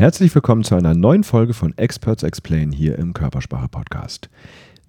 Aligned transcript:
Herzlich 0.00 0.34
willkommen 0.34 0.64
zu 0.64 0.76
einer 0.76 0.94
neuen 0.94 1.24
Folge 1.24 1.52
von 1.52 1.76
Experts 1.76 2.22
Explain 2.22 2.72
hier 2.72 2.96
im 2.98 3.12
Körpersprache 3.12 3.68
Podcast. 3.68 4.30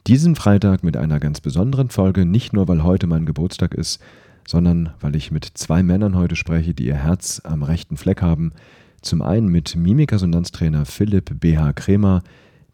Diesen 0.07 0.37
Freitag 0.37 0.85
mit 0.85 0.95
einer 0.95 1.19
ganz 1.19 1.41
besonderen 1.41 1.89
Folge, 1.89 2.25
nicht 2.25 2.53
nur 2.53 2.69
weil 2.69 2.85
heute 2.85 3.07
mein 3.07 3.25
Geburtstag 3.25 3.73
ist, 3.73 4.01
sondern 4.47 4.93
weil 5.01 5.17
ich 5.17 5.29
mit 5.29 5.43
zwei 5.43 5.83
Männern 5.83 6.15
heute 6.15 6.37
spreche, 6.37 6.73
die 6.73 6.85
ihr 6.85 6.95
Herz 6.95 7.41
am 7.43 7.61
rechten 7.61 7.97
Fleck 7.97 8.21
haben. 8.21 8.53
Zum 9.01 9.21
einen 9.21 9.49
mit 9.49 9.75
Mimikresonanztrainer 9.75 10.85
Philipp 10.85 11.41
BH 11.41 11.73
Kremer, 11.73 12.23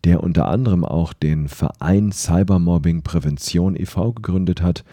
der 0.03 0.21
unter 0.21 0.47
anderem 0.47 0.85
auch 0.85 1.13
den 1.13 1.47
Verein 1.47 2.11
Cybermobbing 2.11 3.01
Prävention 3.01 3.75
e.V. 3.75 4.11
gegründet 4.11 4.61
hat 4.61 4.83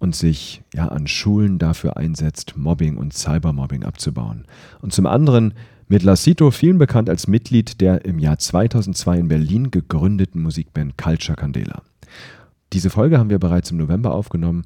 und 0.00 0.16
sich 0.16 0.64
ja 0.74 0.88
an 0.88 1.06
Schulen 1.06 1.60
dafür 1.60 1.96
einsetzt, 1.96 2.56
Mobbing 2.56 2.96
und 2.96 3.12
Cybermobbing 3.12 3.84
abzubauen. 3.84 4.46
Und 4.80 4.92
zum 4.92 5.06
anderen 5.06 5.54
mit 5.88 6.02
Lassito, 6.02 6.50
vielen 6.50 6.78
bekannt 6.78 7.10
als 7.10 7.26
Mitglied 7.26 7.80
der 7.80 8.04
im 8.04 8.18
Jahr 8.18 8.38
2002 8.38 9.18
in 9.18 9.28
Berlin 9.28 9.70
gegründeten 9.70 10.42
Musikband 10.42 10.96
Culture 10.96 11.36
Candela. 11.36 11.82
Diese 12.72 12.90
Folge 12.90 13.18
haben 13.18 13.30
wir 13.30 13.38
bereits 13.38 13.70
im 13.70 13.76
November 13.76 14.14
aufgenommen. 14.14 14.64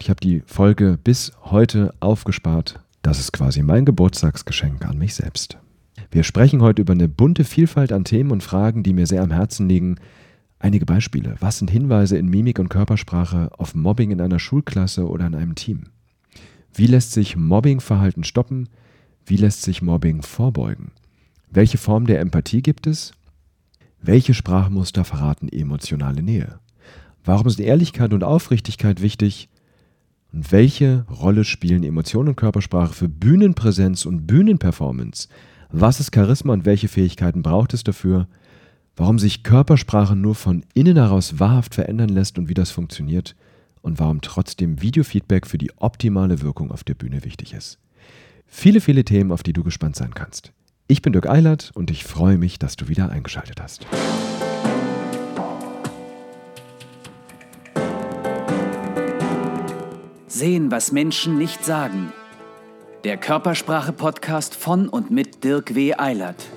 Ich 0.00 0.10
habe 0.10 0.20
die 0.20 0.42
Folge 0.46 0.98
bis 1.02 1.32
heute 1.44 1.94
aufgespart. 2.00 2.80
Das 3.02 3.18
ist 3.18 3.32
quasi 3.32 3.62
mein 3.62 3.84
Geburtstagsgeschenk 3.84 4.84
an 4.84 4.98
mich 4.98 5.14
selbst. 5.14 5.58
Wir 6.10 6.24
sprechen 6.24 6.62
heute 6.62 6.82
über 6.82 6.92
eine 6.92 7.08
bunte 7.08 7.44
Vielfalt 7.44 7.92
an 7.92 8.04
Themen 8.04 8.30
und 8.30 8.42
Fragen, 8.42 8.82
die 8.82 8.92
mir 8.92 9.06
sehr 9.06 9.22
am 9.22 9.30
Herzen 9.30 9.68
liegen. 9.68 9.96
Einige 10.58 10.86
Beispiele. 10.86 11.36
Was 11.40 11.58
sind 11.58 11.70
Hinweise 11.70 12.18
in 12.18 12.28
Mimik 12.28 12.58
und 12.58 12.68
Körpersprache 12.68 13.50
auf 13.56 13.74
Mobbing 13.74 14.10
in 14.10 14.20
einer 14.20 14.38
Schulklasse 14.38 15.08
oder 15.08 15.26
in 15.26 15.34
einem 15.34 15.54
Team? 15.54 15.84
Wie 16.74 16.86
lässt 16.86 17.12
sich 17.12 17.36
Mobbingverhalten 17.36 18.24
stoppen? 18.24 18.68
Wie 19.28 19.36
lässt 19.36 19.60
sich 19.60 19.82
Mobbing 19.82 20.22
vorbeugen? 20.22 20.90
Welche 21.50 21.76
Form 21.76 22.06
der 22.06 22.20
Empathie 22.20 22.62
gibt 22.62 22.86
es? 22.86 23.12
Welche 24.00 24.32
Sprachmuster 24.32 25.04
verraten 25.04 25.50
emotionale 25.50 26.22
Nähe? 26.22 26.60
Warum 27.26 27.50
sind 27.50 27.62
Ehrlichkeit 27.62 28.14
und 28.14 28.24
Aufrichtigkeit 28.24 29.02
wichtig? 29.02 29.50
Und 30.32 30.50
welche 30.50 31.04
Rolle 31.10 31.44
spielen 31.44 31.84
Emotionen 31.84 32.30
und 32.30 32.36
Körpersprache 32.36 32.94
für 32.94 33.08
Bühnenpräsenz 33.10 34.06
und 34.06 34.26
Bühnenperformance? 34.26 35.28
Was 35.70 36.00
ist 36.00 36.14
Charisma 36.14 36.54
und 36.54 36.64
welche 36.64 36.88
Fähigkeiten 36.88 37.42
braucht 37.42 37.74
es 37.74 37.84
dafür? 37.84 38.28
Warum 38.96 39.18
sich 39.18 39.42
Körpersprache 39.42 40.16
nur 40.16 40.36
von 40.36 40.64
innen 40.72 40.96
heraus 40.96 41.38
wahrhaft 41.38 41.74
verändern 41.74 42.08
lässt 42.08 42.38
und 42.38 42.48
wie 42.48 42.54
das 42.54 42.70
funktioniert? 42.70 43.36
Und 43.82 43.98
warum 43.98 44.22
trotzdem 44.22 44.80
Videofeedback 44.80 45.46
für 45.46 45.58
die 45.58 45.72
optimale 45.76 46.40
Wirkung 46.40 46.70
auf 46.70 46.82
der 46.82 46.94
Bühne 46.94 47.26
wichtig 47.26 47.52
ist? 47.52 47.78
Viele, 48.50 48.80
viele 48.80 49.04
Themen, 49.04 49.30
auf 49.30 49.42
die 49.42 49.52
du 49.52 49.62
gespannt 49.62 49.94
sein 49.94 50.14
kannst. 50.14 50.52
Ich 50.88 51.02
bin 51.02 51.12
Dirk 51.12 51.28
Eilert 51.28 51.70
und 51.74 51.90
ich 51.90 52.04
freue 52.04 52.38
mich, 52.38 52.58
dass 52.58 52.76
du 52.76 52.88
wieder 52.88 53.10
eingeschaltet 53.10 53.60
hast. 53.60 53.86
Sehen, 60.26 60.70
was 60.70 60.92
Menschen 60.92 61.36
nicht 61.36 61.64
sagen. 61.64 62.12
Der 63.04 63.16
Körpersprache-Podcast 63.16 64.56
von 64.56 64.88
und 64.88 65.10
mit 65.10 65.44
Dirk 65.44 65.74
W. 65.74 65.94
Eilert. 65.94 66.48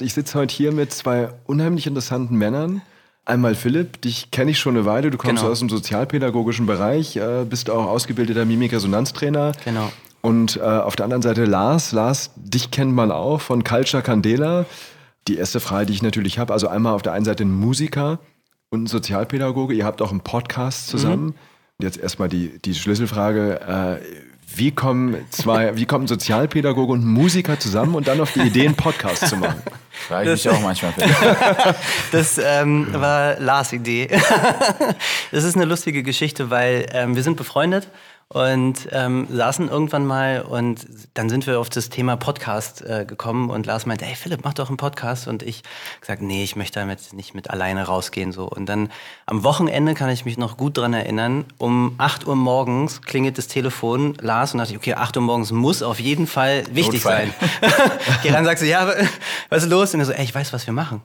Ich 0.00 0.14
sitze 0.14 0.38
heute 0.38 0.54
hier 0.54 0.72
mit 0.72 0.92
zwei 0.92 1.30
unheimlich 1.44 1.86
interessanten 1.86 2.36
Männern. 2.36 2.82
Einmal 3.26 3.56
Philipp, 3.56 4.00
dich 4.02 4.30
kenne 4.30 4.52
ich 4.52 4.58
schon 4.60 4.76
eine 4.76 4.86
Weile. 4.86 5.10
Du 5.10 5.18
kommst 5.18 5.42
genau. 5.42 5.50
aus 5.50 5.58
dem 5.58 5.68
sozialpädagogischen 5.68 6.66
Bereich, 6.66 7.16
äh, 7.16 7.44
bist 7.44 7.68
auch 7.70 7.86
ausgebildeter 7.86 8.44
Mimikresonanztrainer. 8.44 9.50
Genau. 9.64 9.90
Und 10.22 10.56
äh, 10.56 10.60
auf 10.60 10.94
der 10.94 11.04
anderen 11.04 11.22
Seite 11.22 11.44
Lars. 11.44 11.90
Lars, 11.90 12.30
dich 12.36 12.70
kennt 12.70 12.92
man 12.92 13.10
auch 13.10 13.40
von 13.40 13.64
Culture 13.64 14.02
Candela. 14.02 14.64
Die 15.26 15.36
erste 15.36 15.58
Frage, 15.58 15.86
die 15.86 15.92
ich 15.94 16.02
natürlich 16.02 16.38
habe, 16.38 16.52
also 16.52 16.68
einmal 16.68 16.94
auf 16.94 17.02
der 17.02 17.14
einen 17.14 17.24
Seite 17.24 17.44
ein 17.44 17.50
Musiker 17.50 18.20
und 18.70 18.84
ein 18.84 18.86
Sozialpädagoge. 18.86 19.74
Ihr 19.74 19.84
habt 19.84 20.00
auch 20.02 20.12
einen 20.12 20.20
Podcast 20.20 20.86
zusammen. 20.86 21.26
Mhm. 21.26 21.34
Jetzt 21.82 21.98
erstmal 21.98 22.28
die, 22.28 22.58
die 22.64 22.74
Schlüsselfrage. 22.74 23.60
Äh, 23.60 24.25
wie 24.54 24.70
kommen 24.70 25.26
zwei, 25.30 25.76
wie 25.76 25.86
kommen 25.86 26.06
Sozialpädagoge 26.06 26.92
und 26.92 27.04
Musiker 27.04 27.58
zusammen 27.58 27.94
und 27.94 28.06
dann 28.06 28.20
auf 28.20 28.32
die 28.32 28.40
Idee, 28.40 28.66
einen 28.66 28.76
Podcast 28.76 29.26
zu 29.28 29.36
machen? 29.36 29.62
Frage 29.90 30.32
ich 30.32 30.44
mich 30.44 30.54
auch 30.54 30.60
manchmal. 30.60 30.94
das 32.12 32.38
ähm, 32.38 32.88
war 32.92 33.40
Lars 33.40 33.72
Idee. 33.72 34.08
das 35.32 35.44
ist 35.44 35.56
eine 35.56 35.64
lustige 35.64 36.02
Geschichte, 36.02 36.48
weil 36.48 36.86
ähm, 36.92 37.16
wir 37.16 37.22
sind 37.22 37.36
befreundet 37.36 37.88
und 38.28 38.88
ähm, 38.90 39.28
saßen 39.30 39.68
irgendwann 39.68 40.04
mal 40.04 40.42
und 40.42 40.86
dann 41.14 41.28
sind 41.28 41.46
wir 41.46 41.60
auf 41.60 41.70
das 41.70 41.90
Thema 41.90 42.16
Podcast 42.16 42.82
äh, 42.82 43.04
gekommen 43.06 43.50
und 43.50 43.66
Lars 43.66 43.86
meinte, 43.86 44.04
hey 44.04 44.16
Philipp, 44.16 44.40
mach 44.42 44.54
doch 44.54 44.68
einen 44.68 44.76
Podcast 44.76 45.28
und 45.28 45.44
ich 45.44 45.62
gesagt, 46.00 46.22
nee, 46.22 46.42
ich 46.42 46.56
möchte 46.56 46.80
damit 46.80 47.12
nicht 47.12 47.34
mit 47.34 47.50
alleine 47.50 47.84
rausgehen 47.84 48.32
so 48.32 48.48
und 48.48 48.66
dann 48.66 48.90
am 49.26 49.44
Wochenende 49.44 49.94
kann 49.94 50.10
ich 50.10 50.24
mich 50.24 50.38
noch 50.38 50.56
gut 50.56 50.76
dran 50.76 50.92
erinnern, 50.92 51.44
um 51.58 51.94
8 51.98 52.26
Uhr 52.26 52.34
morgens 52.34 53.00
klingelt 53.02 53.38
das 53.38 53.46
Telefon, 53.46 54.16
Lars 54.20 54.52
und 54.52 54.58
dachte 54.58 54.72
ich, 54.72 54.78
okay, 54.78 54.94
8 54.94 55.16
Uhr 55.16 55.22
morgens 55.22 55.52
muss 55.52 55.82
auf 55.82 56.00
jeden 56.00 56.26
Fall 56.26 56.64
wichtig 56.72 57.04
Notfall. 57.04 57.28
sein. 57.60 57.70
Geh 58.24 58.30
ran, 58.30 58.44
sagst 58.44 58.64
du, 58.64 58.66
ja, 58.66 58.92
was 59.50 59.62
ist 59.62 59.70
los? 59.70 59.94
Und 59.94 60.00
er 60.00 60.06
so, 60.06 60.12
ey, 60.12 60.24
ich 60.24 60.34
weiß, 60.34 60.52
was 60.52 60.66
wir 60.66 60.74
machen 60.74 61.00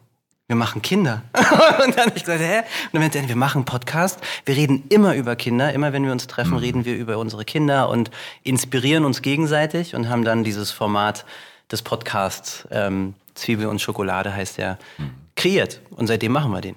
wir 0.51 0.57
machen 0.57 0.81
Kinder. 0.81 1.23
und 1.33 1.95
dann 1.97 2.07
habe 2.07 2.17
ich 2.17 2.25
gesagt, 2.25 2.41
hä? 2.41 2.59
Und 2.59 2.65
dann 2.91 3.01
meinte 3.01 3.19
er, 3.19 3.27
wir 3.29 3.37
machen 3.37 3.59
einen 3.59 3.65
Podcast. 3.65 4.19
Wir 4.45 4.57
reden 4.57 4.83
immer 4.89 5.15
über 5.15 5.37
Kinder. 5.37 5.71
Immer 5.71 5.93
wenn 5.93 6.03
wir 6.03 6.11
uns 6.11 6.27
treffen, 6.27 6.51
mhm. 6.51 6.57
reden 6.57 6.85
wir 6.85 6.97
über 6.97 7.19
unsere 7.19 7.45
Kinder 7.45 7.87
und 7.87 8.11
inspirieren 8.43 9.05
uns 9.05 9.21
gegenseitig 9.21 9.95
und 9.95 10.09
haben 10.09 10.25
dann 10.25 10.43
dieses 10.43 10.69
Format 10.69 11.25
des 11.71 11.81
Podcasts, 11.81 12.67
ähm, 12.69 13.13
Zwiebel 13.33 13.67
und 13.67 13.79
Schokolade 13.79 14.35
heißt 14.35 14.57
der, 14.57 14.77
mhm. 14.97 15.11
kreiert. 15.37 15.79
Und 15.91 16.07
seitdem 16.07 16.33
machen 16.33 16.51
wir 16.51 16.59
den. 16.59 16.75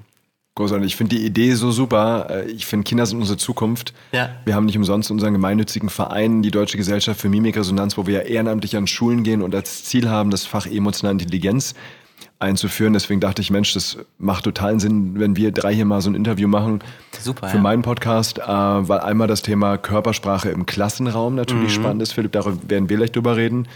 Großartig. 0.54 0.86
Ich 0.86 0.94
finde 0.94 1.16
die 1.16 1.26
Idee 1.26 1.54
so 1.54 1.72
super. 1.72 2.28
Äh, 2.30 2.50
ich 2.52 2.66
finde, 2.66 2.84
Kinder 2.84 3.06
sind 3.06 3.18
unsere 3.18 3.38
Zukunft. 3.38 3.92
Ja. 4.12 4.30
Wir 4.44 4.54
haben 4.54 4.66
nicht 4.66 4.78
umsonst 4.78 5.10
unseren 5.10 5.32
gemeinnützigen 5.32 5.88
Verein, 5.88 6.42
die 6.42 6.52
Deutsche 6.52 6.76
Gesellschaft 6.76 7.20
für 7.20 7.28
Mimikresonanz, 7.28 7.98
wo 7.98 8.06
wir 8.06 8.14
ja 8.14 8.20
ehrenamtlich 8.20 8.76
an 8.76 8.86
Schulen 8.86 9.24
gehen 9.24 9.42
und 9.42 9.52
als 9.52 9.82
Ziel 9.82 10.08
haben, 10.08 10.30
das 10.30 10.46
Fach 10.46 10.66
emotionale 10.66 11.14
Intelligenz 11.14 11.74
einzuführen. 12.38 12.92
Deswegen 12.92 13.20
dachte 13.20 13.42
ich, 13.42 13.50
Mensch, 13.50 13.72
das 13.74 13.98
macht 14.18 14.44
totalen 14.44 14.80
Sinn, 14.80 15.18
wenn 15.18 15.36
wir 15.36 15.52
drei 15.52 15.74
hier 15.74 15.84
mal 15.84 16.00
so 16.00 16.10
ein 16.10 16.14
Interview 16.14 16.48
machen 16.48 16.80
Super, 17.20 17.48
für 17.48 17.56
ja. 17.56 17.62
meinen 17.62 17.82
Podcast, 17.82 18.38
äh, 18.38 18.42
weil 18.46 19.00
einmal 19.00 19.28
das 19.28 19.42
Thema 19.42 19.78
Körpersprache 19.78 20.50
im 20.50 20.66
Klassenraum 20.66 21.34
natürlich 21.34 21.76
mhm. 21.78 21.82
spannend 21.82 22.02
ist. 22.02 22.12
Philipp, 22.12 22.32
darüber 22.32 22.58
werden 22.68 22.88
wir 22.88 22.96
gleich 22.96 23.12
drüber 23.12 23.36
reden. 23.36 23.68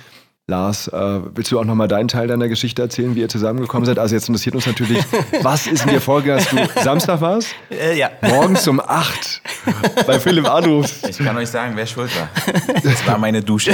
Lars, 0.50 0.88
äh, 0.88 1.20
willst 1.34 1.52
du 1.52 1.60
auch 1.60 1.64
nochmal 1.66 1.88
deinen 1.88 2.08
Teil 2.08 2.26
deiner 2.26 2.48
Geschichte 2.48 2.80
erzählen, 2.80 3.14
wie 3.14 3.20
ihr 3.20 3.28
zusammengekommen 3.28 3.84
seid? 3.84 3.98
Also 3.98 4.14
jetzt 4.14 4.28
interessiert 4.28 4.54
uns 4.54 4.66
natürlich, 4.66 4.98
was 5.42 5.66
ist 5.66 5.84
in 5.84 5.90
dir 5.90 6.00
vorgegangen, 6.00 6.42
dass 6.42 6.74
du 6.74 6.82
Samstag 6.82 7.20
warst? 7.20 7.54
Äh, 7.70 7.98
ja. 7.98 8.10
Morgens 8.22 8.66
um 8.66 8.80
acht 8.80 9.42
bei 10.06 10.18
Philipp 10.18 10.48
anrufst. 10.48 11.06
Ich 11.06 11.18
kann 11.18 11.36
euch 11.36 11.50
sagen, 11.50 11.72
wer 11.76 11.86
schuld 11.86 12.10
war. 12.18 12.30
Das 12.82 13.06
war 13.06 13.18
meine 13.18 13.42
Dusche. 13.42 13.72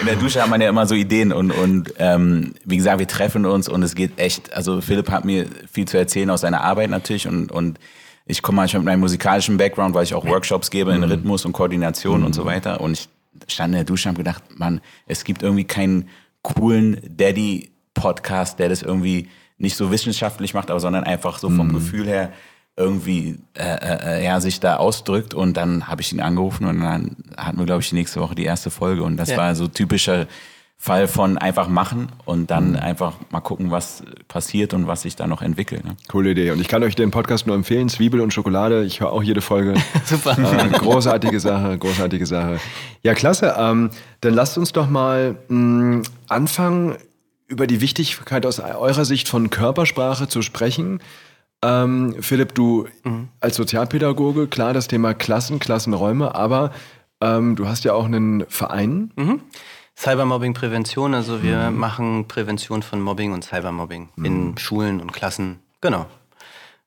In 0.00 0.06
der 0.06 0.16
Dusche 0.16 0.42
hat 0.42 0.48
man 0.48 0.60
ja 0.60 0.68
immer 0.68 0.86
so 0.86 0.94
Ideen 0.94 1.32
und, 1.32 1.50
und 1.50 1.94
ähm, 1.98 2.54
wie 2.64 2.76
gesagt, 2.76 2.98
wir 2.98 3.06
treffen 3.06 3.44
uns 3.44 3.68
und 3.68 3.82
es 3.82 3.94
geht 3.94 4.18
echt, 4.18 4.52
also 4.52 4.80
Philipp 4.80 5.10
hat 5.10 5.24
mir 5.24 5.46
viel 5.70 5.86
zu 5.86 5.98
erzählen 5.98 6.30
aus 6.30 6.40
seiner 6.40 6.62
Arbeit 6.62 6.90
natürlich 6.90 7.28
und, 7.28 7.52
und 7.52 7.78
ich 8.24 8.40
komme 8.40 8.56
manchmal 8.56 8.80
mit 8.80 8.86
meinem 8.86 9.00
musikalischen 9.00 9.58
Background, 9.58 9.94
weil 9.94 10.04
ich 10.04 10.14
auch 10.14 10.24
Workshops 10.24 10.70
gebe 10.70 10.92
in 10.92 10.98
mhm. 10.98 11.04
Rhythmus 11.04 11.44
und 11.44 11.52
Koordination 11.52 12.20
mhm. 12.20 12.26
und 12.26 12.34
so 12.34 12.44
weiter 12.44 12.80
und 12.80 12.92
ich 12.92 13.08
stand 13.48 13.72
in 13.72 13.76
der 13.76 13.84
Dusche 13.84 14.08
und 14.08 14.14
habe 14.14 14.24
gedacht, 14.24 14.44
man, 14.56 14.80
es 15.06 15.24
gibt 15.24 15.42
irgendwie 15.42 15.64
keinen 15.64 16.08
coolen 16.42 17.00
Daddy-Podcast, 17.04 18.58
der 18.58 18.68
das 18.68 18.82
irgendwie 18.82 19.28
nicht 19.58 19.76
so 19.76 19.90
wissenschaftlich 19.90 20.54
macht, 20.54 20.70
aber 20.70 20.80
sondern 20.80 21.04
einfach 21.04 21.38
so 21.38 21.48
vom 21.48 21.68
mhm. 21.68 21.74
Gefühl 21.74 22.06
her 22.06 22.32
irgendwie 22.76 23.38
äh, 23.54 24.20
äh, 24.20 24.24
ja, 24.24 24.40
sich 24.40 24.60
da 24.60 24.76
ausdrückt. 24.76 25.34
Und 25.34 25.56
dann 25.56 25.88
habe 25.88 26.00
ich 26.00 26.12
ihn 26.12 26.20
angerufen 26.20 26.66
und 26.66 26.80
dann 26.80 27.16
hatten 27.36 27.58
wir, 27.58 27.66
glaube 27.66 27.82
ich, 27.82 27.90
die 27.90 27.96
nächste 27.96 28.20
Woche 28.20 28.34
die 28.34 28.44
erste 28.44 28.70
Folge. 28.70 29.02
Und 29.02 29.16
das 29.16 29.30
ja. 29.30 29.36
war 29.36 29.54
so 29.54 29.68
typischer 29.68 30.26
Fall 30.82 31.06
von 31.06 31.38
einfach 31.38 31.68
machen 31.68 32.08
und 32.24 32.50
dann 32.50 32.70
mhm. 32.70 32.76
einfach 32.76 33.14
mal 33.30 33.40
gucken, 33.40 33.70
was 33.70 34.02
passiert 34.26 34.74
und 34.74 34.88
was 34.88 35.02
sich 35.02 35.14
da 35.14 35.28
noch 35.28 35.40
entwickelt. 35.40 35.84
Ne? 35.84 35.96
Coole 36.08 36.32
Idee. 36.32 36.50
Und 36.50 36.60
ich 36.60 36.66
kann 36.66 36.82
euch 36.82 36.96
den 36.96 37.12
Podcast 37.12 37.46
nur 37.46 37.54
empfehlen, 37.54 37.88
Zwiebel 37.88 38.20
und 38.20 38.34
Schokolade. 38.34 38.82
Ich 38.82 38.98
höre 38.98 39.12
auch 39.12 39.22
jede 39.22 39.42
Folge. 39.42 39.74
Super. 40.04 40.36
Äh, 40.36 40.70
großartige 40.70 41.38
Sache, 41.38 41.78
großartige 41.78 42.26
Sache. 42.26 42.58
Ja, 43.04 43.14
klasse. 43.14 43.54
Ähm, 43.56 43.90
dann 44.22 44.34
lasst 44.34 44.58
uns 44.58 44.72
doch 44.72 44.88
mal 44.88 45.36
mh, 45.46 45.98
mm, 45.98 46.02
anfangen, 46.26 46.96
über 47.46 47.68
die 47.68 47.80
Wichtigkeit 47.80 48.44
aus 48.44 48.58
eurer 48.58 49.04
Sicht 49.04 49.28
von 49.28 49.50
Körpersprache 49.50 50.26
zu 50.26 50.42
sprechen. 50.42 51.00
Ähm, 51.64 52.16
Philipp, 52.20 52.54
du 52.54 52.88
mhm. 53.04 53.28
als 53.40 53.56
Sozialpädagoge, 53.56 54.48
klar 54.48 54.72
das 54.72 54.88
Thema 54.88 55.14
Klassen, 55.14 55.58
Klassenräume, 55.58 56.34
aber 56.34 56.72
ähm, 57.20 57.54
du 57.56 57.68
hast 57.68 57.84
ja 57.84 57.94
auch 57.94 58.04
einen 58.04 58.44
Verein. 58.48 59.12
Mhm. 59.16 59.40
Cybermobbing-Prävention, 59.96 61.14
also 61.14 61.42
wir 61.42 61.70
mhm. 61.70 61.78
machen 61.78 62.26
Prävention 62.26 62.82
von 62.82 63.00
Mobbing 63.00 63.32
und 63.32 63.44
Cybermobbing 63.44 64.08
in 64.16 64.48
mhm. 64.48 64.58
Schulen 64.58 65.00
und 65.00 65.12
Klassen. 65.12 65.60
Genau. 65.80 66.06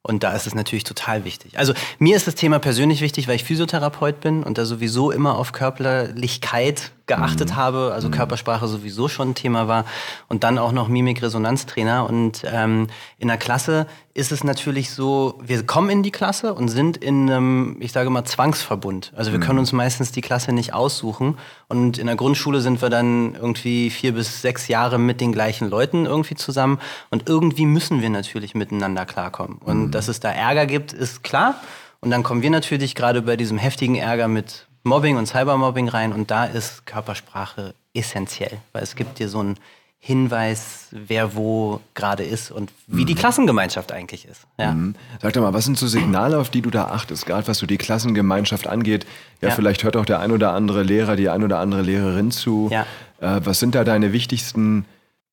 Und 0.02 0.24
da 0.24 0.34
ist 0.34 0.46
es 0.46 0.54
natürlich 0.54 0.84
total 0.84 1.26
wichtig. 1.26 1.58
Also 1.58 1.74
mir 1.98 2.16
ist 2.16 2.28
das 2.28 2.36
Thema 2.36 2.60
persönlich 2.60 3.02
wichtig, 3.02 3.28
weil 3.28 3.38
ich 3.38 3.44
Physiotherapeut 3.44 4.20
bin 4.20 4.44
und 4.44 4.58
da 4.60 4.66
sowieso 4.66 5.10
immer 5.10 5.36
auf 5.36 5.52
Körperlichkeit 5.52 6.92
geachtet 7.08 7.52
mhm. 7.52 7.56
habe, 7.56 7.92
also 7.94 8.08
mhm. 8.08 8.14
Körpersprache 8.14 8.68
sowieso 8.68 9.08
schon 9.08 9.30
ein 9.30 9.36
Thema 9.36 9.68
war 9.68 9.86
und 10.28 10.44
dann 10.44 10.58
auch 10.58 10.72
noch 10.72 10.88
Mimik-Resonanztrainer. 10.88 12.08
Und 12.10 12.44
ähm, 12.46 12.88
in 13.18 13.28
der 13.28 13.38
Klasse 13.38 13.88
ist 14.14 14.32
es 14.32 14.44
natürlich 14.44 14.92
so, 14.92 15.40
wir 15.44 15.66
kommen 15.66 15.90
in 15.90 16.04
die 16.04 16.12
Klasse 16.12 16.54
und 16.54 16.70
sind 16.70 16.98
in 16.98 17.30
einem, 17.30 17.78
ich 17.80 17.92
sage 17.92 18.10
mal, 18.10 18.26
Zwangsverbund. 18.26 19.14
Also 19.16 19.32
wir 19.32 19.40
mhm. 19.40 19.44
können 19.44 19.60
uns 19.60 19.72
meistens 19.72 20.12
die 20.12 20.22
Klasse 20.22 20.52
nicht 20.52 20.74
aussuchen. 20.74 21.38
Und 21.68 21.98
in 21.98 22.08
der 22.08 22.16
Grundschule 22.16 22.62
sind 22.62 22.82
wir 22.82 22.90
dann 22.90 23.36
irgendwie 23.36 23.90
vier 23.90 24.14
bis 24.14 24.42
sechs 24.42 24.68
Jahre 24.68 24.98
mit 24.98 25.22
den 25.22 25.32
gleichen 25.32 25.70
Leuten 25.70 26.06
irgendwie 26.06 26.36
zusammen. 26.36 26.80
Und 27.12 27.30
irgendwie 27.30 27.66
müssen 27.66 28.02
wir 28.02 28.10
natürlich 28.10 28.56
miteinander 28.56 29.06
klarkommen. 29.06 29.58
Und 29.58 29.88
mhm. 29.88 29.92
dass 29.92 30.08
es 30.08 30.20
da 30.20 30.32
Ärger 30.32 30.66
gibt, 30.66 30.94
ist 30.94 31.24
klar. 31.24 31.56
Und 32.02 32.12
dann 32.12 32.24
kommen 32.24 32.42
wir 32.42 32.50
natürlich 32.50 32.96
gerade 32.96 33.22
bei 33.22 33.36
diesem 33.36 33.58
heftigen 33.58 33.96
Ärger 33.96 34.28
mit 34.28 34.68
Mobbing 34.86 35.18
und 35.18 35.26
Cybermobbing 35.26 35.90
rein 35.90 36.14
und 36.14 36.32
da 36.32 36.46
ist 36.46 36.86
Körpersprache 36.86 37.74
essentiell, 37.94 38.58
weil 38.72 38.84
es 38.84 38.96
gibt 38.96 39.20
dir 39.20 39.28
so 39.30 39.40
einen 39.40 39.58
Hinweis, 40.00 40.90
wer 40.92 41.36
wo 41.36 41.82
gerade 41.96 42.24
ist 42.24 42.52
und 42.52 42.72
wie 42.86 43.02
mhm. 43.02 43.08
die 43.08 43.16
Klassengemeinschaft 43.16 43.92
eigentlich 43.92 44.28
ist. 44.28 44.46
Ja. 44.60 44.74
Mhm. 44.74 44.94
Sag 45.20 45.34
doch 45.34 45.42
mal, 45.42 45.54
was 45.54 45.66
sind 45.66 45.80
so 45.80 45.88
Signale, 45.88 46.38
auf 46.38 46.52
die 46.52 46.62
du 46.62 46.70
da 46.70 46.90
achtest, 46.90 47.26
gerade 47.26 47.48
was 47.48 47.58
so 47.58 47.66
die 47.66 47.78
Klassengemeinschaft 47.78 48.68
angeht? 48.68 49.08
Ja, 49.42 49.50
ja. 49.50 49.56
vielleicht 49.56 49.84
hört 49.84 49.98
auch 49.98 50.06
der 50.06 50.20
ein 50.20 50.32
oder 50.32 50.54
andere 50.54 50.84
Lehrer, 50.84 51.16
die 51.16 51.30
ein 51.30 51.44
oder 51.44 51.58
andere 51.58 51.82
Lehrerin 51.82 52.30
zu. 52.30 52.70
Ja. 52.72 52.86
Äh, 53.20 53.42
was 53.44 53.60
sind 53.60 53.74
da 53.74 53.84
deine 53.84 54.14
wichtigsten 54.14 54.86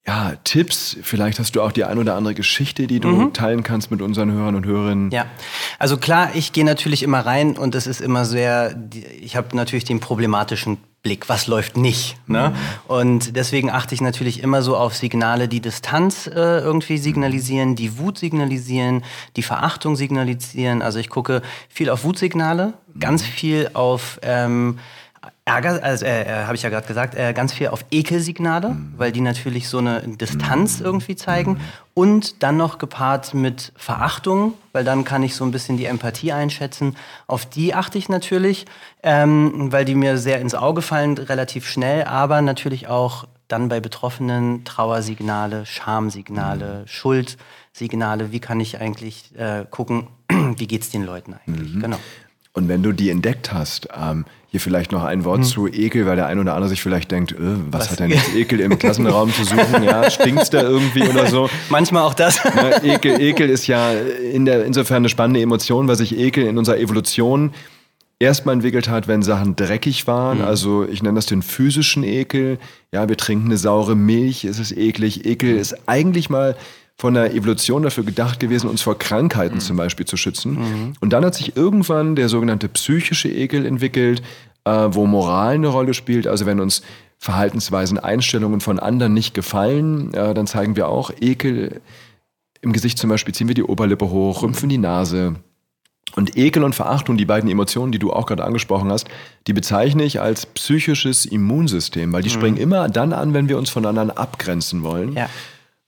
ja, 0.07 0.33
Tipps. 0.43 0.97
Vielleicht 1.03 1.39
hast 1.39 1.55
du 1.55 1.63
auch 1.63 1.71
die 1.71 1.85
ein 1.85 1.97
oder 1.99 2.17
andere 2.17 2.35
Geschichte, 2.35 2.89
die 2.89 2.99
du 2.99 3.09
mhm. 3.09 3.33
teilen 3.33 3.63
kannst 3.63 3.91
mit 3.91 4.03
unseren 4.03 4.33
Hörern 4.33 4.57
und 4.57 4.67
Hörerinnen. 4.67 5.11
Ja, 5.13 5.27
also 5.79 5.97
klar, 5.97 6.31
ich 6.35 6.53
gehe 6.53 6.65
natürlich 6.65 7.05
immer 7.05 7.21
rein 7.21 7.57
und 7.57 7.75
es 7.77 7.87
ist 7.87 8.01
immer 8.01 8.25
sehr, 8.25 8.75
ich 9.21 9.37
habe 9.37 9.57
natürlich 9.57 9.85
den 9.85 10.01
problematischen 10.01 10.79
Blick, 11.03 11.29
was 11.29 11.47
läuft 11.47 11.77
nicht. 11.77 12.17
Ne? 12.27 12.51
Mhm. 12.51 12.93
Und 12.93 13.37
deswegen 13.37 13.71
achte 13.71 13.95
ich 13.95 14.01
natürlich 14.01 14.43
immer 14.43 14.63
so 14.63 14.77
auf 14.77 14.97
Signale, 14.97 15.47
die 15.49 15.61
Distanz 15.61 16.27
äh, 16.27 16.31
irgendwie 16.59 16.99
signalisieren, 16.99 17.77
die 17.77 17.99
Wut 17.99 18.19
signalisieren, 18.19 19.05
die 19.37 19.43
Verachtung 19.43 19.95
signalisieren. 19.95 20.83
Also 20.83 20.99
ich 20.99 21.11
gucke 21.11 21.43
viel 21.69 21.91
auf 21.91 22.03
Wutsignale, 22.03 22.75
ganz 22.99 23.23
mhm. 23.23 23.27
viel 23.27 23.71
auf... 23.75 24.19
Ähm, 24.23 24.79
Ärger, 25.45 25.83
also 25.83 26.05
äh, 26.05 26.23
äh 26.23 26.45
habe 26.45 26.55
ich 26.55 26.63
ja 26.63 26.71
gerade 26.71 26.87
gesagt, 26.87 27.15
äh, 27.15 27.33
ganz 27.33 27.53
viel 27.53 27.69
auf 27.69 27.85
Ekelsignale, 27.91 28.71
mhm. 28.71 28.95
weil 28.97 29.13
die 29.13 29.21
natürlich 29.21 29.69
so 29.69 29.79
eine 29.79 30.01
Distanz 30.01 30.81
mhm. 30.81 30.87
irgendwie 30.87 31.17
zeigen. 31.17 31.61
Und 31.95 32.43
dann 32.43 32.57
noch 32.57 32.79
gepaart 32.79 33.35
mit 33.35 33.73
Verachtung, 33.77 34.55
weil 34.73 34.83
dann 34.83 35.05
kann 35.05 35.23
ich 35.23 35.35
so 35.35 35.45
ein 35.45 35.51
bisschen 35.51 35.77
die 35.77 35.85
Empathie 35.85 36.33
einschätzen. 36.33 36.97
Auf 37.27 37.45
die 37.45 37.75
achte 37.75 37.99
ich 37.99 38.09
natürlich, 38.09 38.65
ähm, 39.03 39.71
weil 39.71 39.85
die 39.85 39.95
mir 39.95 40.17
sehr 40.17 40.41
ins 40.41 40.55
Auge 40.55 40.81
fallen, 40.81 41.19
relativ 41.19 41.69
schnell, 41.69 42.05
aber 42.05 42.41
natürlich 42.41 42.89
auch 42.89 43.27
dann 43.53 43.69
bei 43.69 43.81
Betroffenen 43.81 44.65
Trauersignale, 44.65 45.67
Schamsignale, 45.67 46.81
mhm. 46.81 46.89
Schuldsignale. 46.89 48.33
Wie 48.33 48.41
kann 48.41 48.59
ich 48.61 48.81
eigentlich 48.81 49.37
äh, 49.37 49.67
gucken, 49.71 50.09
wie 50.57 50.67
geht 50.67 50.83
es 50.83 50.91
den 50.91 51.05
Leuten 51.05 51.35
eigentlich? 51.35 51.75
Mhm. 51.75 51.81
Genau. 51.83 51.99
Und 52.55 52.69
wenn 52.69 52.83
du 52.83 52.93
die 52.93 53.11
entdeckt 53.11 53.53
hast, 53.53 53.89
ähm, 53.99 54.27
hier 54.49 54.61
vielleicht 54.61 54.93
noch 54.93 55.03
ein 55.03 55.25
Wort 55.25 55.39
hm. 55.39 55.45
zu 55.45 55.67
Ekel, 55.67 56.05
weil 56.05 56.17
der 56.17 56.27
ein 56.27 56.39
oder 56.39 56.53
andere 56.53 56.69
sich 56.69 56.83
vielleicht 56.83 57.11
denkt, 57.11 57.33
äh, 57.33 57.37
was, 57.71 57.85
was, 57.85 57.91
hat 57.93 58.01
denn 58.01 58.11
jetzt 58.11 58.35
Ekel 58.35 58.61
im 58.61 58.79
Klassenraum 58.79 59.33
zu 59.33 59.45
suchen? 59.45 59.83
Ja, 59.83 60.11
stinkt's 60.11 60.51
da 60.51 60.61
irgendwie 60.61 61.09
oder 61.09 61.27
so? 61.27 61.49
Manchmal 61.71 62.03
auch 62.03 62.13
das. 62.13 62.45
Ja, 62.45 62.83
Ekel, 62.83 63.19
Ekel 63.19 63.49
ist 63.49 63.67
ja 63.67 63.93
in 63.93 64.45
der, 64.45 64.67
insofern 64.67 64.99
eine 64.99 65.09
spannende 65.09 65.41
Emotion, 65.41 65.89
weil 65.89 65.97
sich 65.97 66.19
Ekel 66.19 66.45
in 66.47 66.59
unserer 66.59 66.77
Evolution 66.77 67.55
erstmal 68.19 68.55
entwickelt 68.55 68.91
hat, 68.91 69.09
wenn 69.09 69.23
Sachen 69.23 69.57
dreckig 69.57 70.07
waren. 70.07 70.39
Mhm. 70.39 70.45
Also 70.45 70.85
ich 70.85 71.03
nenne 71.03 71.17
das 71.17 71.25
den 71.25 71.41
physischen 71.41 72.05
Ekel. 72.05 72.59
Ja, 72.93 73.09
wir 73.09 73.17
trinken 73.17 73.47
eine 73.47 73.57
saure 73.57 73.97
Milch, 73.97 74.45
es 74.45 74.59
ist 74.59 74.77
eklig. 74.77 75.25
Ekel 75.25 75.57
ist 75.57 75.89
eigentlich 75.89 76.29
mal 76.29 76.57
von 77.03 77.15
der 77.15 77.35
Evolution 77.35 77.83
dafür 77.83 78.05
gedacht 78.05 78.39
gewesen, 78.39 78.71
uns 78.71 78.81
vor 78.81 78.97
Krankheiten 78.97 79.57
mhm. 79.57 79.61
zum 79.61 79.77
Beispiel 79.77 80.07
zu 80.07 80.17
schützen. 80.17 80.53
Mhm. 80.53 80.93
Und 81.01 81.13
dann 81.13 81.25
hat 81.25 81.35
sich 81.35 81.57
irgendwann 81.57 82.15
der 82.15 82.29
sogenannte 82.29 82.69
psychische 82.69 83.29
Ekel 83.29 83.67
entwickelt, 83.67 84.23
äh, 84.65 84.71
wo 84.71 85.05
Moral 85.09 85.55
eine 85.55 85.67
Rolle 85.67 85.95
spielt. 85.95 86.29
Also 86.29 86.47
wenn 86.47 86.61
uns 86.61 86.83
Verhaltensweisen, 87.19 87.99
Einstellungen 87.99 88.61
von 88.61 88.79
anderen 88.79 89.15
nicht 89.15 89.35
gefallen, 89.35 90.15
äh, 90.15 90.33
dann 90.33 90.47
zeigen 90.47 90.77
wir 90.77 90.87
auch 90.87 91.11
Ekel. 91.21 91.81
Im 92.61 92.73
Gesicht 92.73 92.99
zum 92.99 93.11
Beispiel 93.11 93.35
ziehen 93.35 93.49
wir 93.49 93.57
die 93.57 93.65
Oberlippe 93.65 94.09
hoch, 94.09 94.45
rümpfen 94.45 94.69
die 94.69 94.79
Nase. 94.79 95.35
Und 96.15 96.37
Ekel 96.37 96.63
und 96.63 96.77
Verachtung, 96.77 97.17
die 97.17 97.25
beiden 97.25 97.51
Emotionen, 97.51 97.91
die 97.91 97.99
du 97.99 98.13
auch 98.13 98.27
gerade 98.27 98.45
angesprochen 98.45 98.93
hast, 98.93 99.09
die 99.49 99.55
bezeichne 99.55 100.05
ich 100.05 100.21
als 100.21 100.47
psychisches 100.47 101.27
Immunsystem, 101.27 102.13
weil 102.13 102.23
die 102.23 102.29
mhm. 102.29 102.35
springen 102.35 102.57
immer 102.59 102.89
dann 102.89 103.13
an, 103.13 103.35
wenn 103.35 103.49
wir 103.49 103.59
uns 103.59 103.71
von 103.71 103.87
anderen 103.87 104.13
abgrenzen 104.13 104.85
wollen. 104.85 105.15
Ja. 105.15 105.29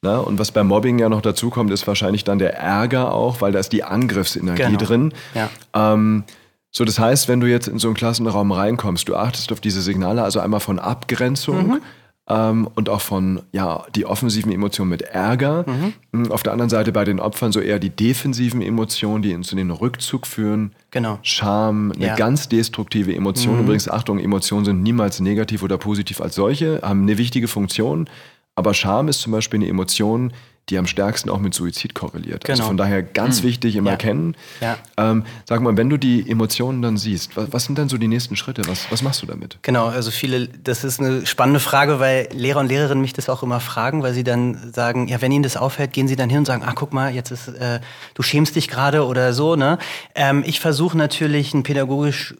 Na, 0.05 0.19
und 0.19 0.39
was 0.39 0.53
beim 0.53 0.67
Mobbing 0.67 0.99
ja 0.99 1.09
noch 1.09 1.23
dazu 1.23 1.49
kommt, 1.49 1.71
ist 1.71 1.87
wahrscheinlich 1.87 2.25
dann 2.25 2.39
der 2.39 2.59
Ärger 2.59 3.15
auch, 3.15 3.41
weil 3.41 3.53
da 3.53 3.59
ist 3.59 3.73
die 3.73 3.85
Angriffsenergie 3.85 4.65
genau. 4.65 4.79
drin. 4.79 5.13
Ja. 5.35 5.49
Ähm, 5.73 6.25
so, 6.71 6.85
das 6.85 6.99
heißt, 6.99 7.27
wenn 7.27 7.41
du 7.41 7.47
jetzt 7.47 7.69
in 7.69 7.79
so 7.79 7.89
einen 7.89 7.95
Klassenraum 7.97 8.53
reinkommst, 8.53 9.09
du 9.09 9.17
achtest 9.17 9.51
auf 9.51 9.61
diese 9.61 9.81
Signale, 9.81 10.23
also 10.23 10.41
einmal 10.41 10.61
von 10.61 10.79
Abgrenzung 10.79 11.69
mhm. 11.69 11.81
ähm, 12.29 12.69
und 12.75 12.91
auch 12.91 13.01
von, 13.01 13.41
ja, 13.53 13.87
die 13.95 14.05
offensiven 14.05 14.53
Emotionen 14.53 14.91
mit 14.91 15.01
Ärger. 15.01 15.65
Mhm. 15.67 15.95
Hm, 16.13 16.33
auf 16.33 16.43
der 16.43 16.53
anderen 16.53 16.69
Seite 16.69 16.93
bei 16.93 17.07
den 17.07 17.19
Opfern 17.19 17.53
so 17.53 17.61
eher 17.61 17.79
die 17.79 17.89
defensiven 17.89 18.61
Emotionen, 18.61 19.23
die 19.23 19.33
in 19.33 19.41
den 19.41 19.71
Rückzug 19.71 20.27
führen. 20.27 20.75
Genau. 20.91 21.19
Scham, 21.23 21.93
eine 21.93 22.09
ja. 22.09 22.15
ganz 22.15 22.51
destruktive 22.51 23.15
Emotion. 23.15 23.55
Mhm. 23.55 23.63
Übrigens, 23.63 23.89
Achtung, 23.89 24.19
Emotionen 24.19 24.67
sind 24.67 24.83
niemals 24.83 25.21
negativ 25.21 25.63
oder 25.63 25.79
positiv 25.79 26.21
als 26.21 26.35
solche, 26.35 26.83
haben 26.83 27.05
eine 27.05 27.17
wichtige 27.17 27.49
Funktion. 27.49 28.07
Aber 28.55 28.75
Scham 28.75 29.09
ist 29.09 29.21
zum 29.21 29.33
Beispiel 29.33 29.59
eine 29.59 29.69
Emotion, 29.69 30.33
die 30.71 30.79
am 30.79 30.87
stärksten 30.87 31.29
auch 31.29 31.41
mit 31.41 31.53
Suizid 31.53 31.95
korreliert. 31.95 32.45
Also 32.45 32.47
genau. 32.47 32.53
Also 32.53 32.63
von 32.69 32.77
daher 32.79 33.03
ganz 33.03 33.43
mhm. 33.43 33.49
wichtig 33.49 33.77
immer 33.77 33.93
ja. 33.93 33.97
kennen. 33.97 34.35
Ja. 34.63 34.79
Ähm, 34.97 35.25
sag 35.45 35.61
mal, 35.61 35.77
wenn 35.77 35.91
du 35.91 35.99
die 35.99 36.29
Emotionen 36.29 36.81
dann 36.81 36.97
siehst, 36.97 37.37
was, 37.37 37.53
was, 37.53 37.65
sind 37.65 37.79
dann 37.79 37.91
so 37.91 37.99
die 37.99 38.09
nächsten 38.09 38.35
Schritte? 38.35 38.63
Was, 38.67 38.91
was 38.91 39.03
machst 39.03 39.21
du 39.21 39.27
damit? 39.27 39.59
Genau, 39.61 39.87
also 39.87 40.11
viele, 40.11 40.49
das 40.49 40.83
ist 40.85 41.01
eine 41.01 41.27
spannende 41.27 41.61
Frage, 41.61 42.01
weil 42.01 42.29
Lehrer 42.33 42.61
und 42.61 42.69
Lehrerinnen 42.69 43.03
mich 43.03 43.13
das 43.13 43.29
auch 43.29 43.43
immer 43.43 43.61
fragen, 43.61 44.03
weil 44.03 44.15
sie 44.15 44.25
dann 44.25 44.73
sagen, 44.73 45.09
ja, 45.09 45.21
wenn 45.21 45.33
ihnen 45.33 45.43
das 45.43 45.59
auffällt, 45.59 45.93
gehen 45.93 46.09
sie 46.09 46.17
dann 46.17 46.31
hin 46.31 46.39
und 46.39 46.47
sagen, 46.47 46.63
ach 46.65 46.75
guck 46.75 46.95
mal, 46.95 47.13
jetzt 47.13 47.31
ist, 47.31 47.49
äh, 47.49 47.81
du 48.15 48.23
schämst 48.23 48.57
dich 48.57 48.69
gerade 48.69 49.05
oder 49.05 49.35
so. 49.35 49.57
Ne? 49.57 49.79
Ähm, 50.15 50.43
ich 50.47 50.61
versuche 50.61 50.97
natürlich 50.97 51.53
ein 51.53 51.63
pädagogisch 51.63 52.35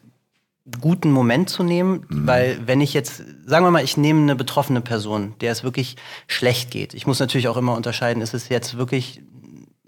guten 0.81 1.11
Moment 1.11 1.49
zu 1.49 1.63
nehmen, 1.63 2.05
mhm. 2.09 2.27
weil 2.27 2.59
wenn 2.65 2.81
ich 2.81 2.93
jetzt, 2.93 3.23
sagen 3.45 3.65
wir 3.65 3.71
mal, 3.71 3.83
ich 3.83 3.97
nehme 3.97 4.21
eine 4.21 4.35
betroffene 4.35 4.81
Person, 4.81 5.35
der 5.41 5.51
es 5.51 5.63
wirklich 5.63 5.95
schlecht 6.27 6.71
geht. 6.71 6.93
Ich 6.93 7.05
muss 7.05 7.19
natürlich 7.19 7.47
auch 7.47 7.57
immer 7.57 7.75
unterscheiden, 7.75 8.21
ist 8.21 8.33
es 8.33 8.49
jetzt 8.49 8.77
wirklich 8.77 9.21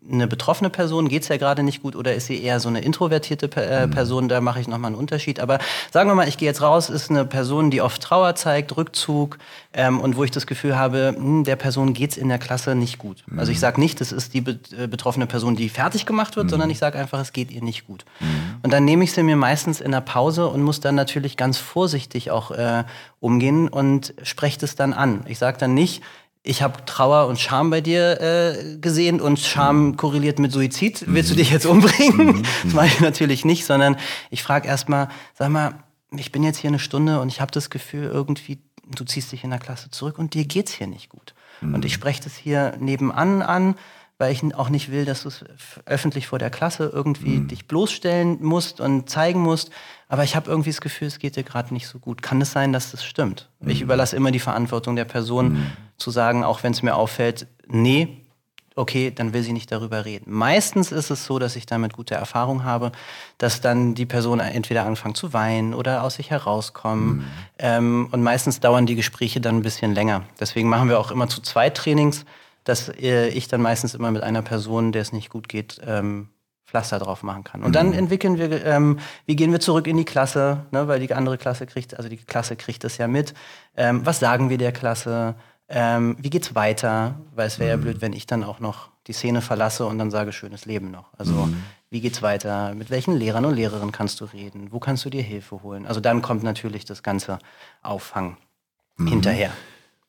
eine 0.10 0.28
betroffene 0.28 0.70
Person, 0.70 1.10
geht 1.10 1.24
es 1.24 1.28
ja 1.28 1.38
gerade 1.38 1.64
nicht 1.64 1.82
gut 1.82 1.96
oder 1.96 2.14
ist 2.16 2.28
sie 2.28 2.42
eher 2.42 2.60
so 2.60 2.70
eine 2.70 2.82
introvertierte 2.82 3.50
äh, 3.56 3.86
mhm. 3.86 3.92
Person, 3.92 4.30
da 4.30 4.42
mache 4.42 4.60
ich 4.60 4.68
nochmal 4.68 4.90
einen 4.90 5.00
Unterschied. 5.00 5.40
Aber 5.40 5.60
sagen 5.92 6.10
wir 6.10 6.16
mal, 6.16 6.28
ich 6.28 6.38
gehe 6.38 6.48
jetzt 6.48 6.62
raus, 6.62 6.90
ist 6.90 7.10
eine 7.10 7.26
Person, 7.26 7.72
die 7.72 7.82
oft 7.82 8.02
Trauer 8.02 8.36
zeigt, 8.36 8.76
Rückzug 8.78 9.38
ähm, 9.74 10.00
und 10.00 10.16
wo 10.18 10.24
ich 10.24 10.32
das 10.32 10.48
Gefühl 10.48 10.78
habe, 10.78 11.14
hm, 11.16 11.44
der 11.44 11.56
Person 11.56 11.94
geht 11.94 12.12
es 12.12 12.18
in 12.18 12.30
der 12.30 12.40
Klasse 12.40 12.76
nicht 12.76 12.98
gut. 12.98 13.24
Mhm. 13.28 13.40
Also 13.40 13.52
ich 13.52 13.60
sage 13.60 13.80
nicht, 13.80 14.00
das 14.02 14.12
ist 14.12 14.34
die 14.34 14.42
be 14.42 14.60
äh, 14.78 14.88
betroffene 14.88 15.28
Person, 15.28 15.56
die 15.56 15.70
fertig 15.70 16.06
gemacht 16.06 16.36
wird, 16.36 16.48
mhm. 16.48 16.52
sondern 16.52 16.70
ich 16.70 16.80
sage 16.80 16.98
einfach, 16.98 17.20
es 17.20 17.34
geht 17.34 17.52
ihr 17.52 17.62
nicht 17.62 17.86
gut. 17.86 18.06
Mhm. 18.20 18.58
Und 18.64 18.74
dann 18.74 18.86
nehme 18.86 19.04
ich 19.04 19.12
sie 19.12 19.24
mir 19.24 19.36
meistens 19.36 19.82
in 19.82 19.92
der 19.92 20.02
Pause 20.02 20.48
und 20.48 20.64
muss 20.64 20.80
dann 20.80 20.96
natürlich 20.96 21.38
ganz 21.38 21.58
vorsichtig 21.58 22.32
auch 22.32 22.52
äh, 22.52 22.84
umgehen 23.20 23.68
und 23.68 24.14
spreche 24.24 24.60
das 24.60 24.76
dann 24.76 24.94
an. 24.94 25.26
Ich 25.28 25.38
sage 25.38 25.58
dann 25.58 25.74
nicht, 25.74 26.02
ich 26.48 26.62
habe 26.62 26.86
Trauer 26.86 27.28
und 27.28 27.40
Scham 27.40 27.70
bei 27.70 27.82
dir 27.82 28.22
äh, 28.22 28.78
gesehen 28.78 29.20
und 29.20 29.40
Scham 29.40 29.88
mhm. 29.88 29.98
korreliert 29.98 30.40
mit 30.40 30.52
Suizid. 30.52 31.04
Willst 31.08 31.30
du 31.30 31.34
mhm. 31.34 31.38
dich 31.38 31.52
jetzt 31.52 31.66
umbringen? 31.66 32.38
Mhm. 32.38 32.44
Das 32.64 32.74
mache 32.74 32.88
ich 32.88 33.00
natürlich 33.00 33.46
nicht, 33.46 33.66
sondern 33.66 33.98
ich 34.30 34.44
frage 34.44 34.68
erstmal, 34.68 35.10
sag 35.34 35.50
mal, 35.50 35.76
ich 36.12 36.32
bin 36.32 36.44
jetzt 36.44 36.58
hier 36.58 36.70
eine 36.70 36.80
Stunde 36.80 37.20
und 37.20 37.28
ich 37.28 37.42
habe 37.42 37.52
das 37.52 37.70
Gefühl, 37.70 38.06
irgendwie, 38.06 38.60
du 38.96 39.04
ziehst 39.04 39.32
dich 39.32 39.44
in 39.44 39.50
der 39.50 39.60
Klasse 39.60 39.92
zurück 39.92 40.18
und 40.18 40.34
dir 40.34 40.46
geht's 40.46 40.72
hier 40.72 40.88
nicht 40.88 41.10
gut. 41.10 41.34
Und 41.62 41.86
ich 41.86 41.94
spreche 41.94 42.24
das 42.24 42.36
hier 42.36 42.76
nebenan 42.80 43.42
an, 43.42 43.76
weil 44.20 44.32
ich 44.32 44.56
auch 44.56 44.70
nicht 44.70 44.92
will, 44.92 45.06
dass 45.06 45.24
du 45.24 45.30
es 45.30 45.44
öffentlich 45.86 46.28
vor 46.28 46.40
der 46.40 46.50
Klasse 46.50 46.92
irgendwie 46.94 47.40
mhm. 47.40 47.48
dich 47.48 47.68
bloßstellen 47.68 48.44
musst 48.44 48.80
und 48.80 49.10
zeigen 49.10 49.42
musst. 49.42 49.72
Aber 50.08 50.24
ich 50.24 50.36
habe 50.36 50.50
irgendwie 50.50 50.70
das 50.70 50.82
Gefühl, 50.82 51.08
es 51.08 51.20
geht 51.20 51.36
dir 51.36 51.44
gerade 51.44 51.74
nicht 51.74 51.88
so 51.88 52.00
gut. 52.00 52.22
Kann 52.22 52.42
es 52.42 52.52
sein, 52.52 52.74
dass 52.74 52.92
das 52.92 53.04
stimmt? 53.04 53.50
Mhm. 53.60 53.70
Ich 53.70 53.82
überlasse 53.82 54.16
immer 54.16 54.32
die 54.32 54.40
Verantwortung 54.40 54.96
der 54.96 55.06
Person 55.06 55.50
mhm. 55.50 55.72
zu 55.98 56.12
sagen, 56.12 56.44
auch 56.44 56.64
wenn 56.64 56.72
es 56.72 56.82
mir 56.82 56.96
auffällt, 56.96 57.48
nee, 57.68 58.22
okay, 58.76 59.12
dann 59.12 59.34
will 59.34 59.44
sie 59.44 59.54
nicht 59.54 59.72
darüber 59.72 60.06
reden. 60.06 60.32
Meistens 60.32 60.92
ist 60.92 61.10
es 61.10 61.26
so, 61.26 61.40
dass 61.40 61.56
ich 61.56 61.66
damit 61.66 61.94
gute 61.94 62.16
Erfahrung 62.16 62.64
habe, 62.64 62.92
dass 63.38 63.60
dann 63.60 63.96
die 63.96 64.06
Person 64.06 64.40
entweder 64.40 64.86
anfängt 64.86 65.18
zu 65.18 65.34
weinen 65.34 65.74
oder 65.74 66.04
aus 66.04 66.16
sich 66.16 66.30
herauskommen. 66.30 67.18
Mhm. 67.18 67.26
Ähm, 67.60 68.10
und 68.12 68.24
meistens 68.24 68.60
dauern 68.60 68.86
die 68.86 68.96
Gespräche 68.96 69.42
dann 69.42 69.58
ein 69.58 69.64
bisschen 69.64 69.94
länger. 69.94 70.24
Deswegen 70.40 70.70
machen 70.70 70.90
wir 70.90 71.00
auch 71.00 71.12
immer 71.12 71.28
zu 71.28 71.42
zwei 71.42 71.70
Trainings 71.70 72.26
dass 72.68 72.90
äh, 72.90 73.30
ich 73.30 73.48
dann 73.48 73.62
meistens 73.62 73.96
immer 73.96 74.12
mit 74.12 74.24
einer 74.24 74.42
Person, 74.42 74.92
der 74.92 75.02
es 75.02 75.14
nicht 75.14 75.30
gut 75.30 75.48
geht, 75.48 75.80
ähm, 75.86 76.28
Pflaster 76.68 77.00
drauf 77.00 77.24
machen 77.24 77.46
kann. 77.46 77.64
Und 77.64 77.76
dann 77.76 77.94
entwickeln 77.94 78.38
wir, 78.38 78.66
ähm, 78.66 79.00
wie 79.26 79.38
gehen 79.38 79.52
wir 79.52 79.62
zurück 79.62 79.88
in 79.88 79.96
die 79.96 80.06
Klasse, 80.06 80.66
ne, 80.72 80.88
weil 80.88 81.00
die 81.00 81.14
andere 81.14 81.38
Klasse 81.38 81.66
kriegt, 81.66 81.96
also 81.96 82.10
die 82.10 82.18
Klasse 82.18 82.58
kriegt 82.58 82.84
das 82.84 82.98
ja 82.98 83.08
mit. 83.08 83.34
Ähm, 83.78 84.06
was 84.06 84.20
sagen 84.20 84.50
wir 84.50 84.58
der 84.58 84.74
Klasse? 84.74 85.36
Ähm, 85.70 86.18
wie 86.20 86.30
geht's 86.30 86.56
weiter? 86.56 87.16
Weil 87.34 87.48
es 87.48 87.58
wäre 87.58 87.72
ja 87.72 87.78
blöd, 87.78 88.02
wenn 88.02 88.12
ich 88.12 88.26
dann 88.28 88.44
auch 88.44 88.60
noch 88.60 88.90
die 89.08 89.14
Szene 89.14 89.42
verlasse 89.42 89.86
und 89.86 89.98
dann 89.98 90.12
sage, 90.12 90.34
schönes 90.34 90.66
Leben 90.66 90.92
noch. 90.92 91.06
Also 91.18 91.48
wie 91.90 92.02
geht's 92.02 92.22
weiter? 92.22 92.74
Mit 92.76 92.90
welchen 92.90 93.16
Lehrern 93.16 93.46
und 93.46 93.56
Lehrerinnen 93.56 93.94
kannst 93.94 94.20
du 94.20 94.26
reden? 94.26 94.68
Wo 94.72 94.80
kannst 94.80 95.06
du 95.06 95.10
dir 95.10 95.22
Hilfe 95.22 95.64
holen? 95.64 95.88
Also 95.88 96.02
dann 96.02 96.22
kommt 96.22 96.44
natürlich 96.44 96.84
das 96.84 97.02
ganze 97.02 97.40
Auffangen 97.82 98.36
hinterher. 99.00 99.52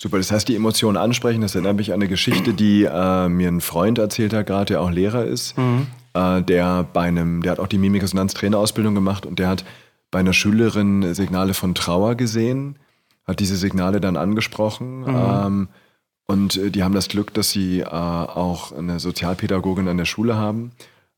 Super, 0.01 0.19
das 0.19 0.31
heißt, 0.31 0.49
die 0.49 0.55
Emotionen 0.55 0.97
ansprechen, 0.97 1.41
das 1.41 1.57
erinnert 1.57 1.77
mich 1.77 1.93
an 1.93 2.01
eine 2.01 2.09
Geschichte, 2.09 2.55
die 2.55 2.85
äh, 2.85 3.29
mir 3.29 3.49
ein 3.49 3.61
Freund 3.61 3.99
erzählt 3.99 4.33
hat, 4.33 4.47
gerade 4.47 4.67
der 4.67 4.81
auch 4.81 4.91
Lehrer 4.91 5.25
ist, 5.25 5.57
äh, 6.15 6.43
der 6.43 6.85
bei 6.93 7.03
einem, 7.03 7.43
der 7.43 7.53
hat 7.53 7.61
auch 7.61 7.67
die 7.67 7.79
Mimikresonanz-Trainerausbildung 7.79 8.95
gemacht 8.95 9.27
und 9.27 9.39
der 9.39 9.49
hat 9.49 9.65
bei 10.11 10.21
einer 10.21 10.33
Schülerin 10.33 11.15
Signale 11.15 11.55
von 11.55 11.75
Trauer 11.75 12.15
gesehen, 12.15 12.77
hat 13.27 13.41
diese 13.41 13.57
Signale 13.57 14.01
dann 14.01 14.17
angesprochen 14.17 15.05
ähm, 15.07 15.69
und 16.27 16.57
äh, 16.57 16.71
die 16.71 16.85
haben 16.85 16.95
das 16.95 17.09
Glück, 17.09 17.35
dass 17.35 17.51
sie 17.51 17.81
äh, 17.81 17.87
auch 17.87 18.73
eine 18.73 19.01
Sozialpädagogin 19.01 19.89
an 19.89 19.97
der 19.97 20.05
Schule 20.05 20.37
haben, 20.37 20.73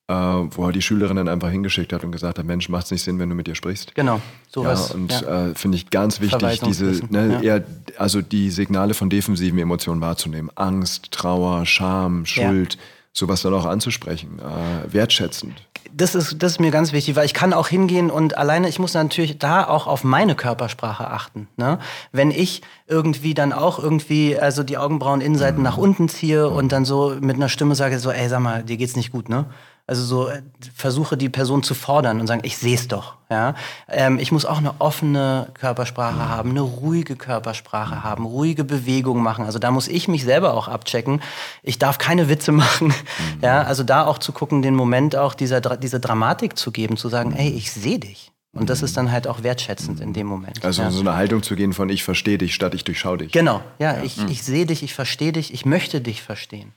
äh, 0.09 0.15
wo 0.15 0.67
er 0.67 0.73
die 0.73 0.83
Schülerin 0.83 1.17
dann 1.17 1.29
einfach 1.29 1.51
hingeschickt 1.51 1.93
hat 1.93 2.05
und 2.05 2.13
gesagt 2.13 2.39
hat, 2.39 2.47
Mensch, 2.47 2.69
macht 2.69 2.87
es 2.87 2.91
nicht 2.93 3.03
Sinn, 3.03 3.19
wenn 3.19 3.29
du 3.29 3.35
mit 3.35 3.49
ihr 3.49 3.57
sprichst. 3.57 3.95
Genau, 3.95 4.21
sowas. 4.49 4.91
Ja, 4.91 4.95
und 4.95 5.21
ja. 5.21 5.49
Äh, 5.49 5.55
finde 5.55 5.77
ich 5.77 5.91
ganz 5.91 6.21
wichtig, 6.21 6.61
diese, 6.61 7.01
ne, 7.11 7.35
ja. 7.35 7.41
eher, 7.41 7.65
also 7.99 8.23
die 8.23 8.51
Signale 8.51 8.95
von 8.95 9.11
defensiven 9.11 9.59
Emotionen 9.59 10.01
wahrzunehmen. 10.01 10.51
Angst, 10.55 11.11
Trauer, 11.11 11.67
Scham, 11.67 12.25
Schuld, 12.25 12.79
sowas 13.12 13.43
dann 13.43 13.55
auch 13.55 13.67
anzusprechen, 13.67 14.38
äh, 14.38 14.93
wertschätzend. 14.93 15.67
Das 15.93 16.14
ist, 16.14 16.43
das 16.43 16.52
ist 16.52 16.61
mir 16.61 16.71
ganz 16.71 16.93
wichtig, 16.93 17.17
weil 17.17 17.26
ich 17.26 17.35
kann 17.35 17.52
auch 17.52 17.67
hingehen 17.67 18.11
und 18.11 18.38
alleine, 18.38 18.69
ich 18.69 18.79
muss 18.79 18.95
natürlich 18.95 19.38
da 19.38 19.67
auch 19.67 19.87
auf 19.87 20.05
meine 20.05 20.37
Körpersprache 20.37 21.11
achten. 21.11 21.49
Ne? 21.57 21.79
Wenn 22.12 22.31
ich 22.31 22.62
irgendwie 22.87 23.35
dann 23.35 23.52
auch 23.52 23.79
irgendwie, 23.79 24.38
also 24.38 24.62
die 24.62 24.79
Augenbrauen 24.79 25.21
Innenseiten 25.21 25.62
nach 25.62 25.79
unten 25.79 26.09
ziehe 26.09 26.49
und 26.49 26.71
dann 26.71 26.85
so 26.85 27.17
mit 27.21 27.37
einer 27.37 27.49
Stimme 27.49 27.75
sage, 27.75 27.99
so, 27.99 28.11
ey, 28.11 28.29
sag 28.29 28.40
mal, 28.40 28.62
dir 28.62 28.76
geht's 28.76 28.97
nicht 28.97 29.11
gut, 29.11 29.29
ne? 29.29 29.47
Also 29.91 30.05
so 30.05 30.29
äh, 30.29 30.41
versuche 30.73 31.17
die 31.17 31.29
Person 31.29 31.65
zu 31.65 31.75
fordern 31.75 32.21
und 32.21 32.29
sagen, 32.29 32.43
ich 32.45 32.57
sehe 32.57 32.77
es 32.77 32.87
doch. 32.87 33.15
Ja? 33.29 33.55
Ähm, 33.89 34.21
ich 34.21 34.31
muss 34.31 34.45
auch 34.47 34.59
eine 34.59 34.75
offene 34.81 35.49
Körpersprache 35.55 36.29
haben, 36.29 36.51
eine 36.51 36.61
ruhige 36.61 37.17
Körpersprache 37.17 38.05
haben, 38.05 38.25
ruhige 38.25 38.63
Bewegungen 38.63 39.21
machen. 39.23 39.45
Also 39.45 39.59
da 39.59 39.73
muss 39.73 39.89
ich 39.89 40.07
mich 40.07 40.23
selber 40.23 40.55
auch 40.55 40.69
abchecken. 40.69 41.21
Ich 41.65 41.81
darf 41.81 41.99
keine 41.99 42.29
Witze 42.29 42.53
machen. 42.63 42.95
Ja? 43.43 43.63
Also 43.65 43.83
da 43.83 44.07
auch 44.07 44.19
zu 44.19 44.31
gucken, 44.31 44.63
den 44.63 44.77
Moment 44.77 45.17
auch 45.17 45.35
dieser, 45.35 45.59
Dra- 45.59 45.77
diese 45.77 45.99
Dramatik 45.99 46.57
zu 46.57 46.71
geben, 46.71 46.97
zu 46.97 47.09
sagen, 47.09 47.33
ey, 47.33 47.49
ich 47.51 47.73
sehe 47.73 47.99
dich. 47.99 48.30
Und 48.52 48.69
das 48.69 48.83
ist 48.83 48.97
dann 48.97 49.12
halt 49.12 49.28
auch 49.28 49.45
wertschätzend 49.45 50.00
in 50.00 50.12
dem 50.12 50.26
Moment. 50.26 50.64
Also 50.64 50.83
ja. 50.83 50.90
so 50.90 51.00
eine 51.00 51.14
Haltung 51.14 51.42
zu 51.42 51.54
gehen 51.54 51.73
von 51.73 51.88
ich 51.88 52.02
verstehe 52.02 52.37
dich 52.37 52.52
statt 52.52 52.75
ich 52.75 52.83
durchschaue 52.83 53.19
dich. 53.19 53.33
Genau, 53.33 53.62
ja, 53.78 54.02
ich, 54.02 54.19
ich 54.28 54.42
sehe 54.42 54.66
dich, 54.66 54.83
ich 54.83 54.92
verstehe 54.92 55.33
dich, 55.33 55.54
ich 55.54 55.64
möchte 55.64 56.00
dich 56.00 56.23
verstehen. 56.23 56.73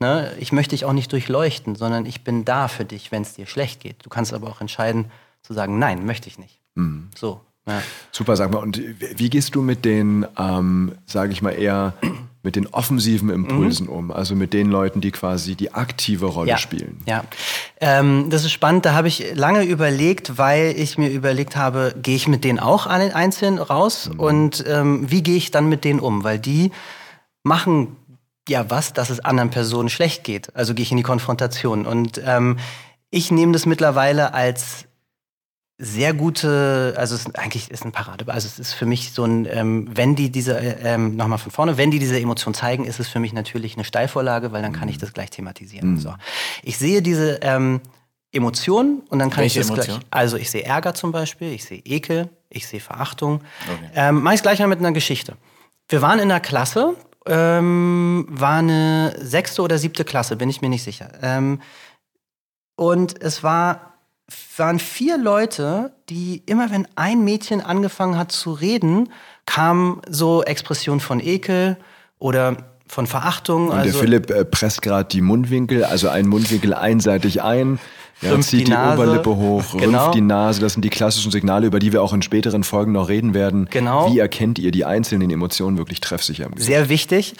Ne? 0.00 0.30
Ich 0.38 0.52
möchte 0.52 0.74
dich 0.76 0.84
auch 0.84 0.92
nicht 0.92 1.10
durchleuchten, 1.12 1.76
sondern 1.76 2.04
ich 2.04 2.24
bin 2.24 2.44
da 2.44 2.68
für 2.68 2.84
dich, 2.84 3.10
wenn 3.10 3.22
es 3.22 3.34
dir 3.34 3.46
schlecht 3.46 3.80
geht. 3.80 4.04
Du 4.04 4.10
kannst 4.10 4.34
aber 4.34 4.48
auch 4.50 4.60
entscheiden 4.60 5.06
zu 5.42 5.54
sagen, 5.54 5.78
nein, 5.78 6.04
möchte 6.04 6.28
ich 6.28 6.38
nicht. 6.38 6.60
So, 7.14 7.40
ja. 7.66 7.82
Super, 8.10 8.36
sag 8.36 8.52
mal, 8.52 8.58
und 8.58 8.78
wie 8.78 9.18
wie 9.18 9.30
gehst 9.30 9.54
du 9.54 9.62
mit 9.62 9.84
den, 9.84 10.26
ähm, 10.38 10.92
sage 11.06 11.32
ich 11.32 11.40
mal 11.40 11.52
eher, 11.52 11.94
mit 12.44 12.54
den 12.54 12.68
offensiven 12.68 13.30
Impulsen 13.30 13.88
um? 13.88 14.12
Also 14.12 14.36
mit 14.36 14.52
den 14.52 14.70
Leuten, 14.70 15.00
die 15.00 15.10
quasi 15.10 15.56
die 15.56 15.74
aktive 15.74 16.26
Rolle 16.26 16.50
ja. 16.50 16.58
spielen. 16.58 17.00
Ja, 17.06 17.24
ähm, 17.80 18.28
das 18.30 18.44
ist 18.44 18.52
spannend. 18.52 18.84
Da 18.84 18.94
habe 18.94 19.08
ich 19.08 19.34
lange 19.34 19.64
überlegt, 19.64 20.38
weil 20.38 20.74
ich 20.78 20.98
mir 20.98 21.10
überlegt 21.10 21.56
habe, 21.56 21.94
gehe 22.00 22.14
ich 22.14 22.28
mit 22.28 22.44
denen 22.44 22.60
auch 22.60 22.86
alle 22.86 23.14
einzeln 23.16 23.58
raus 23.58 24.08
und 24.16 24.64
ähm, 24.68 25.10
wie 25.10 25.22
gehe 25.22 25.36
ich 25.36 25.50
dann 25.50 25.68
mit 25.68 25.84
denen 25.84 25.98
um? 25.98 26.22
Weil 26.22 26.38
die 26.38 26.70
machen 27.42 27.96
ja 28.48 28.68
was, 28.70 28.92
dass 28.92 29.10
es 29.10 29.20
anderen 29.20 29.50
Personen 29.50 29.88
schlecht 29.88 30.24
geht. 30.24 30.54
Also 30.54 30.74
gehe 30.74 30.82
ich 30.82 30.90
in 30.90 30.96
die 30.96 31.02
Konfrontation. 31.02 31.86
Und 31.86 32.20
ähm, 32.24 32.58
ich 33.10 33.30
nehme 33.30 33.52
das 33.52 33.66
mittlerweile 33.66 34.34
als 34.34 34.86
sehr 35.76 36.14
gute, 36.14 36.94
also 36.96 37.16
es 37.16 37.26
ist 37.26 37.38
eigentlich 37.38 37.70
ist 37.70 37.84
ein 37.84 37.90
Parade, 37.90 38.24
also 38.28 38.46
es 38.46 38.58
ist 38.60 38.74
für 38.74 38.86
mich 38.86 39.12
so 39.12 39.24
ein, 39.24 39.46
ähm, 39.50 39.88
wenn 39.92 40.14
die 40.14 40.30
diese, 40.30 40.58
äh, 40.58 40.94
ähm, 40.94 41.16
nochmal 41.16 41.38
von 41.38 41.50
vorne, 41.50 41.76
wenn 41.76 41.90
die 41.90 41.98
diese 41.98 42.18
Emotion 42.18 42.54
zeigen, 42.54 42.84
ist 42.84 43.00
es 43.00 43.08
für 43.08 43.18
mich 43.18 43.32
natürlich 43.32 43.74
eine 43.74 43.84
Steilvorlage, 43.84 44.52
weil 44.52 44.62
dann 44.62 44.72
kann 44.72 44.88
ich 44.88 44.98
das 44.98 45.12
gleich 45.12 45.30
thematisieren. 45.30 45.98
So. 45.98 46.14
Ich 46.62 46.78
sehe 46.78 47.02
diese 47.02 47.40
ähm, 47.42 47.80
Emotionen 48.30 49.02
und 49.08 49.18
dann 49.18 49.30
kann 49.30 49.42
Welche 49.42 49.60
ich 49.60 49.66
das 49.66 49.74
Emotion? 49.76 50.00
gleich, 50.00 50.06
also 50.10 50.36
ich 50.36 50.50
sehe 50.50 50.64
Ärger 50.64 50.94
zum 50.94 51.10
Beispiel, 51.10 51.52
ich 51.52 51.64
sehe 51.64 51.80
Ekel, 51.84 52.28
ich 52.50 52.68
sehe 52.68 52.80
Verachtung. 52.80 53.40
Okay. 53.62 53.90
Ähm, 53.94 54.22
mach 54.22 54.32
ich 54.32 54.42
gleich 54.42 54.60
mal 54.60 54.68
mit 54.68 54.78
einer 54.78 54.92
Geschichte. 54.92 55.36
Wir 55.88 56.02
waren 56.02 56.18
in 56.18 56.30
einer 56.30 56.40
Klasse, 56.40 56.94
ähm, 57.26 58.26
war 58.28 58.58
eine 58.58 59.16
sechste 59.20 59.62
oder 59.62 59.78
siebte 59.78 60.04
Klasse, 60.04 60.36
bin 60.36 60.48
ich 60.48 60.60
mir 60.60 60.68
nicht 60.68 60.84
sicher. 60.84 61.10
Ähm, 61.22 61.60
und 62.76 63.20
es 63.22 63.42
war, 63.42 63.93
waren 64.56 64.78
vier 64.78 65.18
Leute, 65.18 65.92
die 66.08 66.42
immer, 66.46 66.70
wenn 66.70 66.86
ein 66.96 67.24
Mädchen 67.24 67.60
angefangen 67.60 68.16
hat 68.16 68.32
zu 68.32 68.52
reden, 68.52 69.10
kam 69.46 70.00
so 70.08 70.42
Expression 70.42 71.00
von 71.00 71.20
Ekel 71.20 71.76
oder 72.18 72.56
von 72.86 73.06
Verachtung. 73.06 73.68
Und 73.68 73.72
also, 73.78 73.92
der 73.92 74.00
Philipp 74.00 74.30
äh, 74.30 74.44
presst 74.44 74.82
gerade 74.82 75.08
die 75.08 75.20
Mundwinkel, 75.20 75.84
also 75.84 76.08
einen 76.08 76.28
Mundwinkel 76.28 76.74
einseitig 76.74 77.42
ein. 77.42 77.78
Ja, 78.22 78.40
zieht 78.40 78.60
die 78.60 78.64
die. 78.70 78.72
Oberlippe 78.72 79.36
hoch, 79.36 79.64
Genau. 79.76 80.04
rümpft 80.04 80.14
die 80.14 80.20
Nase. 80.20 80.60
Das 80.60 80.74
sind 80.74 80.84
die 80.84 80.90
klassischen 80.90 81.32
Signale, 81.32 81.66
über 81.66 81.80
die 81.80 81.92
wir 81.92 82.00
auch 82.00 82.12
in 82.12 82.22
späteren 82.22 82.62
Folgen 82.62 82.92
noch 82.92 83.08
reden 83.08 83.34
werden. 83.34 83.68
Genau. 83.70 84.12
Wie 84.12 84.18
erkennt 84.20 84.58
ihr 84.58 84.70
die 84.70 84.84
einzelnen 84.84 85.30
Emotionen 85.30 85.76
wirklich 85.76 86.00
treffsicher 86.00 86.48
sehr 86.56 86.88
wichtig, 86.88 87.34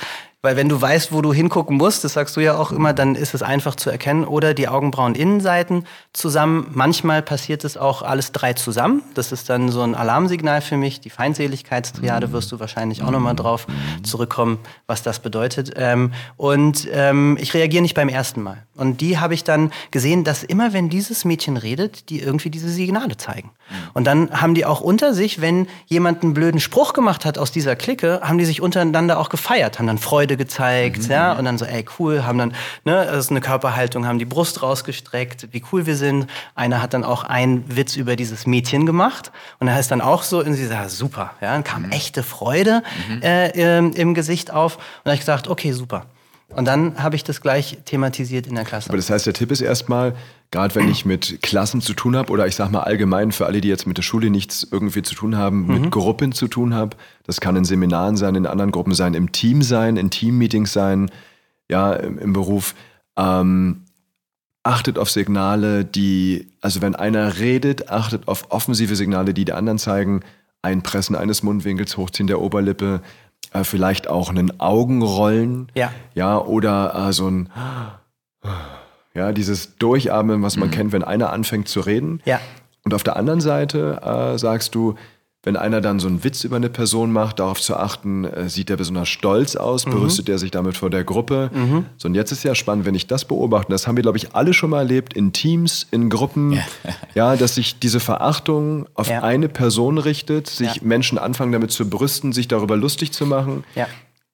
weil 0.44 0.56
wenn 0.56 0.68
du 0.68 0.78
weißt, 0.78 1.10
wo 1.10 1.22
du 1.22 1.32
hingucken 1.32 1.78
musst, 1.78 2.04
das 2.04 2.12
sagst 2.12 2.36
du 2.36 2.40
ja 2.40 2.58
auch 2.58 2.70
immer, 2.70 2.92
dann 2.92 3.14
ist 3.14 3.32
es 3.32 3.42
einfach 3.42 3.76
zu 3.76 3.88
erkennen. 3.88 4.24
Oder 4.26 4.52
die 4.52 4.68
Augenbrauen-Innenseiten 4.68 5.86
zusammen. 6.12 6.66
Manchmal 6.74 7.22
passiert 7.22 7.64
es 7.64 7.78
auch 7.78 8.02
alles 8.02 8.30
drei 8.30 8.52
zusammen. 8.52 9.00
Das 9.14 9.32
ist 9.32 9.48
dann 9.48 9.70
so 9.70 9.80
ein 9.80 9.94
Alarmsignal 9.94 10.60
für 10.60 10.76
mich. 10.76 11.00
Die 11.00 11.08
Feindseligkeitstriade 11.08 12.32
wirst 12.32 12.52
du 12.52 12.60
wahrscheinlich 12.60 13.02
auch 13.02 13.10
nochmal 13.10 13.34
drauf 13.34 13.66
zurückkommen, 14.02 14.58
was 14.86 15.02
das 15.02 15.20
bedeutet. 15.20 15.72
Ähm, 15.76 16.12
und 16.36 16.86
ähm, 16.92 17.38
ich 17.40 17.54
reagiere 17.54 17.80
nicht 17.80 17.94
beim 17.94 18.10
ersten 18.10 18.42
Mal. 18.42 18.58
Und 18.76 19.00
die 19.00 19.18
habe 19.18 19.32
ich 19.32 19.44
dann 19.44 19.72
gesehen, 19.92 20.24
dass 20.24 20.42
immer, 20.42 20.74
wenn 20.74 20.90
dieses 20.90 21.24
Mädchen 21.24 21.56
redet, 21.56 22.10
die 22.10 22.20
irgendwie 22.20 22.50
diese 22.50 22.68
Signale 22.68 23.16
zeigen. 23.16 23.52
Und 23.94 24.04
dann 24.04 24.30
haben 24.30 24.54
die 24.54 24.66
auch 24.66 24.80
unter 24.80 25.14
sich, 25.14 25.40
wenn 25.40 25.68
jemand 25.86 26.22
einen 26.22 26.34
blöden 26.34 26.60
Spruch 26.60 26.92
gemacht 26.92 27.24
hat 27.24 27.38
aus 27.38 27.52
dieser 27.52 27.76
Clique, 27.76 28.20
haben 28.22 28.36
die 28.36 28.44
sich 28.44 28.60
untereinander 28.60 29.18
auch 29.18 29.28
gefeiert, 29.28 29.78
haben 29.78 29.86
dann 29.86 29.98
Freude 29.98 30.33
gezeigt, 30.36 31.08
ja, 31.08 31.32
und 31.32 31.44
dann 31.44 31.58
so, 31.58 31.64
ey, 31.64 31.84
cool, 31.98 32.24
haben 32.24 32.38
dann, 32.38 32.54
ne, 32.84 33.04
das 33.06 33.26
ist 33.26 33.30
eine 33.30 33.40
Körperhaltung, 33.40 34.06
haben 34.06 34.18
die 34.18 34.24
Brust 34.24 34.62
rausgestreckt, 34.62 35.48
wie 35.52 35.62
cool 35.72 35.86
wir 35.86 35.96
sind. 35.96 36.26
Einer 36.54 36.82
hat 36.82 36.94
dann 36.94 37.04
auch 37.04 37.24
einen 37.24 37.64
Witz 37.76 37.96
über 37.96 38.16
dieses 38.16 38.46
Mädchen 38.46 38.86
gemacht 38.86 39.32
und 39.58 39.68
er 39.68 39.78
ist 39.78 39.90
dann 39.90 40.00
auch 40.00 40.22
so, 40.22 40.40
und 40.40 40.54
sie 40.54 40.66
sagt, 40.66 40.90
super, 40.90 41.32
ja, 41.40 41.52
dann 41.52 41.64
kam 41.64 41.90
echte 41.90 42.22
Freude 42.22 42.82
äh, 43.22 43.50
ähm, 43.60 43.92
im 43.94 44.14
Gesicht 44.14 44.52
auf 44.52 44.76
und 44.76 44.82
dann 45.04 45.12
habe 45.12 45.14
ich 45.14 45.20
gesagt, 45.20 45.48
okay, 45.48 45.72
super. 45.72 46.06
Und 46.56 46.66
dann 46.66 47.02
habe 47.02 47.16
ich 47.16 47.25
das 47.25 47.40
gleich 47.40 47.78
thematisiert 47.84 48.46
in 48.46 48.54
der 48.54 48.64
Klasse. 48.64 48.88
Aber 48.90 48.96
das 48.96 49.11
heißt, 49.11 49.26
der 49.26 49.34
Tipp 49.34 49.50
ist 49.50 49.61
erstmal, 49.61 50.14
gerade 50.50 50.75
wenn 50.76 50.88
ich 50.88 51.04
mit 51.04 51.42
Klassen 51.42 51.80
zu 51.80 51.94
tun 51.94 52.16
habe 52.16 52.30
oder 52.32 52.46
ich 52.46 52.54
sag 52.54 52.70
mal 52.70 52.80
allgemein 52.82 53.32
für 53.32 53.46
alle, 53.46 53.61
die 53.61 53.68
jetzt 53.68 53.87
mit 53.87 53.96
der 53.96 54.02
Schule 54.02 54.30
nichts 54.30 54.66
irgendwie 54.70 55.02
zu 55.02 55.14
tun 55.14 55.37
haben, 55.37 55.66
Mhm. 55.66 55.80
mit 55.80 55.90
Gruppen 55.90 56.32
zu 56.32 56.46
tun 56.49 56.75
habe. 56.75 56.96
Das 57.25 57.40
kann 57.40 57.56
in 57.56 57.64
Seminaren 57.64 58.16
sein, 58.16 58.34
in 58.37 58.46
anderen 58.46 58.70
Gruppen 58.70 58.94
sein, 58.94 59.14
im 59.14 59.32
Team 59.32 59.62
sein, 59.62 59.96
in 59.96 60.11
Teammeetings 60.11 60.73
sein, 60.73 61.11
ja, 61.70 61.92
im, 61.94 62.18
im 62.18 62.32
Beruf. 62.32 62.75
Ähm, 63.16 63.82
achtet 64.62 64.99
auf 64.99 65.11
Signale, 65.11 65.84
die, 65.84 66.49
also 66.61 66.80
wenn 66.82 66.94
einer 66.94 67.38
redet, 67.38 67.90
achtet 67.90 68.28
auf 68.28 68.50
offensive 68.50 68.96
Signale, 68.96 69.34
die 69.34 69.44
die 69.44 69.52
anderen 69.52 69.78
zeigen. 69.78 70.20
Einpressen 70.62 71.14
eines 71.14 71.42
Mundwinkels, 71.42 71.99
Hochziehen 71.99 72.26
der 72.26 72.40
Oberlippe, 72.40 73.02
äh, 73.52 73.64
vielleicht 73.64 74.08
auch 74.08 74.30
einen 74.30 74.60
Augenrollen. 74.60 75.70
Ja. 75.74 75.92
Ja, 76.14 76.38
oder 76.38 77.08
äh, 77.08 77.12
so 77.12 77.28
ein, 77.28 77.50
ja, 79.14 79.32
dieses 79.32 79.76
Durchatmen, 79.76 80.42
was 80.42 80.56
man 80.56 80.70
kennt, 80.70 80.92
wenn 80.92 81.04
einer 81.04 81.32
anfängt 81.32 81.68
zu 81.68 81.80
reden. 81.80 82.20
Ja. 82.24 82.40
Und 82.84 82.94
auf 82.94 83.02
der 83.02 83.16
anderen 83.16 83.40
Seite 83.40 84.00
äh, 84.02 84.38
sagst 84.38 84.74
du, 84.74 84.96
wenn 85.44 85.56
einer 85.56 85.80
dann 85.80 86.00
so 86.00 86.08
einen 86.08 86.24
Witz 86.24 86.42
über 86.44 86.56
eine 86.56 86.68
Person 86.70 87.12
macht, 87.12 87.38
darauf 87.38 87.60
zu 87.60 87.76
achten, 87.76 88.24
äh, 88.24 88.48
sieht 88.48 88.70
er 88.70 88.76
besonders 88.76 89.08
stolz 89.08 89.56
aus, 89.56 89.84
berüstet 89.84 90.28
er 90.28 90.38
sich 90.38 90.50
damit 90.50 90.76
vor 90.76 90.90
der 90.90 91.04
Gruppe. 91.04 91.50
So, 91.98 92.08
und 92.08 92.14
jetzt 92.14 92.32
ist 92.32 92.42
ja 92.44 92.54
spannend, 92.54 92.86
wenn 92.86 92.94
ich 92.94 93.06
das 93.06 93.24
beobachte, 93.24 93.70
das 93.70 93.86
haben 93.86 93.96
wir, 93.96 94.02
glaube 94.02 94.18
ich, 94.18 94.34
alle 94.34 94.52
schon 94.54 94.70
mal 94.70 94.78
erlebt, 94.80 95.14
in 95.14 95.32
Teams, 95.32 95.86
in 95.90 96.08
Gruppen, 96.10 96.58
ja, 97.14 97.36
dass 97.36 97.54
sich 97.56 97.78
diese 97.78 98.00
Verachtung 98.00 98.86
auf 98.94 99.08
Ja. 99.08 99.22
eine 99.22 99.48
Person 99.48 99.98
richtet, 99.98 100.48
sich 100.48 100.76
Ja. 100.76 100.82
Menschen 100.82 101.18
anfangen 101.18 101.52
damit 101.52 101.70
zu 101.70 101.88
brüsten, 101.88 102.32
sich 102.32 102.48
darüber 102.48 102.76
lustig 102.76 103.12
zu 103.12 103.26
machen. 103.26 103.64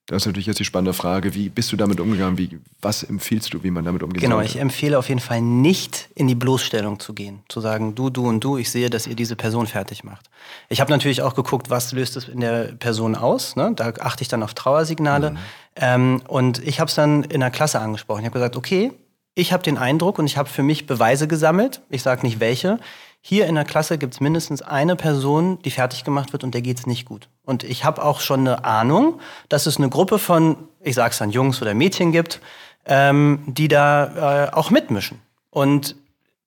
Das 0.07 0.23
ist 0.23 0.27
natürlich 0.27 0.47
jetzt 0.47 0.59
die 0.59 0.65
spannende 0.65 0.93
Frage. 0.93 1.35
Wie 1.35 1.49
bist 1.49 1.71
du 1.71 1.77
damit 1.77 2.01
umgegangen? 2.01 2.37
Wie, 2.37 2.59
was 2.83 3.05
empfiehlst 3.05 3.55
du, 3.55 3.63
wie 3.63 3.71
man 3.71 3.85
damit 3.85 4.03
umgeht? 4.03 4.21
Genau, 4.21 4.37
sollte? 4.37 4.51
ich 4.51 4.57
empfehle 4.61 4.99
auf 4.99 5.09
jeden 5.09 5.21
Fall 5.21 5.41
nicht 5.41 6.09
in 6.17 6.27
die 6.27 6.35
Bloßstellung 6.35 6.99
zu 6.99 7.15
gehen. 7.15 7.45
Zu 7.49 7.61
sagen, 7.61 7.95
du, 7.95 8.11
du 8.11 8.27
und 8.27 8.41
du, 8.41 8.59
ich 8.59 8.71
sehe, 8.71 8.91
dass 8.91 9.07
ihr 9.07 9.15
diese 9.15 9.37
Person 9.37 9.69
fertig 9.69 10.03
macht. 10.03 10.29
Ich 10.69 10.81
habe 10.81 10.91
natürlich 10.91 11.23
auch 11.23 11.35
geguckt, 11.35 11.71
was 11.71 11.93
löst 11.93 12.17
es 12.17 12.27
in 12.27 12.41
der 12.41 12.73
Person 12.73 13.15
aus. 13.15 13.55
Ne? 13.55 13.73
Da 13.77 13.93
achte 14.01 14.23
ich 14.23 14.29
dann 14.29 14.43
auf 14.43 14.55
Trauersignale. 14.55 15.31
Mhm. 15.31 15.39
Ähm, 15.77 16.23
und 16.27 16.59
ich 16.67 16.81
habe 16.81 16.89
es 16.89 16.97
dann 16.97 17.23
in 17.23 17.41
der 17.41 17.51
Klasse 17.51 17.79
angesprochen. 17.81 18.21
Ich 18.21 18.27
habe 18.27 18.35
gesagt, 18.35 18.57
okay, 18.57 18.91
ich 19.35 19.53
habe 19.53 19.63
den 19.63 19.79
Eindruck 19.79 20.19
und 20.19 20.27
ich 20.27 20.37
habe 20.37 20.49
für 20.49 20.65
mich 20.65 20.87
Beweise 20.87 21.29
gesammelt. 21.29 21.83
Ich 21.89 22.03
sage 22.03 22.27
nicht 22.27 22.41
welche 22.41 22.81
hier 23.23 23.47
in 23.47 23.55
der 23.55 23.65
Klasse 23.65 23.99
gibt 23.99 24.15
es 24.15 24.21
mindestens 24.21 24.63
eine 24.63 24.97
Person, 24.97 25.61
die 25.63 25.71
fertig 25.71 26.05
gemacht 26.05 26.33
wird 26.33 26.43
und 26.43 26.55
der 26.55 26.63
geht 26.63 26.79
es 26.79 26.87
nicht 26.87 27.05
gut. 27.05 27.29
Und 27.45 27.65
ich 27.65 27.85
habe 27.85 28.03
auch 28.03 28.21
schon 28.21 28.41
eine 28.41 28.65
Ahnung, 28.65 29.21
dass 29.49 29.67
es 29.67 29.77
eine 29.77 29.91
Gruppe 29.91 30.19
von, 30.19 30.57
ich 30.81 30.95
sag's 30.95 31.19
dann 31.19 31.31
Jungs 31.31 31.61
oder 31.61 31.75
Mädchen 31.75 32.13
gibt, 32.13 32.41
ähm, 32.87 33.43
die 33.47 33.69
da 33.69 34.47
äh, 34.47 34.53
auch 34.53 34.71
mitmischen. 34.71 35.21
Und 35.51 35.97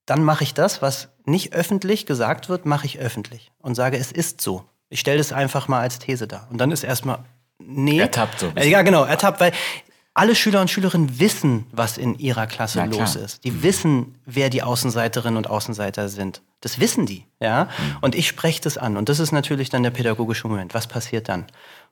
dann 0.05 0.23
mache 0.23 0.43
ich 0.43 0.53
das, 0.53 0.81
was 0.81 1.09
nicht 1.25 1.53
öffentlich 1.53 2.05
gesagt 2.05 2.49
wird, 2.49 2.65
mache 2.65 2.85
ich 2.85 2.99
öffentlich 2.99 3.51
und 3.59 3.75
sage, 3.75 3.97
es 3.97 4.11
ist 4.11 4.41
so. 4.41 4.65
Ich 4.89 4.99
stelle 4.99 5.17
das 5.19 5.31
einfach 5.31 5.67
mal 5.67 5.79
als 5.79 5.99
These 5.99 6.27
dar. 6.27 6.47
Und 6.51 6.57
dann 6.57 6.71
ist 6.71 6.83
erstmal, 6.83 7.19
nee. 7.59 7.99
Ertappt 7.99 8.39
so. 8.39 8.51
Äh, 8.55 8.69
ja, 8.69 8.81
genau, 8.81 9.03
ertappt, 9.03 9.39
weil 9.39 9.53
alle 10.13 10.35
Schüler 10.35 10.61
und 10.61 10.69
Schülerinnen 10.69 11.19
wissen, 11.19 11.65
was 11.71 11.97
in 11.97 12.17
ihrer 12.19 12.45
Klasse 12.45 12.79
ja, 12.79 12.85
los 12.85 13.15
ist. 13.15 13.43
Die 13.43 13.51
mhm. 13.51 13.63
wissen, 13.63 14.15
wer 14.25 14.49
die 14.49 14.61
Außenseiterinnen 14.61 15.37
und 15.37 15.49
Außenseiter 15.49 16.07
sind. 16.09 16.41
Das 16.61 16.79
wissen 16.79 17.05
die, 17.05 17.25
ja. 17.39 17.65
Mhm. 17.65 17.97
Und 18.01 18.15
ich 18.15 18.27
spreche 18.27 18.61
das 18.61 18.77
an. 18.77 18.95
Und 18.95 19.09
das 19.09 19.19
ist 19.19 19.31
natürlich 19.31 19.69
dann 19.69 19.83
der 19.83 19.91
pädagogische 19.91 20.47
Moment. 20.47 20.73
Was 20.73 20.87
passiert 20.87 21.29
dann? 21.29 21.45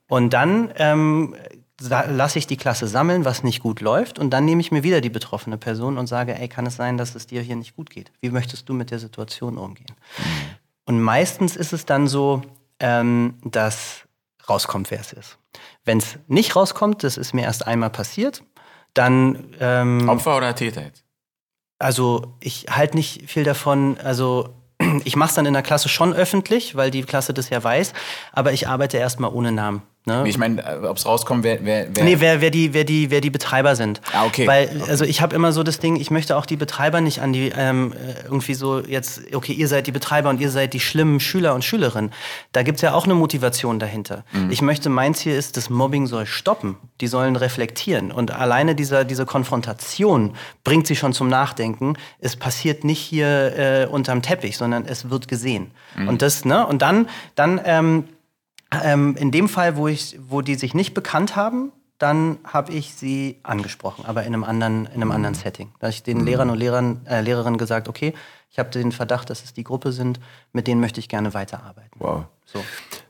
Und 0.07 0.31
dann 0.31 0.71
ähm, 0.75 1.35
lasse 1.79 2.37
ich 2.37 2.45
die 2.45 2.57
Klasse 2.57 2.87
sammeln, 2.87 3.25
was 3.25 3.43
nicht 3.43 3.61
gut 3.61 3.81
läuft. 3.81 4.19
Und 4.19 4.29
dann 4.29 4.45
nehme 4.45 4.61
ich 4.61 4.71
mir 4.71 4.83
wieder 4.83 5.01
die 5.01 5.09
betroffene 5.09 5.57
Person 5.57 5.97
und 5.97 6.07
sage, 6.07 6.37
ey, 6.37 6.47
kann 6.47 6.67
es 6.67 6.75
sein, 6.75 6.97
dass 6.97 7.15
es 7.15 7.25
dir 7.25 7.41
hier 7.41 7.55
nicht 7.55 7.75
gut 7.75 7.89
geht? 7.89 8.11
Wie 8.21 8.29
möchtest 8.29 8.69
du 8.69 8.73
mit 8.73 8.91
der 8.91 8.99
Situation 8.99 9.57
umgehen? 9.57 9.95
Mhm. 10.17 10.23
Und 10.85 11.01
meistens 11.01 11.55
ist 11.55 11.73
es 11.73 11.85
dann 11.85 12.07
so, 12.07 12.43
ähm, 12.79 13.35
dass 13.43 14.03
rauskommt, 14.49 14.91
wer 14.91 14.99
es 14.99 15.13
ist. 15.13 15.37
Wenn 15.83 15.97
es 15.97 16.17
nicht 16.27 16.55
rauskommt, 16.55 17.03
das 17.03 17.17
ist 17.17 17.33
mir 17.33 17.43
erst 17.43 17.67
einmal 17.67 17.89
passiert, 17.89 18.43
dann. 18.93 19.53
Ähm, 19.59 20.07
Opfer 20.09 20.37
oder 20.37 20.55
Täter 20.55 20.83
jetzt? 20.83 21.03
Also, 21.79 22.35
ich 22.39 22.67
halte 22.69 22.95
nicht 22.95 23.29
viel 23.29 23.43
davon. 23.43 23.97
Also, 24.03 24.49
ich 25.03 25.15
mache 25.15 25.29
es 25.29 25.35
dann 25.35 25.45
in 25.45 25.53
der 25.53 25.63
Klasse 25.63 25.89
schon 25.89 26.13
öffentlich, 26.13 26.75
weil 26.75 26.91
die 26.91 27.03
Klasse 27.03 27.33
das 27.33 27.49
ja 27.49 27.63
weiß, 27.63 27.93
aber 28.31 28.53
ich 28.53 28.67
arbeite 28.67 28.97
erstmal 28.97 29.31
ohne 29.31 29.51
Namen. 29.51 29.83
Ne? 30.05 30.23
Ich 30.25 30.39
meine, 30.39 30.63
äh, 30.63 30.87
ob 30.87 30.97
es 30.97 31.05
rauskommt, 31.05 31.43
wer, 31.43 31.63
wer, 31.63 31.87
wer. 31.93 32.03
Nee, 32.03 32.15
wer, 32.19 32.41
wer, 32.41 32.49
die, 32.49 32.73
wer, 32.73 32.85
die, 32.85 33.11
wer 33.11 33.21
die 33.21 33.29
Betreiber 33.29 33.75
sind. 33.75 34.01
Ah, 34.13 34.25
okay. 34.25 34.47
Weil, 34.47 34.65
okay. 34.65 34.89
also 34.89 35.05
ich 35.05 35.21
habe 35.21 35.35
immer 35.35 35.51
so 35.51 35.61
das 35.61 35.77
Ding, 35.77 35.95
ich 35.95 36.09
möchte 36.09 36.37
auch 36.37 36.47
die 36.47 36.57
Betreiber 36.57 37.01
nicht 37.01 37.21
an 37.21 37.33
die, 37.33 37.51
ähm, 37.55 37.93
äh, 37.93 38.23
irgendwie 38.23 38.55
so 38.55 38.79
jetzt, 38.79 39.21
okay, 39.35 39.53
ihr 39.53 39.67
seid 39.67 39.85
die 39.85 39.91
Betreiber 39.91 40.31
und 40.31 40.41
ihr 40.41 40.49
seid 40.49 40.73
die 40.73 40.79
schlimmen 40.79 41.19
Schüler 41.19 41.53
und 41.53 41.63
Schülerinnen. 41.63 42.11
Da 42.51 42.63
gibt's 42.63 42.81
ja 42.81 42.95
auch 42.95 43.05
eine 43.05 43.13
Motivation 43.13 43.77
dahinter. 43.77 44.23
Mhm. 44.31 44.49
Ich 44.49 44.63
möchte, 44.63 44.89
mein 44.89 45.13
Ziel 45.13 45.35
ist, 45.35 45.55
das 45.55 45.69
Mobbing 45.69 46.07
soll 46.07 46.25
stoppen. 46.25 46.77
Die 46.99 47.07
sollen 47.07 47.35
reflektieren. 47.35 48.11
Und 48.11 48.31
alleine 48.31 48.73
dieser, 48.73 49.05
diese 49.05 49.27
Konfrontation 49.27 50.33
bringt 50.63 50.87
sie 50.87 50.95
schon 50.95 51.13
zum 51.13 51.29
Nachdenken. 51.29 51.93
Es 52.19 52.35
passiert 52.35 52.83
nicht 52.83 52.99
hier 52.99 53.55
äh, 53.55 53.85
unterm 53.85 54.23
Teppich, 54.23 54.57
sondern 54.57 54.85
es 54.87 55.11
wird 55.11 55.27
gesehen. 55.27 55.69
Mhm. 55.95 56.07
Und 56.07 56.21
das, 56.23 56.43
ne? 56.43 56.65
Und 56.65 56.81
dann, 56.81 57.07
dann, 57.35 57.61
ähm, 57.65 58.05
ähm, 58.83 59.15
in 59.17 59.31
dem 59.31 59.49
Fall, 59.49 59.75
wo, 59.75 59.87
ich, 59.87 60.17
wo 60.27 60.41
die 60.41 60.55
sich 60.55 60.73
nicht 60.73 60.93
bekannt 60.93 61.35
haben, 61.35 61.71
dann 61.97 62.39
habe 62.43 62.73
ich 62.73 62.95
sie 62.95 63.37
angesprochen, 63.43 64.05
aber 64.05 64.21
in 64.23 64.33
einem 64.33 64.43
anderen, 64.43 64.85
in 64.87 64.93
einem 64.93 65.09
mhm. 65.09 65.11
anderen 65.11 65.35
Setting. 65.35 65.69
Da 65.79 65.87
habe 65.87 65.93
ich 65.93 66.03
den 66.03 66.19
mhm. 66.19 66.25
Lehrern 66.25 66.49
und 66.49 66.57
Lehrern, 66.57 67.01
äh, 67.05 67.21
Lehrerinnen 67.21 67.59
gesagt, 67.59 67.87
okay, 67.87 68.13
ich 68.49 68.59
habe 68.59 68.69
den 68.69 68.91
Verdacht, 68.91 69.29
dass 69.29 69.43
es 69.43 69.53
die 69.53 69.63
Gruppe 69.63 69.91
sind, 69.91 70.19
mit 70.51 70.67
denen 70.67 70.81
möchte 70.81 70.99
ich 70.99 71.09
gerne 71.09 71.33
weiterarbeiten. 71.33 71.91
Wow. 71.99 72.25
So. 72.45 72.63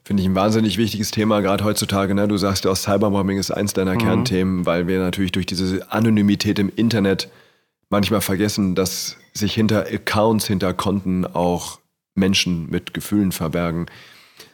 Finde 0.04 0.22
ich 0.22 0.30
ein 0.30 0.36
wahnsinnig 0.36 0.78
wichtiges 0.78 1.10
Thema, 1.12 1.42
gerade 1.42 1.64
heutzutage. 1.64 2.14
Ne? 2.14 2.28
Du 2.28 2.38
sagst 2.38 2.66
ja 2.66 2.72
auch, 2.72 2.76
Cyberbombing 2.76 3.38
ist 3.38 3.50
eins 3.50 3.74
deiner 3.74 3.94
mhm. 3.94 4.00
Kernthemen, 4.00 4.66
weil 4.66 4.88
wir 4.88 5.00
natürlich 5.00 5.32
durch 5.32 5.46
diese 5.46 5.92
Anonymität 5.92 6.60
im 6.60 6.72
Internet 6.76 7.30
manchmal 7.90 8.22
vergessen, 8.22 8.76
dass 8.76 9.18
sich 9.34 9.54
hinter 9.54 9.86
Accounts, 9.88 10.46
hinter 10.48 10.74
Konten 10.74 11.26
auch 11.26 11.80
Menschen 12.14 12.70
mit 12.70 12.94
Gefühlen 12.94 13.32
verbergen. 13.32 13.88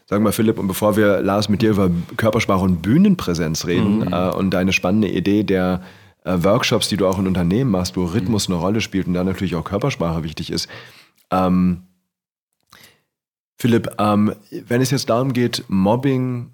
Sag 0.09 0.21
mal, 0.21 0.31
Philipp, 0.31 0.57
und 0.57 0.67
bevor 0.67 0.95
wir, 0.95 1.21
Lars, 1.21 1.49
mit 1.49 1.61
dir 1.61 1.71
über 1.71 1.91
Körpersprache 2.15 2.63
und 2.63 2.81
Bühnenpräsenz 2.81 3.65
reden 3.65 3.99
mhm. 3.99 4.13
äh, 4.13 4.29
und 4.29 4.51
deine 4.51 4.71
spannende 4.71 5.09
Idee 5.09 5.43
der 5.43 5.81
äh, 6.23 6.37
Workshops, 6.43 6.87
die 6.87 6.95
du 6.95 7.05
auch 7.07 7.19
in 7.19 7.27
Unternehmen 7.27 7.71
machst, 7.71 7.97
wo 7.97 8.05
Rhythmus 8.05 8.47
mhm. 8.47 8.55
eine 8.55 8.63
Rolle 8.63 8.81
spielt 8.81 9.07
und 9.07 9.15
da 9.15 9.25
natürlich 9.25 9.55
auch 9.55 9.65
Körpersprache 9.65 10.23
wichtig 10.23 10.49
ist. 10.49 10.69
Ähm, 11.29 11.83
Philipp, 13.57 13.95
ähm, 13.99 14.33
wenn 14.49 14.79
es 14.79 14.91
jetzt 14.91 15.09
darum 15.09 15.33
geht, 15.33 15.65
Mobbing 15.67 16.51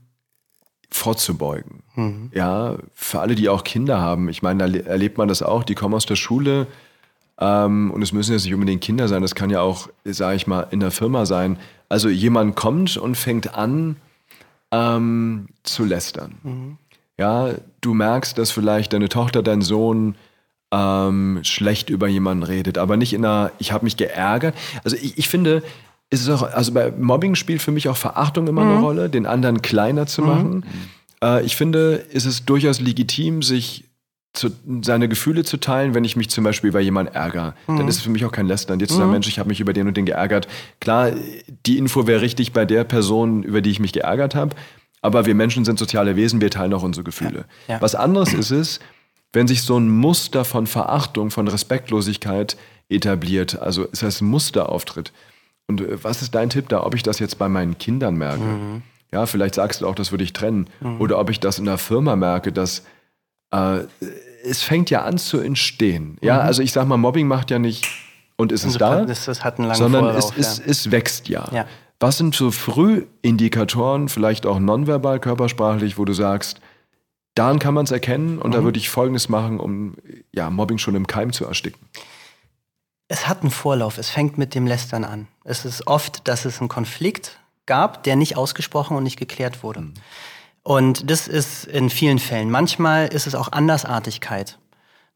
vorzubeugen, 0.90 1.84
mhm. 1.96 2.32
ja, 2.34 2.78
für 2.96 3.20
alle, 3.20 3.36
die 3.36 3.50
auch 3.50 3.64
Kinder 3.64 4.02
haben, 4.02 4.30
ich 4.30 4.42
meine, 4.42 4.68
da 4.68 4.80
erlebt 4.80 5.20
man 5.20 5.28
das 5.28 5.44
auch, 5.44 5.64
die 5.64 5.76
kommen 5.76 5.94
aus 5.94 6.08
der 6.08 6.16
Schule 6.16 6.66
ähm, 7.40 7.92
und 7.92 8.02
es 8.02 8.12
müssen 8.12 8.34
jetzt 8.34 8.46
nicht 8.46 8.54
unbedingt 8.54 8.82
Kinder 8.82 9.08
sein, 9.08 9.22
das 9.22 9.36
kann 9.36 9.50
ja 9.50 9.62
auch, 9.62 9.90
sage 10.06 10.36
ich 10.36 10.48
mal, 10.48 10.68
in 10.72 10.80
der 10.80 10.92
Firma 10.92 11.26
sein, 11.26 11.58
also 11.90 12.10
jemand 12.10 12.56
kommt 12.56 12.98
und 12.98 13.16
fängt 13.16 13.56
an 13.56 13.98
ähm, 14.72 15.48
zu 15.64 15.86
lästern. 15.86 16.36
Mhm. 16.44 16.78
Ja, 17.18 17.52
du 17.82 17.94
merkst, 17.94 18.38
dass 18.38 18.52
vielleicht 18.52 18.94
deine 18.94 19.10
Tochter, 19.10 19.44
dein 19.44 19.62
Sohn 19.62 20.16
ähm, 20.72 21.40
schlecht 21.44 21.90
über 21.90 22.08
jemanden 22.08 22.44
redet, 22.44 22.78
aber 22.78 22.98
nicht 22.98 23.14
in 23.14 23.24
einer, 23.24 23.52
ich 23.60 23.72
habe 23.72 23.86
mich 23.86 23.98
geärgert. 23.98 24.56
Also 24.84 24.98
ich, 24.98 25.18
ich 25.18 25.30
finde, 25.30 25.62
ist 26.10 26.22
es 26.22 26.30
auch, 26.30 26.42
also 26.42 26.72
bei 26.74 26.92
Mobbing 26.92 27.36
spielt 27.36 27.62
für 27.62 27.72
mich 27.72 27.90
auch 27.90 27.98
Verachtung 27.98 28.48
immer 28.48 28.64
mhm. 28.64 28.72
eine 28.72 28.80
Rolle, 28.80 29.10
den 29.10 29.26
anderen 29.26 29.62
kleiner 29.62 30.08
zu 30.08 30.22
mhm. 30.22 30.28
machen. 30.28 30.66
Äh, 31.24 31.46
ich 31.46 31.56
finde, 31.56 31.96
ist 32.12 32.26
es 32.26 32.46
durchaus 32.46 32.80
legitim, 32.80 33.44
sich 33.44 33.86
zu, 34.34 34.50
seine 34.82 35.08
Gefühle 35.08 35.44
zu 35.44 35.58
teilen, 35.58 35.94
wenn 35.94 36.04
ich 36.04 36.16
mich 36.16 36.30
zum 36.30 36.44
Beispiel 36.44 36.70
über 36.70 36.80
jemanden 36.80 37.14
ärgere. 37.14 37.54
Mhm. 37.68 37.78
Dann 37.78 37.88
ist 37.88 37.98
es 37.98 38.02
für 38.02 38.10
mich 38.10 38.26
auch 38.26 38.32
kein 38.32 38.48
Lästern. 38.48 38.80
Jetzt 38.80 38.92
mhm. 38.92 38.94
zu 38.94 39.00
sagen, 39.00 39.12
Mensch, 39.12 39.28
ich 39.28 39.40
habe 39.40 39.50
mich 39.50 39.60
über 39.60 39.74
den 39.74 39.88
und 39.88 39.96
den 39.96 40.06
geärgert. 40.06 40.48
Klar, 40.82 41.12
die 41.66 41.78
Info 41.78 42.08
wäre 42.08 42.22
richtig 42.22 42.52
bei 42.52 42.66
der 42.66 42.84
Person, 42.84 43.44
über 43.44 43.62
die 43.62 43.70
ich 43.70 43.80
mich 43.80 43.94
geärgert 43.94 44.36
habe. 44.36 44.56
Aber 45.02 45.26
wir 45.26 45.36
Menschen 45.36 45.66
sind 45.66 45.78
soziale 45.78 46.16
Wesen, 46.16 46.42
wir 46.42 46.50
teilen 46.50 46.74
auch 46.74 46.84
unsere 46.84 47.04
Gefühle. 47.04 47.46
Ja. 47.68 47.76
Ja. 47.76 47.82
Was 47.82 47.94
anderes 47.94 48.34
ist 48.34 48.52
es, 48.52 48.80
wenn 49.34 49.48
sich 49.48 49.64
so 49.64 49.78
ein 49.78 49.90
Muster 49.90 50.46
von 50.46 50.68
Verachtung, 50.68 51.32
von 51.32 51.48
Respektlosigkeit 51.48 52.56
etabliert. 52.90 53.60
Also 53.60 53.88
es 53.92 54.04
heißt 54.04 54.22
ein 54.22 54.28
Muster 54.28 54.70
auftritt. 54.70 55.12
Und 55.68 55.82
äh, 55.82 56.04
was 56.04 56.22
ist 56.22 56.34
dein 56.36 56.50
Tipp 56.50 56.70
da, 56.70 56.84
ob 56.84 56.96
ich 56.96 57.04
das 57.04 57.20
jetzt 57.20 57.38
bei 57.38 57.50
meinen 57.50 57.78
Kindern 57.78 58.16
merke? 58.16 58.44
Mhm. 58.44 58.82
Ja, 59.12 59.26
vielleicht 59.26 59.56
sagst 59.56 59.82
du 59.82 59.88
auch, 59.88 59.96
das 59.96 60.12
würde 60.12 60.24
ich 60.24 60.34
trennen. 60.34 60.68
Mhm. 60.80 61.02
Oder 61.02 61.20
ob 61.20 61.30
ich 61.30 61.40
das 61.40 61.60
in 61.60 61.66
der 61.66 61.78
Firma 61.78 62.16
merke, 62.16 62.52
dass 62.52 62.84
äh, 63.54 63.88
es 64.44 64.62
fängt 64.62 64.90
ja 64.90 65.04
an 65.04 65.18
zu 65.18 65.40
entstehen. 65.40 66.18
Ja, 66.22 66.36
mhm. 66.36 66.42
also 66.42 66.62
ich 66.62 66.74
sag 66.74 66.88
mal, 66.88 66.98
Mobbing 66.98 67.28
macht 67.28 67.52
ja 67.52 67.60
nicht 67.60 67.86
und 68.36 68.52
ist 68.52 68.66
es 68.66 68.78
da, 68.78 69.06
das, 69.06 69.26
das 69.26 69.44
hat 69.44 69.60
einen 69.60 69.74
sondern 69.76 70.06
Vorlauf, 70.06 70.38
es, 70.38 70.58
ja. 70.58 70.64
es, 70.66 70.86
es 70.86 70.92
wächst 70.92 71.30
ja. 71.30 71.48
ja. 71.52 71.66
Was 72.00 72.18
sind 72.18 72.36
so 72.36 72.52
Frühindikatoren, 72.52 74.10
vielleicht 74.10 74.46
auch 74.46 74.60
nonverbal, 74.60 75.20
körpersprachlich, 75.20 75.98
wo 75.98 76.04
du 76.04 76.12
sagst, 76.12 76.60
daran 77.36 77.60
kann 77.60 77.74
man 77.74 77.86
es 77.86 77.92
erkennen 77.92 78.40
und 78.40 78.50
mhm. 78.50 78.54
da 78.54 78.64
würde 78.64 78.78
ich 78.78 78.90
Folgendes 78.90 79.30
machen, 79.30 79.60
um 79.60 79.96
ja, 80.34 80.50
Mobbing 80.50 80.80
schon 80.80 80.96
im 80.96 81.08
Keim 81.08 81.32
zu 81.32 81.46
ersticken? 81.46 81.80
Es 83.08 83.28
hat 83.28 83.42
einen 83.42 83.52
Vorlauf, 83.52 83.98
es 83.98 84.10
fängt 84.10 84.38
mit 84.38 84.56
dem 84.56 84.68
Lästern 84.68 85.04
an. 85.04 85.28
Es 85.44 85.66
ist 85.66 85.88
oft, 85.88 86.28
dass 86.28 86.46
es 86.46 86.60
einen 86.60 86.70
Konflikt 86.70 87.40
gab, 87.66 88.04
der 88.04 88.16
nicht 88.16 88.36
ausgesprochen 88.36 88.98
und 88.98 89.04
nicht 89.04 89.18
geklärt 89.18 89.64
wurde. 89.64 89.82
Mhm. 89.82 89.94
Und 90.64 91.10
das 91.10 91.28
ist 91.28 91.66
in 91.66 91.90
vielen 91.90 92.20
Fällen. 92.20 92.50
Manchmal 92.50 93.08
ist 93.08 93.28
es 93.28 93.36
auch 93.36 93.52
Andersartigkeit, 93.52 94.58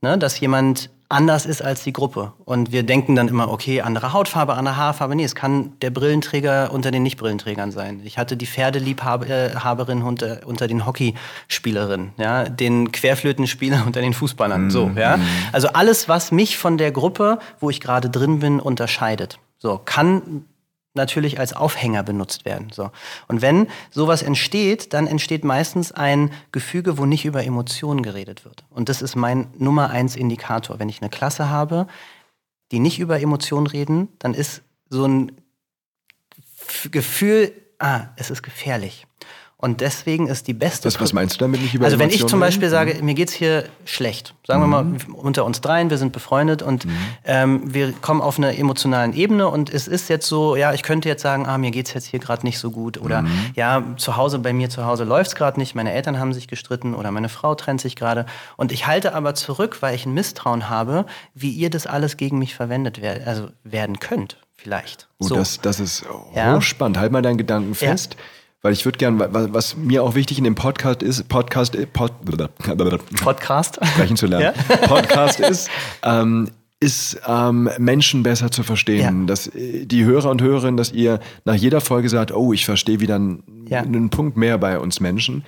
ne? 0.01 0.17
dass 0.17 0.39
jemand 0.39 0.89
anders 1.09 1.45
ist 1.45 1.61
als 1.61 1.83
die 1.83 1.93
Gruppe. 1.93 2.33
Und 2.43 2.71
wir 2.71 2.83
denken 2.83 3.15
dann 3.15 3.29
immer, 3.29 3.49
okay, 3.49 3.81
andere 3.81 4.11
Hautfarbe, 4.11 4.55
andere 4.55 4.75
Haarfarbe. 4.75 5.15
Nee, 5.15 5.23
es 5.23 5.35
kann 5.35 5.71
der 5.81 5.89
Brillenträger 5.89 6.71
unter 6.73 6.91
den 6.91 7.03
Nicht-Brillenträgern 7.03 7.71
sein. 7.71 8.01
Ich 8.03 8.17
hatte 8.17 8.35
die 8.35 8.45
Pferdeliebhaberin 8.45 10.01
unter, 10.01 10.41
unter 10.45 10.67
den 10.67 10.85
Hockeyspielerinnen, 10.85 12.11
ja, 12.17 12.43
den 12.49 12.91
Querflötenspieler 12.91 13.83
unter 13.85 14.01
den 14.01 14.13
Fußballern. 14.13 14.65
Mhm. 14.65 14.71
So, 14.71 14.91
ja. 14.95 15.17
Also 15.53 15.69
alles, 15.69 16.09
was 16.09 16.31
mich 16.31 16.57
von 16.57 16.77
der 16.77 16.91
Gruppe, 16.91 17.39
wo 17.59 17.69
ich 17.69 17.79
gerade 17.79 18.09
drin 18.09 18.39
bin, 18.39 18.59
unterscheidet. 18.59 19.39
So, 19.59 19.79
kann 19.83 20.45
natürlich 20.97 21.39
als 21.39 21.53
Aufhänger 21.53 22.03
benutzt 22.03 22.43
werden. 22.43 22.69
So. 22.73 22.91
Und 23.27 23.41
wenn 23.41 23.67
sowas 23.89 24.21
entsteht, 24.21 24.93
dann 24.93 25.07
entsteht 25.07 25.45
meistens 25.45 25.91
ein 25.91 26.31
Gefüge, 26.51 26.97
wo 26.97 27.05
nicht 27.05 27.25
über 27.25 27.43
Emotionen 27.43 28.01
geredet 28.01 28.43
wird. 28.43 28.65
Und 28.69 28.89
das 28.89 29.01
ist 29.01 29.15
mein 29.15 29.47
Nummer 29.57 29.89
eins 29.89 30.15
Indikator. 30.15 30.79
Wenn 30.79 30.89
ich 30.89 31.01
eine 31.01 31.09
Klasse 31.09 31.49
habe, 31.49 31.87
die 32.71 32.79
nicht 32.79 32.99
über 32.99 33.21
Emotionen 33.21 33.67
reden, 33.67 34.09
dann 34.19 34.33
ist 34.33 34.61
so 34.89 35.05
ein 35.05 35.31
Gefühl, 36.91 37.53
ah, 37.79 38.07
es 38.17 38.29
ist 38.29 38.43
gefährlich. 38.43 39.07
Und 39.59 39.81
deswegen 39.81 40.27
ist 40.27 40.47
die 40.47 40.53
beste. 40.53 40.85
Was, 40.85 41.01
was 41.01 41.13
meinst 41.13 41.35
du 41.35 41.39
damit 41.39 41.61
nicht 41.61 41.73
über 41.73 41.85
Also 41.85 41.97
wenn 41.97 42.11
ich 42.11 42.23
zum 42.27 42.39
Beispiel 42.39 42.69
sage, 42.69 43.01
mir 43.01 43.15
geht's 43.15 43.33
hier 43.33 43.63
schlecht, 43.85 44.35
sagen 44.45 44.61
wir 44.61 44.67
mal 44.67 44.85
unter 45.13 45.45
uns 45.45 45.61
dreien, 45.61 45.89
wir 45.89 45.97
sind 45.97 46.13
befreundet 46.13 46.61
und 46.61 46.85
ähm, 47.25 47.61
wir 47.73 47.91
kommen 47.91 48.21
auf 48.21 48.37
einer 48.37 48.55
emotionalen 48.55 49.13
Ebene 49.13 49.47
und 49.47 49.73
es 49.73 49.87
ist 49.87 50.09
jetzt 50.09 50.27
so, 50.27 50.55
ja, 50.55 50.73
ich 50.73 50.83
könnte 50.83 51.09
jetzt 51.09 51.23
sagen, 51.23 51.47
ah, 51.47 51.57
mir 51.57 51.71
geht's 51.71 51.91
jetzt 51.95 52.05
hier 52.05 52.19
gerade 52.19 52.45
nicht 52.45 52.59
so 52.59 52.69
gut 52.69 53.01
oder 53.01 53.25
ja, 53.55 53.83
zu 53.97 54.15
Hause, 54.15 54.37
bei 54.37 54.53
mir 54.53 54.69
zu 54.69 54.85
Hause 54.85 55.05
läuft's 55.05 55.33
gerade 55.33 55.59
nicht, 55.59 55.73
meine 55.73 55.91
Eltern 55.91 56.19
haben 56.19 56.33
sich 56.33 56.47
gestritten 56.47 56.93
oder 56.93 57.09
meine 57.09 57.27
Frau 57.27 57.55
trennt 57.55 57.81
sich 57.81 57.95
gerade 57.95 58.27
und 58.57 58.71
ich 58.71 58.85
halte 58.85 59.15
aber 59.15 59.33
zurück, 59.33 59.77
weil 59.79 59.95
ich 59.95 60.05
ein 60.05 60.13
Misstrauen 60.13 60.69
habe, 60.69 61.07
wie 61.33 61.49
ihr 61.49 61.71
das 61.71 61.87
alles 61.87 62.15
gegen 62.17 62.37
mich 62.37 62.53
verwendet 62.53 63.01
wer 63.01 63.25
also 63.25 63.49
werden 63.63 63.99
könnt, 63.99 64.37
vielleicht. 64.55 65.07
Oh, 65.17 65.29
das, 65.29 65.61
das 65.61 65.79
ist 65.79 66.05
Ja. 66.35 66.55
hochspannend. 66.55 66.99
Halt 66.99 67.11
mal 67.11 67.23
deinen 67.23 67.37
Gedanken 67.39 67.75
Ja. 67.79 67.95
Weil 68.67 68.73
ich 68.73 68.83
würde 68.83 68.97
gerne, 68.97 69.29
was, 69.31 69.53
was 69.53 69.77
mir 69.77 70.03
auch 70.03 70.13
wichtig 70.13 70.37
in 70.39 70.43
dem 70.43 70.55
Podcast 70.55 71.01
ist, 71.01 71.29
Podcast, 71.29 71.73
äh, 71.73 71.85
Pod, 71.85 72.11
Podcast. 73.23 73.79
sprechen 73.93 74.17
zu 74.17 74.25
lernen, 74.27 74.53
Podcast 74.89 75.39
ist, 75.39 75.69
ähm, 76.03 76.49
ist 76.81 77.17
ähm, 77.25 77.69
Menschen 77.77 78.23
besser 78.23 78.51
zu 78.51 78.63
verstehen. 78.63 79.21
Ja. 79.21 79.25
Dass 79.25 79.47
äh, 79.47 79.85
die 79.85 80.03
Hörer 80.03 80.29
und 80.29 80.41
Hörerinnen, 80.41 80.75
dass 80.75 80.91
ihr 80.91 81.21
nach 81.45 81.53
jeder 81.55 81.79
Folge 81.79 82.09
sagt, 82.09 82.33
oh, 82.33 82.51
ich 82.51 82.65
verstehe 82.65 82.99
wieder 82.99 83.15
einen, 83.15 83.41
Ja. 83.69 83.79
einen 83.83 84.09
Punkt 84.09 84.35
mehr 84.35 84.57
bei 84.57 84.77
uns 84.79 84.99
Menschen. 84.99 85.45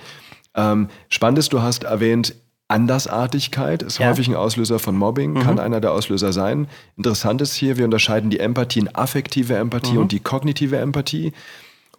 Ähm, 0.54 0.88
spannend 1.10 1.40
ist, 1.40 1.52
du 1.52 1.60
hast 1.60 1.84
erwähnt, 1.84 2.34
Andersartigkeit 2.68 3.82
ist 3.82 3.98
Ja. 3.98 4.06
Mhm. 4.06 4.10
häufig 4.12 4.28
ein 4.28 4.34
Auslöser 4.34 4.78
von 4.78 4.96
Mobbing, 4.96 5.34
kann 5.40 5.58
einer 5.58 5.82
der 5.82 5.92
Auslöser 5.92 6.32
sein. 6.32 6.68
Interessant 6.96 7.42
ist 7.42 7.52
hier, 7.52 7.76
wir 7.76 7.84
unterscheiden 7.84 8.30
die 8.30 8.40
Empathie 8.40 8.78
in 8.80 8.94
affektive 8.94 9.56
Empathie 9.56 9.92
Mhm. 9.92 9.98
und 9.98 10.12
die 10.12 10.20
kognitive 10.20 10.78
Empathie. 10.78 11.34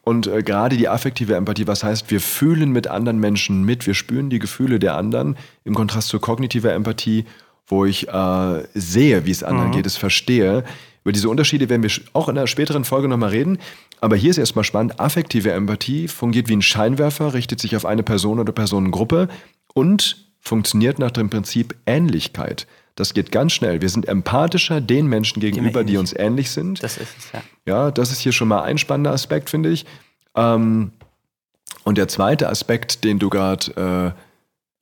Und 0.03 0.27
äh, 0.27 0.41
gerade 0.41 0.77
die 0.77 0.89
affektive 0.89 1.35
Empathie, 1.35 1.67
was 1.67 1.83
heißt, 1.83 2.09
wir 2.09 2.19
fühlen 2.19 2.71
mit 2.71 2.87
anderen 2.87 3.19
Menschen 3.19 3.63
mit, 3.63 3.85
wir 3.85 3.93
spüren 3.93 4.29
die 4.29 4.39
Gefühle 4.39 4.79
der 4.79 4.95
anderen, 4.95 5.37
im 5.63 5.75
Kontrast 5.75 6.07
zur 6.07 6.21
kognitiver 6.21 6.73
Empathie, 6.73 7.25
wo 7.67 7.85
ich 7.85 8.09
äh, 8.09 8.63
sehe, 8.73 9.25
wie 9.25 9.31
es 9.31 9.43
anderen 9.43 9.71
geht, 9.71 9.85
es 9.85 9.97
verstehe. 9.97 10.63
Über 11.03 11.11
diese 11.11 11.29
Unterschiede 11.29 11.69
werden 11.69 11.83
wir 11.83 11.91
auch 12.13 12.29
in 12.29 12.37
einer 12.37 12.47
späteren 12.47 12.83
Folge 12.83 13.07
nochmal 13.07 13.29
reden. 13.29 13.59
Aber 14.01 14.15
hier 14.15 14.31
ist 14.31 14.37
erstmal 14.37 14.65
spannend, 14.65 14.99
affektive 14.99 15.51
Empathie 15.51 16.07
fungiert 16.07 16.49
wie 16.49 16.55
ein 16.55 16.61
Scheinwerfer, 16.61 17.33
richtet 17.33 17.59
sich 17.59 17.75
auf 17.75 17.85
eine 17.85 18.03
Person 18.03 18.39
oder 18.39 18.51
Personengruppe 18.51 19.29
und 19.73 20.27
funktioniert 20.39 20.99
nach 20.99 21.11
dem 21.11 21.29
Prinzip 21.29 21.75
Ähnlichkeit. 21.85 22.67
Das 23.01 23.15
geht 23.15 23.31
ganz 23.31 23.53
schnell. 23.53 23.81
Wir 23.81 23.89
sind 23.89 24.07
empathischer 24.07 24.79
den 24.79 25.07
Menschen 25.07 25.39
gegenüber, 25.39 25.83
die 25.83 25.93
ähnlich. 25.93 25.99
uns 25.99 26.13
ähnlich 26.13 26.51
sind. 26.51 26.83
Das 26.83 26.97
ist 26.97 27.17
es, 27.17 27.31
ja. 27.31 27.41
Ja, 27.65 27.89
das 27.89 28.11
ist 28.11 28.19
hier 28.19 28.31
schon 28.31 28.47
mal 28.47 28.61
ein 28.61 28.77
spannender 28.77 29.11
Aspekt, 29.11 29.49
finde 29.49 29.71
ich. 29.71 29.87
Ähm, 30.35 30.91
und 31.83 31.97
der 31.97 32.07
zweite 32.07 32.47
Aspekt, 32.47 33.03
den 33.03 33.17
du 33.17 33.31
gerade 33.31 34.13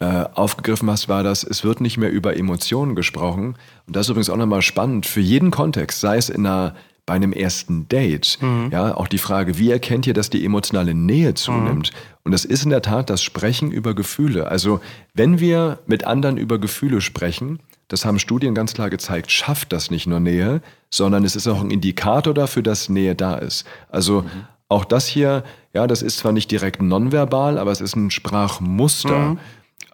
äh, 0.01 0.05
äh, 0.05 0.25
aufgegriffen 0.33 0.89
hast, 0.89 1.07
war, 1.07 1.23
dass 1.23 1.45
es 1.45 1.63
wird 1.63 1.79
nicht 1.79 1.97
mehr 1.97 2.11
über 2.11 2.35
Emotionen 2.35 2.93
gesprochen. 2.93 3.55
Und 3.87 3.95
das 3.95 4.07
ist 4.07 4.09
übrigens 4.09 4.29
auch 4.29 4.35
nochmal 4.35 4.63
spannend 4.63 5.05
für 5.05 5.21
jeden 5.21 5.49
Kontext, 5.49 6.01
sei 6.01 6.17
es 6.17 6.27
in 6.27 6.45
einer, 6.45 6.75
bei 7.05 7.13
einem 7.13 7.31
ersten 7.31 7.87
Date. 7.87 8.37
Ja, 8.69 8.97
auch 8.97 9.07
die 9.07 9.17
Frage, 9.17 9.57
wie 9.57 9.71
erkennt 9.71 10.05
ihr, 10.07 10.13
dass 10.13 10.29
die 10.29 10.43
emotionale 10.43 10.93
Nähe 10.93 11.35
zunimmt? 11.35 11.91
Und 12.25 12.33
das 12.33 12.43
ist 12.43 12.65
in 12.65 12.69
der 12.69 12.81
Tat 12.81 13.09
das 13.09 13.23
Sprechen 13.23 13.71
über 13.71 13.95
Gefühle. 13.95 14.49
Also 14.49 14.81
wenn 15.13 15.39
wir 15.39 15.79
mit 15.87 16.03
anderen 16.03 16.35
über 16.35 16.59
Gefühle 16.59 16.99
sprechen, 16.99 17.59
das 17.89 18.05
haben 18.05 18.19
Studien 18.19 18.55
ganz 18.55 18.73
klar 18.73 18.89
gezeigt, 18.89 19.31
schafft 19.31 19.73
das 19.73 19.91
nicht 19.91 20.07
nur 20.07 20.19
Nähe, 20.19 20.61
sondern 20.89 21.25
es 21.25 21.35
ist 21.35 21.47
auch 21.47 21.59
ein 21.59 21.71
Indikator 21.71 22.33
dafür, 22.33 22.63
dass 22.63 22.87
Nähe 22.87 23.15
da 23.15 23.35
ist. 23.35 23.65
Also 23.89 24.23
auch 24.69 24.85
das 24.85 25.07
hier, 25.07 25.43
ja, 25.73 25.87
das 25.87 26.01
ist 26.01 26.19
zwar 26.19 26.31
nicht 26.31 26.49
direkt 26.51 26.81
nonverbal, 26.81 27.57
aber 27.57 27.71
es 27.71 27.81
ist 27.81 27.95
ein 27.95 28.11
Sprachmuster. 28.11 29.37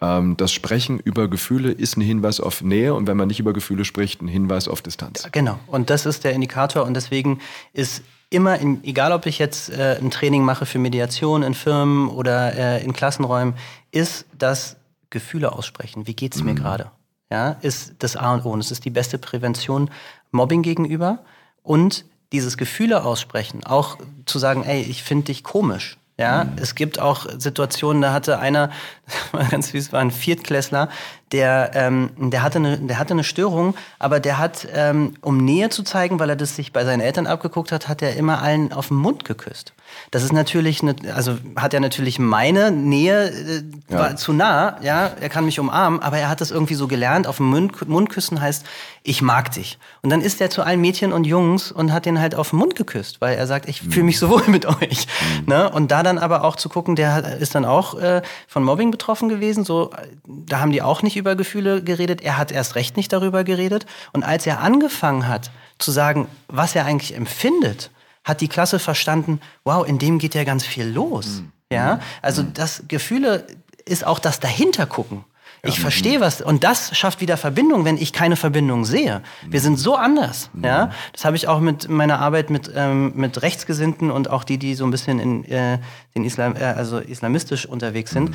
Ähm, 0.00 0.36
das 0.36 0.52
Sprechen 0.52 0.98
über 0.98 1.28
Gefühle 1.28 1.72
ist 1.72 1.96
ein 1.96 2.02
Hinweis 2.02 2.38
auf 2.38 2.60
Nähe 2.60 2.92
und 2.94 3.06
wenn 3.06 3.16
man 3.16 3.28
nicht 3.28 3.40
über 3.40 3.54
Gefühle 3.54 3.86
spricht, 3.86 4.20
ein 4.20 4.28
Hinweis 4.28 4.68
auf 4.68 4.82
Distanz. 4.82 5.26
Genau. 5.32 5.58
Und 5.66 5.88
das 5.88 6.04
ist 6.04 6.24
der 6.24 6.34
Indikator. 6.34 6.84
Und 6.84 6.92
deswegen 6.94 7.40
ist 7.72 8.02
immer, 8.28 8.58
in, 8.58 8.84
egal 8.84 9.12
ob 9.12 9.24
ich 9.24 9.38
jetzt 9.38 9.70
äh, 9.70 9.98
ein 9.98 10.10
Training 10.10 10.42
mache 10.42 10.66
für 10.66 10.78
Mediation 10.78 11.42
in 11.42 11.54
Firmen 11.54 12.08
oder 12.08 12.54
äh, 12.54 12.84
in 12.84 12.92
Klassenräumen, 12.92 13.54
ist 13.90 14.26
das 14.36 14.76
Gefühle 15.08 15.52
aussprechen. 15.52 16.06
Wie 16.06 16.14
geht's 16.14 16.42
mir 16.42 16.54
gerade? 16.54 16.90
Ja, 17.30 17.56
ist 17.60 17.94
das 17.98 18.16
A 18.16 18.34
und 18.34 18.44
O. 18.44 18.50
Und 18.50 18.60
es 18.60 18.70
ist 18.70 18.84
die 18.84 18.90
beste 18.90 19.18
Prävention 19.18 19.90
Mobbing 20.30 20.62
gegenüber. 20.62 21.20
Und 21.62 22.04
dieses 22.32 22.56
Gefühle 22.56 23.04
aussprechen, 23.04 23.64
auch 23.64 23.98
zu 24.26 24.38
sagen, 24.38 24.64
ey, 24.64 24.82
ich 24.82 25.02
finde 25.02 25.26
dich 25.26 25.44
komisch. 25.44 25.98
Ja, 26.18 26.46
es 26.56 26.74
gibt 26.74 26.98
auch 26.98 27.26
Situationen, 27.36 28.00
da 28.00 28.10
hatte 28.14 28.38
einer, 28.38 28.70
das 29.04 29.14
war 29.32 29.44
ganz 29.44 29.68
süß, 29.68 29.92
war 29.92 30.00
ein 30.00 30.10
Viertklässler, 30.10 30.88
der, 31.30 31.72
ähm, 31.74 32.10
der, 32.16 32.42
hatte 32.42 32.56
eine, 32.56 32.78
der 32.78 32.98
hatte 32.98 33.12
eine 33.12 33.24
Störung, 33.24 33.74
aber 33.98 34.18
der 34.18 34.38
hat, 34.38 34.66
ähm, 34.72 35.12
um 35.20 35.36
Nähe 35.36 35.68
zu 35.68 35.82
zeigen, 35.82 36.18
weil 36.18 36.30
er 36.30 36.36
das 36.36 36.56
sich 36.56 36.72
bei 36.72 36.86
seinen 36.86 37.00
Eltern 37.00 37.26
abgeguckt 37.26 37.70
hat, 37.70 37.88
hat 37.88 38.00
er 38.00 38.16
immer 38.16 38.40
allen 38.40 38.72
auf 38.72 38.88
den 38.88 38.96
Mund 38.96 39.26
geküsst. 39.26 39.74
Das 40.10 40.22
ist 40.22 40.32
natürlich, 40.32 40.82
eine, 40.82 40.94
also 41.14 41.36
hat 41.56 41.74
er 41.74 41.80
natürlich 41.80 42.18
meine 42.18 42.70
Nähe 42.70 43.28
äh, 43.30 43.62
war 43.88 44.16
zu 44.16 44.32
nah, 44.32 44.76
ja, 44.82 45.10
er 45.20 45.28
kann 45.28 45.44
mich 45.44 45.58
umarmen, 45.60 46.00
aber 46.02 46.18
er 46.18 46.28
hat 46.28 46.40
das 46.40 46.50
irgendwie 46.50 46.74
so 46.74 46.86
gelernt, 46.88 47.26
auf 47.26 47.38
den 47.38 47.46
Mund, 47.46 47.88
Mund 47.88 48.08
küssen 48.10 48.40
heißt, 48.40 48.64
ich 49.02 49.22
mag 49.22 49.52
dich. 49.52 49.78
Und 50.02 50.10
dann 50.10 50.20
ist 50.20 50.40
er 50.40 50.50
zu 50.50 50.62
allen 50.62 50.80
Mädchen 50.80 51.12
und 51.12 51.24
Jungs 51.26 51.70
und 51.70 51.92
hat 51.92 52.06
den 52.06 52.20
halt 52.20 52.34
auf 52.34 52.50
den 52.50 52.58
Mund 52.58 52.74
geküsst, 52.74 53.20
weil 53.20 53.36
er 53.36 53.46
sagt, 53.46 53.68
ich 53.68 53.82
fühle 53.82 54.04
mich 54.04 54.18
so 54.18 54.28
wohl 54.28 54.42
mit 54.48 54.66
euch. 54.66 55.06
Ne? 55.46 55.70
Und 55.70 55.90
da 55.90 56.02
dann 56.02 56.18
aber 56.18 56.44
auch 56.44 56.56
zu 56.56 56.68
gucken, 56.68 56.96
der 56.96 57.12
hat- 57.14 57.40
ist 57.40 57.54
dann 57.54 57.64
auch 57.64 57.94
äh, 57.98 58.22
von 58.48 58.64
Mobbing 58.64 58.90
betroffen 58.90 59.28
gewesen, 59.28 59.64
so, 59.64 59.90
da 60.26 60.60
haben 60.60 60.72
die 60.72 60.82
auch 60.82 61.02
nicht 61.02 61.16
über 61.16 61.36
Gefühle 61.36 61.82
geredet, 61.82 62.20
er 62.22 62.36
hat 62.38 62.50
erst 62.52 62.74
recht 62.74 62.96
nicht 62.96 63.12
darüber 63.12 63.44
geredet. 63.44 63.86
Und 64.12 64.24
als 64.24 64.46
er 64.46 64.60
angefangen 64.60 65.28
hat 65.28 65.50
zu 65.78 65.90
sagen, 65.90 66.26
was 66.48 66.74
er 66.74 66.84
eigentlich 66.86 67.14
empfindet, 67.14 67.90
hat 68.26 68.42
die 68.42 68.48
Klasse 68.48 68.78
verstanden, 68.78 69.40
wow, 69.64 69.86
in 69.86 69.98
dem 69.98 70.18
geht 70.18 70.34
ja 70.34 70.44
ganz 70.44 70.66
viel 70.66 70.86
los. 70.86 71.42
Ja, 71.72 72.00
also 72.20 72.42
das 72.42 72.82
Gefühle 72.88 73.46
ist 73.86 74.04
auch 74.04 74.18
das 74.18 74.40
dahinter 74.40 74.84
gucken. 74.86 75.24
Ich 75.62 75.80
verstehe 75.80 76.20
was 76.20 76.42
und 76.42 76.62
das 76.62 76.96
schafft 76.96 77.20
wieder 77.20 77.36
Verbindung, 77.36 77.84
wenn 77.84 77.96
ich 77.96 78.12
keine 78.12 78.36
Verbindung 78.36 78.84
sehe. 78.84 79.22
Wir 79.48 79.60
sind 79.60 79.78
so 79.78 79.96
anders. 79.96 80.50
Ja, 80.62 80.90
das 81.12 81.24
habe 81.24 81.36
ich 81.36 81.48
auch 81.48 81.60
mit 81.60 81.88
meiner 81.88 82.20
Arbeit 82.20 82.50
mit 82.50 82.70
ähm, 82.74 83.12
mit 83.16 83.42
Rechtsgesinnten 83.42 84.10
und 84.10 84.30
auch 84.30 84.44
die, 84.44 84.58
die 84.58 84.74
so 84.74 84.84
ein 84.84 84.90
bisschen 84.90 85.18
in 85.18 85.44
äh, 85.44 85.78
den 86.14 86.24
Islam, 86.24 86.54
äh, 86.56 86.64
also 86.64 86.98
islamistisch 86.98 87.66
unterwegs 87.66 88.12
sind. 88.12 88.34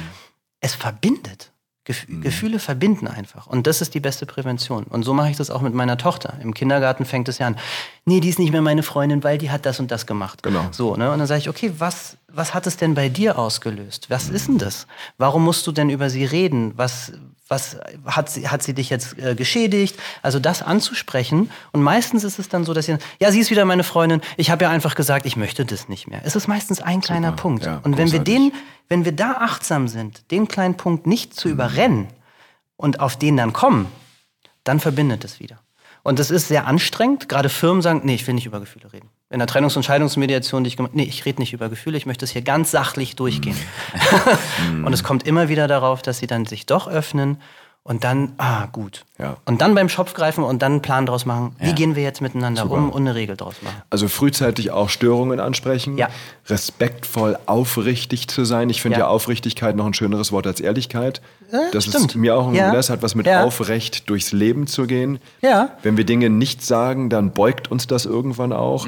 Es 0.59 0.75
verbindet. 0.75 1.50
Gef 1.83 2.05
Gefühle 2.07 2.59
verbinden 2.59 3.07
einfach. 3.07 3.47
Und 3.47 3.65
das 3.65 3.81
ist 3.81 3.95
die 3.95 3.99
beste 3.99 4.27
Prävention. 4.27 4.83
Und 4.83 5.01
so 5.01 5.15
mache 5.15 5.31
ich 5.31 5.37
das 5.37 5.49
auch 5.49 5.61
mit 5.61 5.73
meiner 5.73 5.97
Tochter. 5.97 6.37
Im 6.39 6.53
Kindergarten 6.53 7.05
fängt 7.05 7.27
es 7.27 7.39
ja 7.39 7.47
an. 7.47 7.57
Nee, 8.05 8.19
die 8.19 8.29
ist 8.29 8.37
nicht 8.37 8.51
mehr 8.51 8.61
meine 8.61 8.83
Freundin, 8.83 9.23
weil 9.23 9.39
die 9.39 9.49
hat 9.49 9.65
das 9.65 9.79
und 9.79 9.89
das 9.89 10.05
gemacht. 10.05 10.43
Genau. 10.43 10.67
So, 10.69 10.95
ne? 10.95 11.11
Und 11.11 11.17
dann 11.17 11.27
sage 11.27 11.39
ich, 11.39 11.49
okay, 11.49 11.73
was, 11.79 12.17
was 12.33 12.53
hat 12.53 12.67
es 12.67 12.77
denn 12.77 12.93
bei 12.93 13.09
dir 13.09 13.37
ausgelöst? 13.37 14.09
Was 14.09 14.29
ist 14.29 14.47
denn 14.47 14.57
das? 14.57 14.87
Warum 15.17 15.43
musst 15.43 15.65
du 15.67 15.71
denn 15.71 15.89
über 15.89 16.09
sie 16.09 16.25
reden? 16.25 16.73
Was, 16.75 17.13
was 17.47 17.77
hat 18.05 18.29
sie, 18.29 18.47
hat 18.47 18.63
sie 18.63 18.73
dich 18.73 18.89
jetzt 18.89 19.17
äh, 19.19 19.35
geschädigt? 19.35 19.97
Also 20.21 20.39
das 20.39 20.61
anzusprechen. 20.61 21.49
Und 21.71 21.81
meistens 21.81 22.23
ist 22.23 22.39
es 22.39 22.49
dann 22.49 22.63
so, 22.63 22.73
dass 22.73 22.85
sie, 22.85 22.97
ja, 23.19 23.31
sie 23.31 23.39
ist 23.39 23.51
wieder 23.51 23.65
meine 23.65 23.83
Freundin. 23.83 24.21
Ich 24.37 24.51
habe 24.51 24.63
ja 24.63 24.69
einfach 24.69 24.95
gesagt, 24.95 25.25
ich 25.25 25.35
möchte 25.35 25.65
das 25.65 25.89
nicht 25.89 26.07
mehr. 26.07 26.21
Es 26.23 26.35
ist 26.35 26.47
meistens 26.47 26.81
ein 26.81 27.01
kleiner 27.01 27.31
Punkt. 27.31 27.65
Ja, 27.65 27.81
und 27.83 27.97
wenn 27.97 28.11
wir 28.11 28.19
den, 28.19 28.53
wenn 28.87 29.05
wir 29.05 29.11
da 29.11 29.33
achtsam 29.39 29.87
sind, 29.87 30.31
den 30.31 30.47
kleinen 30.47 30.77
Punkt 30.77 31.07
nicht 31.07 31.33
zu 31.33 31.49
überrennen 31.49 32.07
und 32.77 32.99
auf 32.99 33.17
den 33.17 33.37
dann 33.37 33.53
kommen, 33.53 33.87
dann 34.63 34.79
verbindet 34.79 35.23
es 35.25 35.39
wieder. 35.39 35.59
Und 36.03 36.19
das 36.19 36.31
ist 36.31 36.47
sehr 36.47 36.67
anstrengend. 36.67 37.29
Gerade 37.29 37.49
Firmen 37.49 37.81
sagen, 37.81 38.01
nee, 38.03 38.15
ich 38.15 38.25
will 38.25 38.33
nicht 38.33 38.45
über 38.45 38.59
Gefühle 38.59 38.91
reden. 38.91 39.09
In 39.31 39.39
der 39.39 39.47
Trennungs- 39.47 39.77
und 39.77 39.83
Scheidungsmediation, 39.83 40.63
die 40.63 40.67
ich 40.69 40.77
gemacht 40.77 40.93
nee, 40.93 41.03
ich 41.03 41.25
rede 41.25 41.39
nicht 41.39 41.53
über 41.53 41.69
Gefühle, 41.69 41.97
ich 41.97 42.05
möchte 42.05 42.25
es 42.25 42.31
hier 42.31 42.41
ganz 42.41 42.69
sachlich 42.71 43.15
durchgehen. 43.15 43.55
und 44.85 44.91
es 44.93 45.03
kommt 45.03 45.25
immer 45.25 45.47
wieder 45.49 45.67
darauf, 45.67 46.01
dass 46.01 46.17
sie 46.19 46.27
dann 46.27 46.45
sich 46.45 46.65
doch 46.65 46.87
öffnen 46.87 47.37
und 47.83 48.03
dann, 48.03 48.33
ah, 48.37 48.67
gut. 48.67 49.05
Ja. 49.17 49.37
Und 49.45 49.61
dann 49.61 49.73
beim 49.73 49.89
Schopf 49.89 50.13
greifen 50.13 50.43
und 50.43 50.61
dann 50.61 50.73
einen 50.73 50.81
Plan 50.83 51.07
draus 51.07 51.25
machen, 51.25 51.55
wie 51.59 51.73
gehen 51.73 51.95
wir 51.95 52.03
jetzt 52.03 52.21
miteinander 52.21 52.69
um 52.69 52.91
und 52.91 53.01
eine 53.01 53.15
Regel 53.15 53.35
draus 53.35 53.55
machen. 53.63 53.81
Also 53.89 54.07
frühzeitig 54.07 54.69
auch 54.69 54.89
Störungen 54.89 55.39
ansprechen, 55.39 55.97
Ja. 55.97 56.09
respektvoll, 56.47 57.39
aufrichtig 57.47 58.27
zu 58.27 58.45
sein. 58.45 58.69
Ich 58.69 58.83
finde 58.83 58.99
ja. 58.99 59.05
Ja. 59.05 59.09
Aufrichtigkeit 59.09 59.75
noch 59.75 59.87
ein 59.87 59.95
schöneres 59.95 60.31
Wort 60.31 60.45
als 60.45 60.59
Ehrlichkeit. 60.59 61.21
Das 61.71 61.85
stimmt. 61.85 62.05
ist 62.11 62.15
mir 62.15 62.35
auch 62.35 62.47
ein, 62.47 62.55
Ja. 62.55 62.71
das 62.73 62.89
hat 62.89 63.01
was 63.01 63.15
mit 63.15 63.25
Ja. 63.27 63.43
aufrecht 63.43 64.09
durchs 64.09 64.31
Leben 64.31 64.67
zu 64.67 64.87
gehen. 64.87 65.19
Ja. 65.41 65.77
Wenn 65.83 65.97
wir 65.97 66.03
Dinge 66.05 66.29
nicht 66.29 66.63
sagen, 66.65 67.09
dann 67.09 67.31
beugt 67.31 67.69
uns 67.71 67.87
das 67.87 68.05
irgendwann 68.05 68.53
auch. 68.53 68.87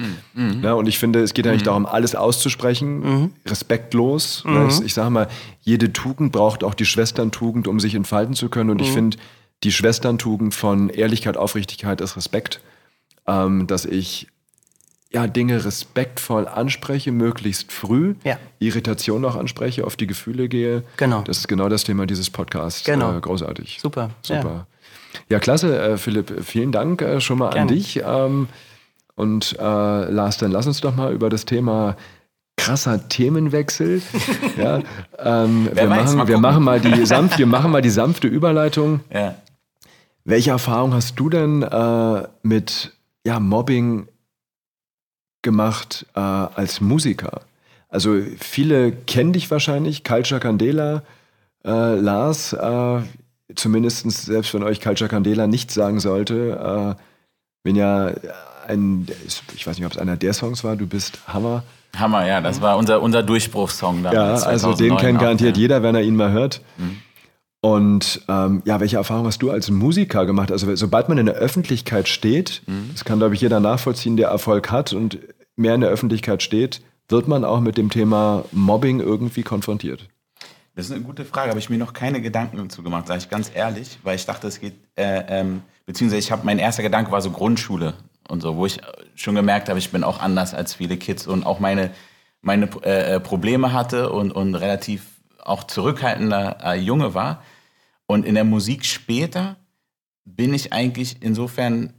Ja, 0.62 0.74
und 0.74 0.88
ich 0.88 1.00
finde, 1.00 1.22
es 1.22 1.34
geht 1.34 1.46
ja 1.46 1.52
nicht 1.52 1.68
darum, 1.68 1.86
alles 1.86 2.16
auszusprechen, 2.16 3.34
respektlos. 3.46 4.44
Ja, 4.46 4.68
ich, 4.68 4.82
ich 4.82 4.94
sage 4.94 5.10
mal, 5.10 5.28
jede 5.62 5.94
Tugend 5.94 6.32
braucht 6.32 6.64
auch 6.64 6.74
die 6.74 6.86
Schwesterntugend, 6.86 7.68
um 7.68 7.80
sich 7.80 7.96
entfalten 7.96 8.34
zu 8.36 8.50
können. 8.50 8.70
Und 8.70 8.82
ich 8.82 8.92
finde, 8.92 9.18
die 9.64 9.72
Schwesterntugend 9.72 10.54
von 10.54 10.90
Ehrlichkeit, 10.90 11.38
Aufrichtigkeit 11.38 12.02
ist 12.02 12.18
Respekt. 12.18 12.62
Ähm, 13.26 13.68
dass 13.68 13.86
ich 13.86 14.28
ja, 15.14 15.28
Dinge 15.28 15.64
respektvoll 15.64 16.48
anspreche, 16.48 17.12
möglichst 17.12 17.72
früh, 17.72 18.16
Ja. 18.24 18.38
Irritation 18.60 19.24
auch 19.26 19.36
anspreche, 19.36 19.86
auf 19.86 19.96
die 19.96 20.08
Gefühle 20.08 20.50
gehe. 20.50 20.84
Genau. 20.98 21.22
Das 21.22 21.38
ist 21.38 21.48
genau 21.48 21.70
das 21.70 21.84
Thema 21.84 22.08
dieses 22.08 22.30
Podcasts. 22.30 22.84
Genau. 22.84 23.16
Äh, 23.16 23.22
großartig. 23.22 23.80
Super, 23.82 24.10
ja. 24.28 24.38
Super. 24.42 24.68
Ja, 25.30 25.40
klasse, 25.40 25.80
äh, 25.80 25.98
Philipp. 25.98 26.44
Vielen 26.44 26.72
Dank 26.72 27.02
äh, 27.02 27.22
schon 27.22 27.38
mal 27.38 27.50
an 27.50 27.54
Gerne. 27.54 27.72
dich. 27.74 28.02
Ähm, 28.06 28.48
und 29.16 29.56
äh, 29.60 29.64
Lars, 29.64 30.38
dann 30.38 30.52
lass 30.52 30.66
uns 30.66 30.82
doch 30.82 30.96
mal 30.96 31.14
über 31.14 31.30
das 31.30 31.46
Thema 31.46 31.96
krasser 32.58 33.08
Themenwechsel. 33.08 34.02
ja, 34.58 34.80
ähm, 35.20 35.70
wir, 35.72 35.90
weiß, 35.90 36.06
machen, 36.06 36.18
mal 36.18 36.28
wir, 36.28 36.38
machen 36.40 36.64
mal 36.64 36.80
die 36.80 37.06
sanft, 37.06 37.38
wir 37.38 37.46
machen 37.46 37.70
mal 37.72 37.84
die 37.84 37.92
sanfte 37.92 38.28
Überleitung. 38.28 39.02
Ja. 39.14 39.36
Welche 40.26 40.52
Erfahrung 40.52 40.94
hast 40.94 41.20
du 41.20 41.30
denn 41.30 41.62
äh, 41.62 42.28
mit 42.42 42.94
ja, 43.26 43.40
Mobbing 43.40 44.08
gemacht 45.44 46.08
äh, 46.16 46.20
als 46.20 46.82
Musiker? 46.82 47.42
Also 47.90 48.18
viele 48.40 48.92
kennen 48.92 49.34
dich 49.34 49.52
wahrscheinlich, 49.52 50.04
Culture 50.04 50.40
Candela, 50.40 51.04
äh, 51.64 51.96
Lars, 51.96 52.54
äh, 52.54 53.02
zumindest 53.56 54.10
selbst 54.10 54.54
wenn 54.56 54.64
euch 54.64 54.82
Culture 54.82 55.08
Candela 55.10 55.46
nichts 55.46 55.76
sagen 55.76 56.00
sollte, 56.00 56.96
äh, 56.98 57.02
wenn 57.64 57.76
ja 57.76 58.12
ein, 58.68 59.06
ich 59.56 59.68
weiß 59.68 59.78
nicht, 59.78 59.86
ob 59.86 59.92
es 59.92 59.98
einer 59.98 60.18
der 60.18 60.34
Songs 60.34 60.64
war, 60.64 60.76
du 60.76 60.88
bist 60.88 61.20
Hammer. 61.28 61.64
Hammer, 61.96 62.26
ja, 62.26 62.42
das 62.42 62.62
war 62.62 62.78
unser, 62.78 63.02
unser 63.02 63.22
Durchbruchssong 63.22 64.04
Ja, 64.04 64.12
damals. 64.12 64.44
also 64.44 64.70
den 64.70 64.90
2009 64.90 64.98
kennt 64.98 65.20
garantiert 65.20 65.58
ja. 65.58 65.62
jeder, 65.62 65.84
wenn 65.84 65.94
er 65.94 66.02
ihn 66.02 66.16
mal 66.16 66.32
hört. 66.32 66.62
Und 67.64 68.22
ähm, 68.28 68.62
ja, 68.66 68.82
welche 68.82 68.98
Erfahrung 68.98 69.26
hast 69.26 69.42
du 69.42 69.50
als 69.50 69.72
Musiker 69.72 70.26
gemacht? 70.26 70.52
Also 70.52 70.76
sobald 70.76 71.08
man 71.08 71.18
in 71.18 71.28
der 71.28 71.36
Öffentlichkeit 71.36 72.10
steht, 72.10 72.62
das 72.92 73.06
kann, 73.06 73.20
glaube 73.20 73.36
ich, 73.36 73.42
jeder 73.42 73.62
nachvollziehen, 73.62 74.18
der 74.18 74.28
Erfolg 74.28 74.70
hat 74.70 74.92
und 74.92 75.18
mehr 75.56 75.74
in 75.74 75.80
der 75.80 75.90
Öffentlichkeit 75.90 76.44
steht, 76.44 76.82
wird 77.08 77.30
man 77.30 77.46
auch 77.46 77.62
mit 77.62 77.78
dem 77.78 77.90
Thema 77.90 78.44
Mobbing 78.52 79.00
irgendwie 79.00 79.44
konfrontiert. 79.44 80.10
Das 80.76 80.88
ist 80.88 80.92
eine 80.92 81.04
gute 81.04 81.24
Frage, 81.24 81.52
habe 81.52 81.60
ich 81.60 81.70
mir 81.70 81.78
noch 81.78 81.94
keine 81.94 82.20
Gedanken 82.20 82.58
dazu 82.58 82.84
gemacht, 82.84 83.08
sage 83.08 83.20
ich 83.20 83.30
ganz 83.30 83.50
ehrlich, 83.56 83.98
weil 84.04 84.18
ich 84.18 84.26
dachte, 84.26 84.48
es 84.48 84.60
geht, 84.60 84.74
äh, 84.98 85.24
ähm, 85.30 85.62
beziehungsweise 85.86 86.20
ich 86.20 86.34
habe, 86.34 86.46
mein 86.46 86.60
erster 86.60 86.84
Gedanke 86.84 87.12
war 87.12 87.22
so 87.22 87.32
Grundschule 87.32 87.94
und 88.28 88.42
so, 88.42 88.58
wo 88.58 88.66
ich 88.66 88.82
schon 89.16 89.36
gemerkt 89.36 89.70
habe, 89.70 89.80
ich 89.80 89.90
bin 89.90 90.04
auch 90.04 90.20
anders 90.20 90.54
als 90.54 90.74
viele 90.74 90.98
Kids 90.98 91.28
und 91.28 91.46
auch 91.46 91.62
meine, 91.62 91.92
meine 92.42 92.68
äh, 92.84 93.16
äh, 93.16 93.20
Probleme 93.22 93.72
hatte 93.72 94.12
und, 94.12 94.34
und 94.34 94.56
relativ 94.56 95.06
auch 95.40 95.64
zurückhaltender 95.64 96.58
äh, 96.62 96.78
Junge 96.78 97.14
war. 97.14 97.42
Und 98.08 98.26
in 98.26 98.36
der 98.36 98.44
Musik 98.44 98.86
später 98.86 99.58
bin 100.26 100.54
ich 100.54 100.74
eigentlich 100.74 101.18
insofern 101.22 101.94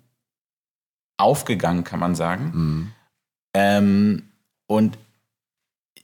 aufgegangen, 1.17 1.85
kann 1.85 2.01
man 2.01 2.15
sagen. 2.15 2.93
Ähm, 3.55 4.23
und 4.67 4.99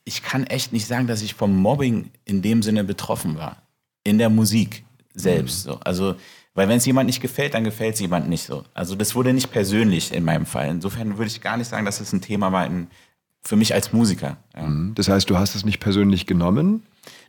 ich 0.05 0.23
kann 0.23 0.45
echt 0.47 0.73
nicht 0.73 0.87
sagen, 0.87 1.07
dass 1.07 1.23
ich 1.23 1.35
vom 1.35 1.57
Mobbing 1.57 2.11
in 2.25 2.43
dem 2.43 2.63
Sinne 2.63 2.85
betroffen 2.85 3.37
war. 3.37 3.63
In 4.05 4.19
der 4.19 4.31
Musik 4.31 4.85
selbst. 5.15 5.65
So. 5.65 5.79
Also, 5.81 6.17
weil 6.55 6.69
wenn 6.69 6.79
es 6.79 6.87
jemand 6.87 7.07
nicht 7.07 7.21
gefällt, 7.21 7.55
dann 7.55 7.65
gefällt 7.65 7.95
es 7.95 8.01
jemand 8.01 8.29
nicht 8.29 8.45
so. 8.45 8.65
Also 8.75 8.95
das 8.95 9.15
wurde 9.15 9.33
nicht 9.33 9.53
persönlich 9.53 10.13
in 10.13 10.25
meinem 10.25 10.47
Fall. 10.47 10.69
Insofern 10.69 11.19
würde 11.19 11.31
ich 11.31 11.41
gar 11.41 11.57
nicht 11.57 11.69
sagen, 11.69 11.85
dass 11.85 12.01
es 12.01 12.13
ein 12.13 12.21
Thema 12.21 12.51
war 12.53 12.67
in, 12.67 12.89
für 13.43 13.57
mich 13.57 13.75
als 13.75 13.93
Musiker. 13.93 14.37
Ja. 14.57 14.69
Das 14.95 15.09
heißt, 15.09 15.29
du 15.29 15.39
hast 15.39 15.55
es 15.55 15.65
nicht 15.65 15.81
persönlich 15.81 16.27
genommen. 16.27 16.83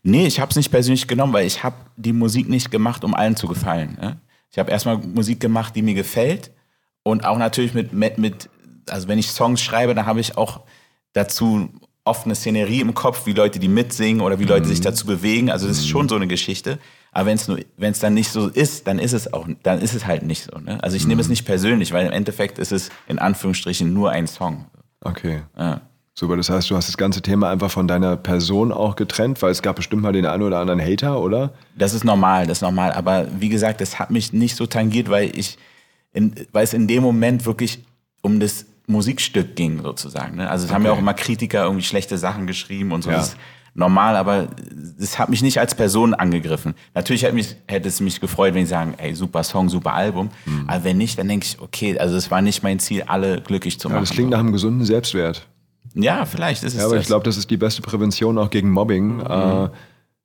Nee, 0.03 0.25
ich 0.25 0.39
habe 0.39 0.49
es 0.49 0.55
nicht 0.55 0.71
persönlich 0.71 1.07
genommen, 1.07 1.33
weil 1.33 1.45
ich 1.45 1.63
habe 1.63 1.75
die 1.95 2.13
Musik 2.13 2.49
nicht 2.49 2.71
gemacht, 2.71 3.03
um 3.03 3.13
allen 3.13 3.35
zu 3.35 3.47
gefallen. 3.47 3.97
Ne? 4.01 4.19
Ich 4.51 4.57
habe 4.57 4.71
erstmal 4.71 4.97
Musik 4.97 5.39
gemacht, 5.39 5.75
die 5.75 5.81
mir 5.81 5.93
gefällt 5.93 6.51
und 7.03 7.25
auch 7.25 7.37
natürlich 7.37 7.73
mit, 7.73 7.93
mit, 7.93 8.17
mit 8.17 8.49
also 8.89 9.07
wenn 9.07 9.19
ich 9.19 9.31
Songs 9.31 9.61
schreibe, 9.61 9.93
dann 9.93 10.05
habe 10.05 10.19
ich 10.19 10.37
auch 10.37 10.61
dazu 11.13 11.69
oft 12.03 12.25
eine 12.25 12.35
Szenerie 12.35 12.81
im 12.81 12.93
Kopf, 12.93 13.25
wie 13.25 13.33
Leute 13.33 13.59
die 13.59 13.67
mitsingen 13.67 14.21
oder 14.21 14.39
wie 14.39 14.45
Leute 14.45 14.67
sich 14.67 14.81
dazu 14.81 15.05
bewegen. 15.05 15.51
Also 15.51 15.67
das 15.67 15.77
ist 15.77 15.87
schon 15.87 16.09
so 16.09 16.15
eine 16.15 16.27
Geschichte. 16.27 16.79
Aber 17.11 17.27
wenn 17.27 17.35
es 17.35 17.47
nur, 17.47 17.59
wenn 17.77 17.91
es 17.91 17.99
dann 17.99 18.13
nicht 18.13 18.31
so 18.31 18.47
ist, 18.47 18.87
dann 18.87 18.97
ist 18.97 19.13
es 19.13 19.31
auch, 19.33 19.47
dann 19.63 19.79
ist 19.81 19.93
es 19.93 20.05
halt 20.05 20.23
nicht 20.23 20.43
so. 20.51 20.57
Ne? 20.57 20.81
Also 20.83 20.97
ich 20.97 21.05
nehme 21.05 21.21
es 21.21 21.29
nicht 21.29 21.45
persönlich, 21.45 21.91
weil 21.91 22.07
im 22.07 22.11
Endeffekt 22.11 22.57
ist 22.57 22.71
es 22.71 22.89
in 23.07 23.19
Anführungsstrichen 23.19 23.93
nur 23.93 24.11
ein 24.11 24.27
Song. 24.27 24.65
Okay. 25.01 25.43
Ja. 25.57 25.81
Super, 26.21 26.37
das 26.37 26.51
heißt, 26.51 26.69
du 26.69 26.75
hast 26.75 26.87
das 26.87 26.97
ganze 26.97 27.23
Thema 27.23 27.49
einfach 27.49 27.71
von 27.71 27.87
deiner 27.87 28.15
Person 28.15 28.71
auch 28.71 28.95
getrennt, 28.95 29.41
weil 29.41 29.49
es 29.49 29.63
gab 29.63 29.77
bestimmt 29.77 30.03
mal 30.03 30.13
den 30.13 30.27
einen 30.27 30.43
oder 30.43 30.59
anderen 30.59 30.79
Hater, 30.79 31.19
oder? 31.19 31.51
Das 31.75 31.95
ist 31.95 32.03
normal, 32.03 32.45
das 32.45 32.59
ist 32.59 32.61
normal. 32.61 32.91
Aber 32.91 33.25
wie 33.39 33.49
gesagt, 33.49 33.81
das 33.81 33.97
hat 33.97 34.11
mich 34.11 34.31
nicht 34.31 34.55
so 34.55 34.67
tangiert, 34.67 35.09
weil 35.09 35.35
ich, 35.35 35.57
in, 36.13 36.35
weil 36.51 36.63
es 36.63 36.75
in 36.75 36.87
dem 36.87 37.01
Moment 37.01 37.47
wirklich 37.47 37.83
um 38.21 38.39
das 38.39 38.67
Musikstück 38.85 39.55
ging, 39.55 39.81
sozusagen. 39.81 40.37
Ne? 40.37 40.47
Also 40.47 40.67
es 40.67 40.71
haben 40.71 40.85
ja 40.85 40.91
auch 40.91 40.99
immer 40.99 41.15
Kritiker 41.15 41.63
irgendwie 41.63 41.83
schlechte 41.83 42.19
Sachen 42.19 42.45
geschrieben 42.45 42.91
und 42.91 43.01
so. 43.03 43.09
Ja. 43.09 43.17
Das 43.17 43.29
ist 43.29 43.37
normal, 43.73 44.15
aber 44.15 44.49
das 44.99 45.17
hat 45.17 45.29
mich 45.29 45.41
nicht 45.41 45.59
als 45.59 45.73
Person 45.73 46.13
angegriffen. 46.13 46.75
Natürlich 46.93 47.23
hätte, 47.23 47.33
mich, 47.33 47.55
hätte 47.67 47.87
es 47.87 47.99
mich 47.99 48.21
gefreut, 48.21 48.53
wenn 48.53 48.61
ich 48.61 48.69
sagen, 48.69 48.93
ey, 48.97 49.15
super 49.15 49.43
Song, 49.43 49.69
super 49.69 49.93
Album. 49.93 50.29
Mhm. 50.45 50.65
Aber 50.67 50.83
wenn 50.83 50.99
nicht, 50.99 51.17
dann 51.17 51.27
denke 51.27 51.47
ich, 51.47 51.59
okay, 51.59 51.97
also 51.97 52.15
es 52.15 52.29
war 52.29 52.43
nicht 52.43 52.61
mein 52.61 52.77
Ziel, 52.77 53.01
alle 53.07 53.41
glücklich 53.41 53.79
zu 53.79 53.87
Ja, 53.87 53.95
machen. 53.95 54.03
das 54.03 54.11
klingt 54.11 54.29
nach 54.29 54.39
einem 54.39 54.51
gesunden 54.51 54.85
Selbstwert. 54.85 55.47
Ja, 55.93 56.25
vielleicht 56.25 56.63
ist 56.63 56.73
es 56.73 56.79
Ja, 56.79 56.85
aber 56.85 56.95
das. 56.95 57.03
ich 57.03 57.07
glaube, 57.07 57.23
das 57.25 57.37
ist 57.37 57.49
die 57.49 57.57
beste 57.57 57.81
Prävention 57.81 58.37
auch 58.37 58.49
gegen 58.49 58.71
Mobbing. 58.71 59.17
Mhm. 59.17 59.21
Äh, 59.21 59.69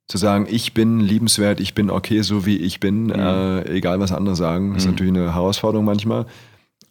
zu 0.08 0.18
sagen, 0.18 0.46
ich 0.48 0.72
bin 0.72 1.00
liebenswert, 1.00 1.58
ich 1.58 1.74
bin 1.74 1.90
okay, 1.90 2.22
so 2.22 2.46
wie 2.46 2.56
ich 2.58 2.78
bin, 2.78 3.06
Mhm. 3.06 3.10
äh, 3.12 3.62
egal 3.70 3.98
was 3.98 4.12
andere 4.12 4.36
sagen, 4.36 4.76
ist 4.76 4.86
natürlich 4.86 5.12
eine 5.12 5.34
Herausforderung 5.34 5.84
manchmal. 5.84 6.26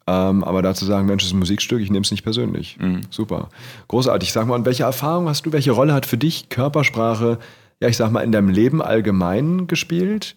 Ähm, 0.08 0.44
aber 0.44 0.62
dazu 0.62 0.86
sagen, 0.86 1.08
Mensch, 1.08 1.24
das 1.24 1.30
ist 1.30 1.34
ein 1.34 1.40
Musikstück, 1.40 1.80
ich 1.82 1.90
nehme 1.90 2.04
es 2.04 2.12
nicht 2.12 2.24
persönlich. 2.24 2.78
Mhm. 2.80 3.02
Super. 3.10 3.50
Großartig. 3.88 4.32
Sag 4.34 4.46
mal, 4.48 4.56
und 4.56 4.66
welche 4.66 4.84
Erfahrung 4.84 5.28
hast 5.30 5.46
du, 5.46 5.54
welche 5.54 5.72
Rolle 5.72 5.94
hat 5.94 6.06
für 6.06 6.18
dich 6.18 6.50
Körpersprache, 6.50 7.40
ja, 7.80 7.88
ich 7.88 7.98
sag 7.98 8.12
mal, 8.12 8.22
in 8.22 8.32
deinem 8.32 8.50
Leben 8.50 8.82
allgemein 8.82 9.66
gespielt, 9.68 10.36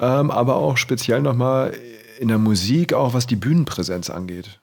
ähm, 0.00 0.30
aber 0.30 0.54
auch 0.56 0.76
speziell 0.76 1.20
nochmal 1.20 1.74
in 2.20 2.28
der 2.28 2.38
Musik, 2.38 2.92
auch 2.94 3.12
was 3.12 3.26
die 3.26 3.36
Bühnenpräsenz 3.36 4.08
angeht? 4.08 4.60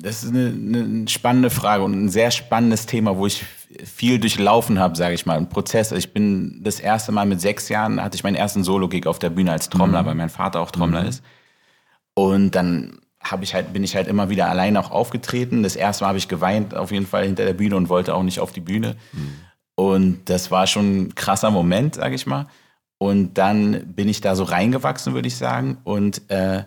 Das 0.00 0.22
ist 0.22 0.30
eine, 0.30 0.48
eine 0.48 1.08
spannende 1.08 1.50
Frage 1.50 1.82
und 1.82 1.92
ein 1.92 2.08
sehr 2.08 2.30
spannendes 2.30 2.86
Thema, 2.86 3.16
wo 3.16 3.26
ich 3.26 3.44
viel 3.84 4.18
durchlaufen 4.18 4.78
habe, 4.78 4.96
sage 4.96 5.14
ich 5.14 5.26
mal, 5.26 5.36
ein 5.36 5.48
Prozess. 5.48 5.92
Ich 5.92 6.12
bin 6.12 6.60
das 6.62 6.80
erste 6.80 7.12
Mal 7.12 7.26
mit 7.26 7.40
sechs 7.40 7.68
Jahren 7.68 8.02
hatte 8.02 8.16
ich 8.16 8.22
meinen 8.22 8.36
ersten 8.36 8.64
Solo-Gig 8.64 9.06
auf 9.06 9.18
der 9.18 9.30
Bühne 9.30 9.52
als 9.52 9.68
Trommler, 9.68 10.06
weil 10.06 10.14
mein 10.14 10.30
Vater 10.30 10.60
auch 10.60 10.70
Trommler 10.70 11.04
ist. 11.04 11.22
Und 12.14 12.52
dann 12.52 13.00
habe 13.20 13.44
ich 13.44 13.54
halt, 13.54 13.72
bin 13.72 13.84
ich 13.84 13.96
halt 13.96 14.06
immer 14.06 14.30
wieder 14.30 14.48
alleine 14.48 14.80
auch 14.80 14.90
aufgetreten. 14.90 15.62
Das 15.62 15.76
erste 15.76 16.04
Mal 16.04 16.08
habe 16.08 16.18
ich 16.18 16.28
geweint 16.28 16.74
auf 16.74 16.92
jeden 16.92 17.06
Fall 17.06 17.24
hinter 17.24 17.44
der 17.44 17.52
Bühne 17.52 17.76
und 17.76 17.88
wollte 17.88 18.14
auch 18.14 18.22
nicht 18.22 18.40
auf 18.40 18.52
die 18.52 18.60
Bühne. 18.60 18.96
Und 19.74 20.28
das 20.30 20.50
war 20.50 20.66
schon 20.66 21.02
ein 21.02 21.14
krasser 21.14 21.50
Moment, 21.50 21.96
sage 21.96 22.14
ich 22.14 22.26
mal. 22.26 22.46
Und 22.98 23.34
dann 23.38 23.94
bin 23.94 24.08
ich 24.08 24.20
da 24.20 24.34
so 24.34 24.44
reingewachsen, 24.44 25.14
würde 25.14 25.28
ich 25.28 25.36
sagen. 25.36 25.78
Und 25.84 26.28
äh, 26.30 26.64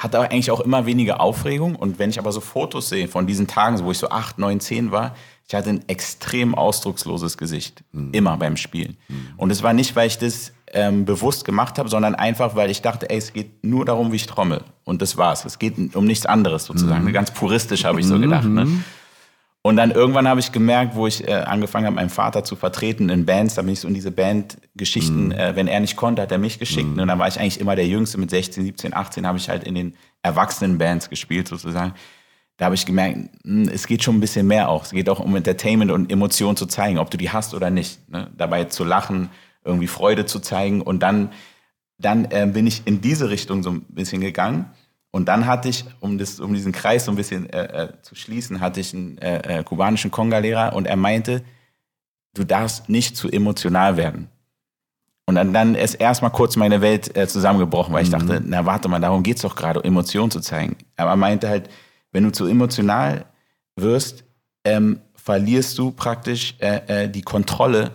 hatte 0.00 0.18
aber 0.18 0.32
eigentlich 0.32 0.50
auch 0.50 0.60
immer 0.60 0.86
weniger 0.86 1.20
Aufregung. 1.20 1.76
Und 1.76 1.98
wenn 1.98 2.10
ich 2.10 2.18
aber 2.18 2.32
so 2.32 2.40
Fotos 2.40 2.88
sehe 2.88 3.06
von 3.06 3.26
diesen 3.26 3.46
Tagen, 3.46 3.78
wo 3.84 3.90
ich 3.90 3.98
so 3.98 4.08
acht, 4.08 4.38
neun, 4.38 4.58
zehn 4.58 4.90
war, 4.90 5.14
ich 5.46 5.54
hatte 5.54 5.68
ein 5.68 5.88
extrem 5.88 6.54
ausdrucksloses 6.54 7.36
Gesicht. 7.36 7.84
Immer 8.12 8.36
beim 8.36 8.56
Spielen. 8.56 8.96
Und 9.36 9.50
es 9.50 9.62
war 9.62 9.72
nicht, 9.72 9.96
weil 9.96 10.06
ich 10.06 10.16
das 10.16 10.52
ähm, 10.72 11.04
bewusst 11.04 11.44
gemacht 11.44 11.78
habe, 11.78 11.88
sondern 11.88 12.14
einfach, 12.14 12.54
weil 12.54 12.70
ich 12.70 12.82
dachte, 12.82 13.10
ey, 13.10 13.18
es 13.18 13.32
geht 13.32 13.62
nur 13.62 13.84
darum, 13.84 14.12
wie 14.12 14.16
ich 14.16 14.26
trommel. 14.26 14.62
Und 14.84 15.02
das 15.02 15.16
war's. 15.16 15.44
Es 15.44 15.58
geht 15.58 15.94
um 15.94 16.04
nichts 16.06 16.24
anderes 16.24 16.64
sozusagen. 16.64 17.12
Ganz 17.12 17.32
puristisch 17.32 17.84
habe 17.84 18.00
ich 18.00 18.06
so 18.06 18.18
gedacht. 18.18 18.48
Ne? 18.48 18.82
Und 19.62 19.76
dann 19.76 19.90
irgendwann 19.90 20.26
habe 20.26 20.40
ich 20.40 20.52
gemerkt, 20.52 20.94
wo 20.94 21.06
ich 21.06 21.28
äh, 21.28 21.32
angefangen 21.32 21.84
habe, 21.84 21.96
meinen 21.96 22.08
Vater 22.08 22.44
zu 22.44 22.56
vertreten 22.56 23.10
in 23.10 23.26
Bands, 23.26 23.56
da 23.56 23.62
bin 23.62 23.74
ich 23.74 23.80
so 23.80 23.88
in 23.88 23.94
diese 23.94 24.10
Bandgeschichten, 24.10 25.32
äh, 25.32 25.54
wenn 25.54 25.68
er 25.68 25.80
nicht 25.80 25.96
konnte, 25.96 26.22
hat 26.22 26.32
er 26.32 26.38
mich 26.38 26.58
geschickt. 26.58 26.88
Und 26.88 27.06
dann 27.06 27.18
war 27.18 27.28
ich 27.28 27.38
eigentlich 27.38 27.60
immer 27.60 27.76
der 27.76 27.86
Jüngste 27.86 28.16
mit 28.18 28.30
16, 28.30 28.64
17, 28.64 28.94
18, 28.94 29.26
habe 29.26 29.36
ich 29.36 29.50
halt 29.50 29.64
in 29.64 29.74
den 29.74 29.94
Erwachsenen-Bands 30.22 31.10
gespielt 31.10 31.46
sozusagen. 31.48 31.92
Da 32.56 32.66
habe 32.66 32.74
ich 32.74 32.86
gemerkt, 32.86 33.18
mh, 33.44 33.70
es 33.72 33.86
geht 33.86 34.02
schon 34.02 34.16
ein 34.16 34.20
bisschen 34.20 34.46
mehr 34.46 34.70
auch. 34.70 34.84
Es 34.84 34.92
geht 34.92 35.10
auch 35.10 35.20
um 35.20 35.36
Entertainment 35.36 35.90
und 35.90 36.10
Emotionen 36.10 36.56
zu 36.56 36.64
zeigen, 36.64 36.98
ob 36.98 37.10
du 37.10 37.18
die 37.18 37.30
hast 37.30 37.52
oder 37.52 37.68
nicht. 37.68 38.08
Ne? 38.08 38.30
Dabei 38.36 38.64
zu 38.64 38.84
lachen, 38.84 39.28
irgendwie 39.64 39.88
Freude 39.88 40.24
zu 40.24 40.40
zeigen. 40.40 40.80
Und 40.80 41.00
dann, 41.02 41.32
dann 41.98 42.26
äh, 42.30 42.48
bin 42.50 42.66
ich 42.66 42.82
in 42.86 43.02
diese 43.02 43.28
Richtung 43.28 43.62
so 43.62 43.70
ein 43.70 43.82
bisschen 43.88 44.22
gegangen. 44.22 44.70
Und 45.12 45.26
dann 45.26 45.46
hatte 45.46 45.68
ich, 45.68 45.84
um, 45.98 46.18
das, 46.18 46.38
um 46.38 46.54
diesen 46.54 46.72
Kreis 46.72 47.04
so 47.04 47.12
ein 47.12 47.16
bisschen 47.16 47.50
äh, 47.50 47.84
äh, 47.84 47.88
zu 48.02 48.14
schließen, 48.14 48.60
hatte 48.60 48.80
ich 48.80 48.94
einen 48.94 49.18
äh, 49.18 49.58
äh, 49.58 49.64
kubanischen 49.64 50.10
Konga-Lehrer 50.10 50.74
und 50.74 50.86
er 50.86 50.96
meinte, 50.96 51.42
du 52.34 52.44
darfst 52.44 52.88
nicht 52.88 53.16
zu 53.16 53.28
emotional 53.28 53.96
werden. 53.96 54.28
Und 55.26 55.34
dann, 55.36 55.52
dann 55.52 55.74
ist 55.74 55.94
erstmal 55.94 56.30
kurz 56.30 56.56
meine 56.56 56.80
Welt 56.80 57.16
äh, 57.16 57.28
zusammengebrochen, 57.28 57.92
weil 57.94 58.02
ich 58.02 58.10
dachte, 58.10 58.40
na 58.44 58.66
warte 58.66 58.88
mal, 58.88 59.00
darum 59.00 59.22
geht's 59.22 59.42
doch 59.42 59.54
gerade, 59.54 59.82
Emotionen 59.84 60.30
zu 60.30 60.40
zeigen. 60.40 60.76
Aber 60.96 61.10
er 61.10 61.16
meinte 61.16 61.48
halt, 61.48 61.70
wenn 62.12 62.24
du 62.24 62.32
zu 62.32 62.46
emotional 62.46 63.26
wirst, 63.76 64.24
ähm, 64.64 65.00
verlierst 65.14 65.78
du 65.78 65.92
praktisch 65.92 66.54
äh, 66.58 67.04
äh, 67.04 67.08
die 67.08 67.22
Kontrolle 67.22 67.92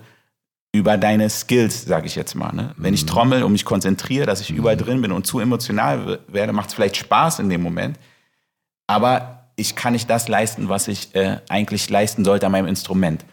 über 0.76 0.98
deine 0.98 1.30
Skills, 1.30 1.86
sage 1.86 2.08
ich 2.08 2.16
jetzt 2.16 2.36
mal. 2.36 2.54
Ne? 2.54 2.74
Wenn 2.78 2.94
ich 2.94 3.06
trommel 3.06 3.44
und 3.44 3.52
mich 3.52 3.66
konzentriere, 3.66 4.26
dass 4.26 4.42
ich 4.42 4.52
überall 4.52 4.78
drin 4.78 5.02
bin 5.02 5.12
und 5.12 5.26
zu 5.26 5.40
emotional 5.40 6.20
werde, 6.28 6.54
macht 6.54 6.70
es 6.70 6.76
vielleicht 6.76 6.98
Spaß 6.98 7.40
in 7.40 7.50
dem 7.50 7.62
Moment. 7.62 7.98
Aber 8.88 9.48
ich 9.56 9.76
kann 9.76 9.94
nicht 9.94 10.10
das 10.10 10.28
leisten, 10.28 10.70
was 10.70 10.88
ich 10.88 11.16
äh, 11.16 11.40
eigentlich 11.50 11.90
leisten 11.90 12.26
sollte 12.26 12.46
an 12.46 12.52
meinem 12.52 12.68
Instrument. 12.68 13.26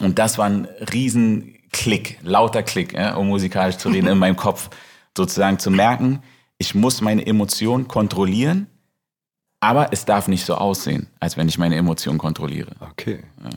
Und 0.00 0.18
das 0.18 0.38
war 0.38 0.46
ein 0.46 0.66
riesen 0.92 1.54
Klick, 1.70 2.18
lauter 2.22 2.62
Klick, 2.62 2.94
ja, 2.94 3.14
um 3.14 3.28
musikalisch 3.28 3.76
zu 3.76 3.88
reden, 3.90 4.08
in 4.08 4.18
meinem 4.24 4.36
Kopf 4.36 4.70
sozusagen 5.16 5.58
zu 5.58 5.70
merken, 5.70 6.22
ich 6.58 6.74
muss 6.74 7.00
meine 7.00 7.26
Emotionen 7.26 7.88
kontrollieren, 7.88 8.68
aber 9.60 9.92
es 9.92 10.04
darf 10.04 10.28
nicht 10.28 10.44
so 10.44 10.54
aussehen, 10.54 11.08
als 11.20 11.36
wenn 11.36 11.48
ich 11.48 11.58
meine 11.58 11.76
Emotionen 11.76 12.18
kontrolliere. 12.18 12.72
Okay. 12.80 13.22
Ja. 13.42 13.50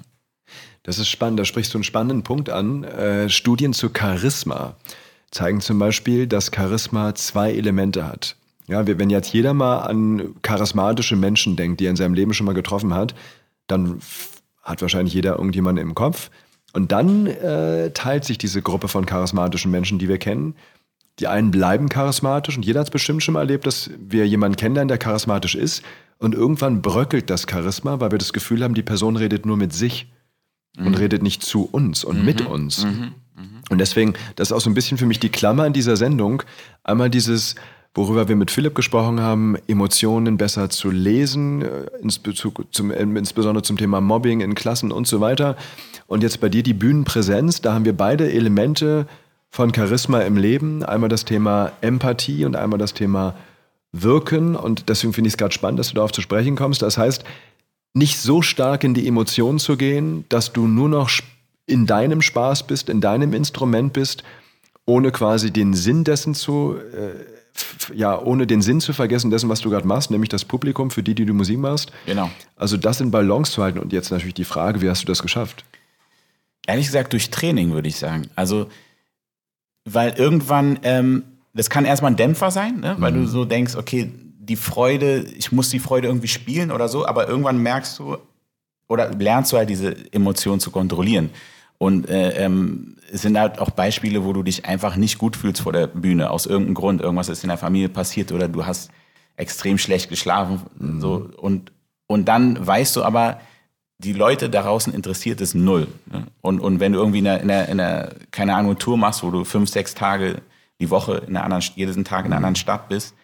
Das 0.88 1.00
ist 1.00 1.10
spannend, 1.10 1.38
da 1.38 1.44
sprichst 1.44 1.74
du 1.74 1.80
einen 1.80 1.84
spannenden 1.84 2.24
Punkt 2.24 2.50
an. 2.50 2.86
Äh, 2.86 3.28
Studien 3.28 3.74
zu 3.74 3.90
Charisma 3.94 4.78
zeigen 5.32 5.60
zum 5.60 5.80
Beispiel, 5.80 6.28
dass 6.28 6.50
Charisma 6.56 7.14
zwei 7.14 7.52
Elemente 7.52 8.08
hat. 8.08 8.38
Ja, 8.68 8.88
wenn 8.88 9.10
jetzt 9.10 9.34
jeder 9.34 9.54
mal 9.54 9.80
an 9.80 10.36
charismatische 10.44 11.18
Menschen 11.18 11.58
denkt, 11.58 11.82
die 11.82 11.88
er 11.88 11.90
in 11.90 11.98
seinem 11.98 12.14
Leben 12.14 12.34
schon 12.34 12.46
mal 12.46 12.54
getroffen 12.54 12.94
hat, 12.94 13.16
dann 13.68 14.00
hat 14.64 14.82
wahrscheinlich 14.82 15.14
jeder 15.14 15.36
irgendjemanden 15.36 15.86
im 15.86 15.94
Kopf. 15.94 16.30
Und 16.72 16.94
dann 16.94 17.28
äh, 17.28 17.92
teilt 17.92 18.24
sich 18.24 18.38
diese 18.38 18.62
Gruppe 18.62 18.88
von 18.88 19.06
charismatischen 19.06 19.70
Menschen, 19.70 20.00
die 20.00 20.08
wir 20.08 20.20
kennen. 20.20 20.56
Die 21.20 21.28
einen 21.28 21.52
bleiben 21.52 21.90
charismatisch 21.90 22.56
und 22.56 22.64
jeder 22.64 22.80
hat 22.80 22.88
es 22.88 22.92
bestimmt 22.92 23.24
schon 23.24 23.34
mal 23.34 23.42
erlebt, 23.42 23.68
dass 23.68 23.90
wir 24.00 24.26
jemanden 24.26 24.56
kennenlernen, 24.56 24.88
der 24.88 25.00
charismatisch 25.00 25.56
ist. 25.56 25.84
Und 26.18 26.34
irgendwann 26.34 26.82
bröckelt 26.82 27.30
das 27.30 27.46
Charisma, 27.50 28.00
weil 28.00 28.12
wir 28.12 28.20
das 28.20 28.32
Gefühl 28.32 28.64
haben, 28.64 28.74
die 28.74 28.84
Person 28.84 29.18
redet 29.18 29.46
nur 29.46 29.58
mit 29.58 29.74
sich 29.74 30.08
mhm. 30.78 30.88
und 30.88 31.00
redet 31.00 31.24
nicht 31.24 31.44
zu 31.44 31.68
uns 31.72 32.04
und 32.04 32.20
mhm. 32.20 32.26
mit 32.26 32.46
uns. 32.46 32.86
Mhm. 32.86 33.14
Und 33.70 33.80
deswegen, 33.80 34.14
das 34.36 34.50
ist 34.50 34.52
auch 34.54 34.62
so 34.62 34.70
ein 34.70 34.74
bisschen 34.74 34.98
für 34.98 35.06
mich 35.06 35.20
die 35.20 35.30
Klammer 35.30 35.66
in 35.66 35.74
dieser 35.74 35.98
Sendung. 35.98 36.44
Einmal 36.84 37.10
dieses, 37.10 37.56
worüber 37.94 38.28
wir 38.28 38.36
mit 38.36 38.52
Philipp 38.52 38.76
gesprochen 38.76 39.20
haben, 39.20 39.58
Emotionen 39.68 40.38
besser 40.38 40.70
zu 40.70 40.90
lesen, 40.90 41.64
äh, 41.64 42.12
zum, 42.72 42.92
äh, 42.92 43.02
insbesondere 43.02 43.64
zum 43.64 43.78
Thema 43.78 44.00
Mobbing 44.00 44.42
in 44.42 44.56
Klassen 44.56 44.92
und 44.92 45.08
so 45.08 45.20
weiter. 45.20 45.58
Und 46.08 46.24
jetzt 46.24 46.40
bei 46.40 46.50
dir 46.50 46.64
die 46.64 46.74
Bühnenpräsenz, 46.74 47.62
da 47.62 47.74
haben 47.74 47.86
wir 47.86 47.96
beide 47.96 48.32
Elemente 48.32 49.08
von 49.50 49.74
Charisma 49.74 50.22
im 50.22 50.38
Leben. 50.38 50.84
Einmal 50.84 51.10
das 51.10 51.26
Thema 51.26 51.74
Empathie 51.82 52.46
und 52.46 52.56
einmal 52.56 52.80
das 52.80 52.94
Thema 52.94 53.36
Wirken. 53.92 54.56
Und 54.56 54.88
deswegen 54.88 55.14
finde 55.14 55.28
ich 55.28 55.34
es 55.34 55.38
gerade 55.38 55.54
spannend, 55.54 55.80
dass 55.80 55.90
du 55.90 55.96
darauf 55.96 56.12
zu 56.12 56.22
sprechen 56.22 56.56
kommst. 56.56 56.82
Das 56.82 56.98
heißt, 56.98 57.26
nicht 57.94 58.20
so 58.20 58.42
stark 58.42 58.84
in 58.84 58.94
die 58.94 59.08
Emotionen 59.08 59.60
zu 59.60 59.78
gehen, 59.78 60.26
dass 60.30 60.54
du 60.54 60.68
nur 60.68 60.90
noch 60.90 61.10
in 61.66 61.86
deinem 61.86 62.22
Spaß 62.22 62.68
bist, 62.68 62.90
in 62.90 63.02
deinem 63.02 63.34
Instrument 63.34 63.94
bist, 63.94 64.24
ohne 64.86 65.12
quasi 65.12 65.52
den 65.52 65.74
Sinn 65.74 66.04
dessen 66.04 66.34
zu, 66.34 66.76
äh, 66.78 67.96
ja, 67.96 68.18
ohne 68.20 68.48
den 68.48 68.62
Sinn 68.62 68.80
zu 68.80 68.94
vergessen 68.94 69.32
dessen, 69.32 69.50
was 69.50 69.60
du 69.60 69.70
gerade 69.70 69.86
machst, 69.86 70.12
nämlich 70.12 70.30
das 70.30 70.46
Publikum, 70.46 70.92
für 70.92 71.04
die, 71.04 71.14
die 71.14 71.26
du 71.26 71.34
Musik 71.34 71.60
machst. 71.60 71.92
Genau. 72.06 72.30
Also 72.56 72.78
das 72.78 73.02
in 73.02 73.12
Balance 73.12 73.52
zu 73.52 73.62
halten. 73.62 73.80
Und 73.80 73.92
jetzt 73.92 74.12
natürlich 74.12 74.36
die 74.36 74.46
Frage, 74.46 74.82
wie 74.82 74.90
hast 74.90 75.02
du 75.02 75.08
das 75.08 75.22
geschafft? 75.22 75.66
Ehrlich 76.68 76.86
gesagt, 76.86 77.14
durch 77.14 77.30
Training, 77.30 77.72
würde 77.72 77.90
ich 77.90 77.98
sagen. 77.98 78.30
Also, 78.36 78.70
weil 79.86 80.12
irgendwann, 80.12 80.80
ähm, 80.84 81.24
das 81.54 81.70
kann 81.70 81.86
erstmal 81.86 82.12
ein 82.12 82.18
Dämpfer 82.18 82.52
sein, 82.52 82.80
ne? 82.80 82.96
weil 83.00 83.12
mhm. 83.12 83.24
du 83.24 83.28
so 83.28 83.46
denkst, 83.46 83.76
okay, 83.76 84.12
die 84.48 84.56
Freude, 84.56 85.26
ich 85.38 85.52
muss 85.52 85.70
die 85.70 85.80
Freude 85.80 86.08
irgendwie 86.08 86.28
spielen 86.28 86.72
oder 86.72 86.88
so, 86.88 87.06
aber 87.06 87.28
irgendwann 87.28 87.58
merkst 87.58 88.00
du 88.00 88.18
oder 88.88 89.12
lernst 89.14 89.52
du 89.52 89.58
halt 89.58 89.70
diese 89.70 89.96
Emotionen 90.14 90.60
zu 90.60 90.72
kontrollieren. 90.72 91.30
Und 91.78 92.10
äh, 92.10 92.44
ähm, 92.44 92.96
es 93.12 93.22
sind 93.22 93.38
halt 93.38 93.60
auch 93.60 93.70
Beispiele, 93.70 94.24
wo 94.24 94.34
du 94.34 94.44
dich 94.44 94.66
einfach 94.66 94.96
nicht 94.96 95.18
gut 95.18 95.36
fühlst 95.36 95.62
vor 95.62 95.74
der 95.74 95.88
Bühne, 95.88 96.32
aus 96.32 96.46
irgendeinem 96.46 96.74
Grund. 96.76 97.02
Irgendwas 97.02 97.30
ist 97.30 97.44
in 97.44 97.50
der 97.50 97.58
Familie 97.58 97.90
passiert 97.90 98.32
oder 98.32 98.48
du 98.48 98.66
hast 98.66 98.90
extrem 99.36 99.78
schlecht 99.78 100.10
geschlafen. 100.10 100.62
Mhm. 100.80 101.02
So, 101.02 101.30
und, 101.38 101.72
und 102.08 102.26
dann 102.26 102.66
weißt 102.66 102.96
du 102.96 103.04
aber, 103.04 103.40
die 104.00 104.14
Leute 104.14 104.50
da 104.50 104.62
draußen 104.62 104.94
interessiert 104.94 105.42
es 105.42 105.54
null. 105.54 105.88
Ne? 106.06 106.28
Und, 106.42 106.60
und 106.60 106.80
wenn 106.80 106.94
du 106.94 107.00
irgendwie 107.00 107.20
in 107.20 107.28
einer, 107.28 107.42
in, 107.42 107.52
einer, 107.52 107.68
in 107.68 107.80
einer, 107.80 108.10
keine 108.32 108.56
Ahnung, 108.56 108.78
Tour 108.78 108.98
machst, 108.98 109.24
wo 109.24 109.32
du 109.32 109.44
fünf, 109.44 109.70
sechs 109.70 109.94
Tage 109.94 110.42
die 110.80 110.90
Woche 110.90 111.24
in 111.28 111.36
einer 111.36 111.44
anderen, 111.44 111.64
jeden 111.76 112.06
Tag 112.06 112.26
in 112.26 112.32
einer 112.32 112.38
anderen 112.38 112.56
Stadt 112.56 112.90
bist, 112.90 113.16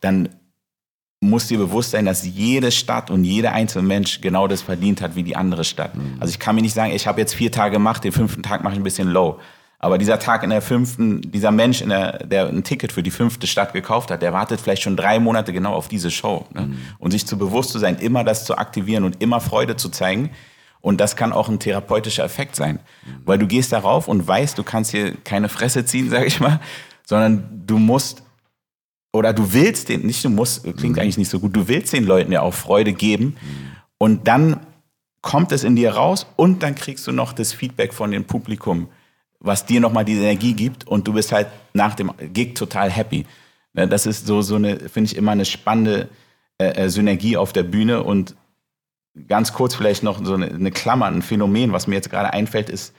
dann 0.00 0.28
muss 1.22 1.46
dir 1.46 1.58
bewusst 1.58 1.92
sein, 1.92 2.04
dass 2.04 2.26
jede 2.26 2.72
Stadt 2.72 3.08
und 3.08 3.22
jeder 3.22 3.52
einzelne 3.52 3.86
Mensch 3.86 4.20
genau 4.20 4.48
das 4.48 4.60
verdient 4.60 5.00
hat 5.00 5.14
wie 5.14 5.22
die 5.22 5.36
andere 5.36 5.62
Stadt. 5.62 5.94
Mhm. 5.94 6.16
Also 6.18 6.32
ich 6.32 6.40
kann 6.40 6.56
mir 6.56 6.62
nicht 6.62 6.74
sagen, 6.74 6.92
ich 6.92 7.06
habe 7.06 7.20
jetzt 7.20 7.34
vier 7.34 7.52
Tage 7.52 7.74
gemacht, 7.74 8.02
den 8.02 8.10
fünften 8.10 8.42
Tag 8.42 8.64
mache 8.64 8.74
ich 8.74 8.80
ein 8.80 8.82
bisschen 8.82 9.08
low. 9.08 9.38
Aber 9.78 9.98
dieser 9.98 10.18
Tag 10.18 10.42
in 10.42 10.50
der 10.50 10.62
fünften, 10.62 11.20
dieser 11.22 11.52
Mensch, 11.52 11.80
in 11.80 11.90
der, 11.90 12.26
der 12.26 12.48
ein 12.48 12.64
Ticket 12.64 12.92
für 12.92 13.04
die 13.04 13.12
fünfte 13.12 13.46
Stadt 13.46 13.72
gekauft 13.72 14.10
hat, 14.10 14.20
der 14.20 14.32
wartet 14.32 14.60
vielleicht 14.60 14.82
schon 14.82 14.96
drei 14.96 15.20
Monate 15.20 15.52
genau 15.52 15.74
auf 15.74 15.86
diese 15.86 16.10
Show. 16.10 16.44
Ne? 16.54 16.62
Mhm. 16.62 16.78
Und 16.98 17.12
sich 17.12 17.24
zu 17.24 17.38
bewusst 17.38 17.70
zu 17.70 17.78
sein, 17.78 17.96
immer 17.96 18.24
das 18.24 18.44
zu 18.44 18.58
aktivieren 18.58 19.04
und 19.04 19.22
immer 19.22 19.40
Freude 19.40 19.76
zu 19.76 19.90
zeigen. 19.90 20.30
Und 20.80 21.00
das 21.00 21.14
kann 21.14 21.32
auch 21.32 21.48
ein 21.48 21.60
therapeutischer 21.60 22.24
Effekt 22.24 22.56
sein. 22.56 22.80
Mhm. 23.06 23.10
Weil 23.24 23.38
du 23.38 23.46
gehst 23.46 23.72
darauf 23.72 24.08
und 24.08 24.26
weißt, 24.26 24.58
du 24.58 24.64
kannst 24.64 24.90
hier 24.90 25.14
keine 25.22 25.48
Fresse 25.48 25.84
ziehen, 25.84 26.10
sag 26.10 26.26
ich 26.26 26.40
mal, 26.40 26.58
sondern 27.04 27.62
du 27.64 27.78
musst 27.78 28.24
oder 29.12 29.32
du 29.32 29.52
willst 29.52 29.88
den, 29.88 30.06
nicht 30.06 30.24
du 30.24 30.30
musst, 30.30 30.62
klingt 30.62 30.96
mhm. 30.96 30.98
eigentlich 30.98 31.18
nicht 31.18 31.30
so 31.30 31.40
gut, 31.40 31.54
du 31.54 31.68
willst 31.68 31.92
den 31.92 32.04
Leuten 32.04 32.32
ja 32.32 32.40
auch 32.42 32.54
Freude 32.54 32.92
geben 32.92 33.36
mhm. 33.40 33.72
und 33.98 34.28
dann 34.28 34.60
kommt 35.20 35.52
es 35.52 35.64
in 35.64 35.76
dir 35.76 35.94
raus 35.94 36.26
und 36.36 36.62
dann 36.62 36.74
kriegst 36.74 37.06
du 37.06 37.12
noch 37.12 37.32
das 37.32 37.52
Feedback 37.52 37.94
von 37.94 38.10
dem 38.10 38.24
Publikum, 38.24 38.88
was 39.38 39.66
dir 39.66 39.80
nochmal 39.80 40.04
diese 40.04 40.22
Energie 40.22 40.54
gibt 40.54 40.86
und 40.86 41.06
du 41.06 41.12
bist 41.12 41.32
halt 41.32 41.46
nach 41.74 41.94
dem 41.94 42.12
Gig 42.32 42.54
total 42.54 42.90
happy. 42.90 43.26
Ne, 43.74 43.88
das 43.88 44.06
ist 44.06 44.26
so, 44.26 44.42
so 44.42 44.56
eine, 44.56 44.88
finde 44.88 45.10
ich 45.10 45.16
immer 45.16 45.32
eine 45.32 45.44
spannende 45.44 46.08
äh, 46.58 46.84
äh, 46.84 46.88
Synergie 46.90 47.36
auf 47.36 47.52
der 47.52 47.62
Bühne 47.62 48.02
und 48.02 48.34
ganz 49.28 49.52
kurz 49.52 49.74
vielleicht 49.74 50.02
noch 50.02 50.24
so 50.24 50.34
eine, 50.34 50.46
eine 50.46 50.70
Klammer, 50.70 51.06
ein 51.06 51.22
Phänomen, 51.22 51.72
was 51.72 51.86
mir 51.86 51.94
jetzt 51.94 52.10
gerade 52.10 52.32
einfällt, 52.32 52.68
ist, 52.68 52.94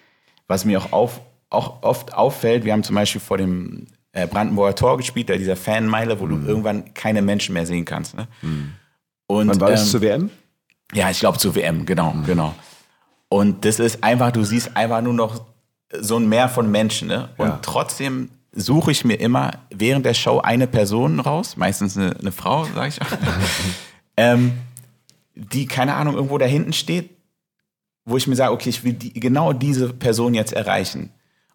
was 0.48 0.66
mir 0.66 0.80
auch, 0.80 0.92
auf, 0.92 1.22
auch 1.50 1.84
oft 1.84 2.14
auffällt. 2.14 2.66
Wir 2.66 2.74
haben 2.74 2.84
zum 2.84 2.96
Beispiel 2.96 3.22
vor 3.22 3.38
dem 3.38 3.88
Brandenburger 4.14 4.76
Tor 4.76 4.98
gespielt, 4.98 5.30
da 5.30 5.36
dieser 5.36 5.56
Fanmeile, 5.56 6.20
wo 6.20 6.26
mhm. 6.26 6.42
du 6.42 6.48
irgendwann 6.48 6.94
keine 6.94 7.22
Menschen 7.22 7.54
mehr 7.54 7.66
sehen 7.66 7.86
kannst. 7.86 8.16
Ne? 8.16 8.28
Mhm. 8.42 8.74
Und, 9.28 9.48
Wann 9.50 9.62
war 9.62 9.72
das 9.72 9.84
ähm, 9.84 9.88
zur 9.88 10.02
WM? 10.02 10.30
Ja, 10.94 11.10
ich 11.10 11.20
glaube 11.20 11.40
zur 11.40 11.56
WM, 11.56 11.86
genau, 11.86 12.14
mhm. 12.14 12.26
genau. 12.26 12.56
Und 13.30 13.66
das 13.66 13.80
ist 13.80 14.04
einfach, 14.04 14.32
du 14.32 14.44
siehst 14.44 14.78
einfach 14.78 15.02
nur 15.02 15.14
noch 15.14 15.44
so 15.92 16.18
ein 16.18 16.30
Meer 16.30 16.50
von 16.50 16.70
Menschen. 16.70 17.08
Ne? 17.08 17.30
Und 17.38 17.48
ja. 17.48 17.60
trotzdem 17.62 18.30
suche 18.52 18.92
ich 18.92 19.04
mir 19.04 19.16
immer 19.16 19.52
während 19.72 20.06
der 20.06 20.14
Show 20.14 20.40
eine 20.40 20.68
Person 20.68 21.20
raus, 21.20 21.58
meistens 21.58 21.98
eine, 21.98 22.16
eine 22.20 22.32
Frau, 22.32 22.66
sage 22.66 22.90
ich 22.90 23.02
auch, 23.02 23.08
ähm, 24.18 24.54
die, 25.34 25.66
keine 25.66 25.96
Ahnung, 25.96 26.14
irgendwo 26.16 26.38
da 26.38 26.46
hinten 26.46 26.74
steht, 26.74 27.10
wo 28.06 28.18
ich 28.18 28.28
mir 28.28 28.36
sage, 28.36 28.52
okay, 28.52 28.70
ich 28.70 28.84
will 28.84 28.94
die, 28.94 29.14
genau 29.14 29.54
diese 29.54 29.92
Person 29.92 30.34
jetzt 30.34 30.54
erreichen. 30.54 31.12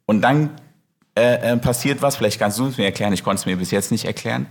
Und 0.06 0.22
dann 0.22 0.50
äh, 1.18 1.52
äh, 1.52 1.56
passiert 1.56 2.00
was, 2.00 2.16
vielleicht 2.16 2.38
kannst 2.38 2.58
du 2.58 2.66
es 2.66 2.78
mir 2.78 2.84
erklären, 2.84 3.12
ich 3.12 3.24
konnte 3.24 3.40
es 3.40 3.46
mir 3.46 3.56
bis 3.56 3.72
jetzt 3.72 3.90
nicht 3.90 4.04
erklären, 4.04 4.46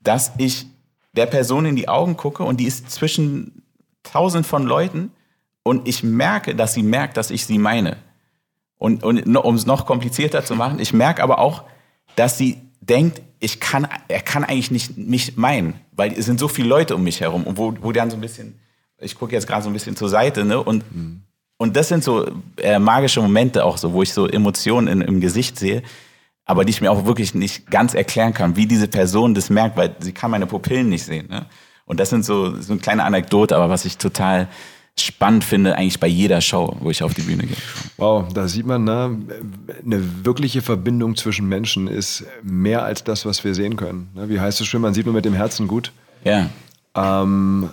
dass 0.00 0.32
ich 0.36 0.66
der 1.12 1.26
Person 1.26 1.64
in 1.64 1.74
die 1.74 1.88
Augen 1.88 2.16
gucke 2.16 2.42
und 2.42 2.58
die 2.60 2.66
ist 2.66 2.90
zwischen 2.90 3.62
tausend 4.02 4.46
von 4.46 4.64
Leuten 4.64 5.10
und 5.62 5.88
ich 5.88 6.02
merke, 6.02 6.54
dass 6.54 6.74
sie 6.74 6.82
merkt, 6.82 7.16
dass 7.16 7.30
ich 7.30 7.46
sie 7.46 7.58
meine. 7.58 7.96
Und, 8.76 9.04
und 9.04 9.36
um 9.36 9.54
es 9.54 9.64
noch 9.64 9.86
komplizierter 9.86 10.44
zu 10.44 10.54
machen, 10.54 10.80
ich 10.80 10.92
merke 10.92 11.22
aber 11.22 11.38
auch, 11.38 11.64
dass 12.16 12.36
sie 12.36 12.60
denkt, 12.80 13.22
ich 13.38 13.60
kann, 13.60 13.88
er 14.08 14.20
kann 14.20 14.44
eigentlich 14.44 14.70
nicht 14.70 14.98
mich 14.98 15.36
meinen, 15.36 15.80
weil 15.92 16.12
es 16.12 16.26
sind 16.26 16.38
so 16.38 16.48
viele 16.48 16.68
Leute 16.68 16.94
um 16.96 17.04
mich 17.04 17.20
herum 17.20 17.44
und 17.44 17.56
wo, 17.56 17.74
wo 17.80 17.92
dann 17.92 18.10
so 18.10 18.16
ein 18.16 18.20
bisschen, 18.20 18.58
ich 18.98 19.14
gucke 19.14 19.32
jetzt 19.32 19.46
gerade 19.46 19.62
so 19.62 19.70
ein 19.70 19.72
bisschen 19.72 19.96
zur 19.96 20.08
Seite, 20.08 20.44
ne, 20.44 20.62
und 20.62 20.84
mhm. 20.94 21.22
Und 21.62 21.76
das 21.76 21.86
sind 21.86 22.02
so 22.02 22.26
äh, 22.56 22.80
magische 22.80 23.22
Momente 23.22 23.64
auch 23.64 23.76
so, 23.76 23.92
wo 23.92 24.02
ich 24.02 24.12
so 24.12 24.26
Emotionen 24.26 24.88
in, 24.88 25.00
im 25.00 25.20
Gesicht 25.20 25.56
sehe, 25.56 25.84
aber 26.44 26.64
die 26.64 26.70
ich 26.70 26.80
mir 26.80 26.90
auch 26.90 27.04
wirklich 27.04 27.36
nicht 27.36 27.70
ganz 27.70 27.94
erklären 27.94 28.34
kann, 28.34 28.56
wie 28.56 28.66
diese 28.66 28.88
Person 28.88 29.32
das 29.32 29.48
merkt, 29.48 29.76
weil 29.76 29.94
sie 30.00 30.10
kann 30.10 30.32
meine 30.32 30.48
Pupillen 30.48 30.88
nicht 30.88 31.04
sehen. 31.04 31.28
Ne? 31.28 31.46
Und 31.84 32.00
das 32.00 32.10
sind 32.10 32.24
so, 32.24 32.60
so 32.60 32.72
eine 32.72 32.82
kleine 32.82 33.04
Anekdote, 33.04 33.54
aber 33.54 33.70
was 33.70 33.84
ich 33.84 33.96
total 33.96 34.48
spannend 34.98 35.44
finde, 35.44 35.78
eigentlich 35.78 36.00
bei 36.00 36.08
jeder 36.08 36.40
Show, 36.40 36.76
wo 36.80 36.90
ich 36.90 37.04
auf 37.04 37.14
die 37.14 37.22
Bühne 37.22 37.46
gehe. 37.46 37.56
Wow, 37.96 38.32
da 38.32 38.48
sieht 38.48 38.66
man, 38.66 38.82
ne, 38.82 39.16
eine 39.86 40.24
wirkliche 40.24 40.62
Verbindung 40.62 41.14
zwischen 41.14 41.48
Menschen 41.48 41.86
ist 41.86 42.24
mehr 42.42 42.84
als 42.84 43.04
das, 43.04 43.24
was 43.24 43.44
wir 43.44 43.54
sehen 43.54 43.76
können. 43.76 44.10
Ne? 44.16 44.28
Wie 44.28 44.40
heißt 44.40 44.60
es 44.60 44.66
schön, 44.66 44.80
man 44.80 44.94
sieht 44.94 45.06
nur 45.06 45.14
mit 45.14 45.24
dem 45.24 45.34
Herzen 45.34 45.68
gut. 45.68 45.92
Ja. 46.24 46.50
Ähm, 46.96 47.70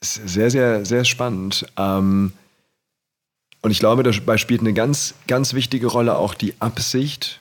sehr, 0.00 0.52
sehr, 0.52 0.84
sehr 0.84 1.04
spannend. 1.04 1.66
Ähm, 1.76 2.34
und 3.62 3.70
ich 3.70 3.78
glaube, 3.78 4.02
dabei 4.02 4.36
spielt 4.36 4.60
eine 4.60 4.72
ganz, 4.72 5.14
ganz 5.26 5.54
wichtige 5.54 5.88
Rolle 5.88 6.16
auch 6.16 6.34
die 6.34 6.54
Absicht, 6.60 7.40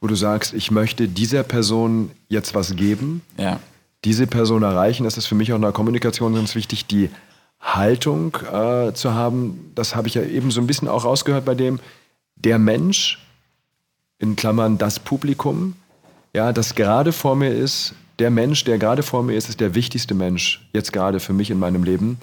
wo 0.00 0.06
du 0.06 0.14
sagst, 0.14 0.54
ich 0.54 0.70
möchte 0.70 1.08
dieser 1.08 1.42
Person 1.42 2.10
jetzt 2.28 2.54
was 2.54 2.76
geben, 2.76 3.22
ja. 3.36 3.60
diese 4.04 4.26
Person 4.26 4.62
erreichen. 4.62 5.04
Das 5.04 5.16
ist 5.16 5.26
für 5.26 5.34
mich 5.34 5.52
auch 5.52 5.56
in 5.56 5.62
der 5.62 5.72
Kommunikation 5.72 6.34
ganz 6.34 6.54
wichtig, 6.54 6.86
die 6.86 7.10
Haltung 7.60 8.36
äh, 8.52 8.92
zu 8.92 9.14
haben. 9.14 9.70
Das 9.74 9.94
habe 9.94 10.08
ich 10.08 10.14
ja 10.14 10.22
eben 10.22 10.50
so 10.50 10.60
ein 10.60 10.66
bisschen 10.66 10.88
auch 10.88 11.04
rausgehört 11.04 11.44
bei 11.44 11.54
dem, 11.54 11.80
der 12.36 12.58
Mensch, 12.58 13.18
in 14.18 14.36
Klammern 14.36 14.78
das 14.78 15.00
Publikum, 15.00 15.74
ja, 16.34 16.52
das 16.52 16.74
gerade 16.74 17.12
vor 17.12 17.36
mir 17.36 17.50
ist, 17.50 17.94
der 18.18 18.30
Mensch, 18.30 18.64
der 18.64 18.78
gerade 18.78 19.02
vor 19.02 19.22
mir 19.22 19.36
ist, 19.36 19.48
ist 19.48 19.60
der 19.60 19.74
wichtigste 19.74 20.14
Mensch, 20.14 20.66
jetzt 20.72 20.92
gerade 20.92 21.20
für 21.20 21.32
mich 21.32 21.50
in 21.50 21.58
meinem 21.58 21.82
Leben. 21.82 22.18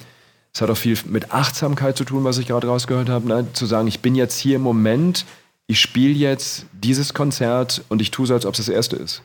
Es 0.53 0.61
hat 0.61 0.69
auch 0.69 0.77
viel 0.77 0.97
mit 1.05 1.31
Achtsamkeit 1.31 1.97
zu 1.97 2.03
tun, 2.03 2.23
was 2.23 2.37
ich 2.37 2.47
gerade 2.47 2.67
rausgehört 2.67 3.09
habe. 3.09 3.27
Ne? 3.27 3.47
Zu 3.53 3.65
sagen, 3.65 3.87
ich 3.87 3.99
bin 3.99 4.15
jetzt 4.15 4.37
hier 4.37 4.55
im 4.55 4.61
Moment, 4.61 5.25
ich 5.67 5.79
spiele 5.79 6.13
jetzt 6.13 6.65
dieses 6.73 7.13
Konzert 7.13 7.83
und 7.89 8.01
ich 8.01 8.11
tue 8.11 8.25
so, 8.25 8.33
als 8.33 8.45
ob 8.45 8.53
es 8.53 8.57
das 8.57 8.69
erste 8.69 8.95
ist. 8.95 9.21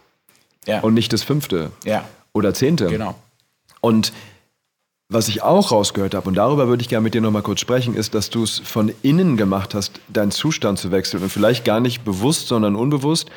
Ja. 0.66 0.80
Und 0.80 0.94
nicht 0.94 1.12
das 1.12 1.22
fünfte 1.22 1.70
ja. 1.84 2.04
oder 2.32 2.54
zehnte. 2.54 2.86
Genau. 2.86 3.14
Und 3.80 4.12
was 5.08 5.28
ich 5.28 5.42
auch 5.42 5.70
rausgehört 5.70 6.14
habe, 6.14 6.28
und 6.28 6.34
darüber 6.34 6.68
würde 6.68 6.82
ich 6.82 6.88
gerne 6.88 7.04
mit 7.04 7.14
dir 7.14 7.20
nochmal 7.20 7.42
kurz 7.42 7.60
sprechen, 7.60 7.94
ist, 7.94 8.14
dass 8.14 8.30
du 8.30 8.42
es 8.42 8.58
von 8.58 8.92
innen 9.02 9.36
gemacht 9.36 9.74
hast, 9.74 10.00
deinen 10.08 10.30
Zustand 10.30 10.78
zu 10.78 10.90
wechseln. 10.90 11.22
Und 11.22 11.30
vielleicht 11.30 11.64
gar 11.64 11.80
nicht 11.80 12.04
bewusst, 12.04 12.48
sondern 12.48 12.74
unbewusst. 12.74 13.30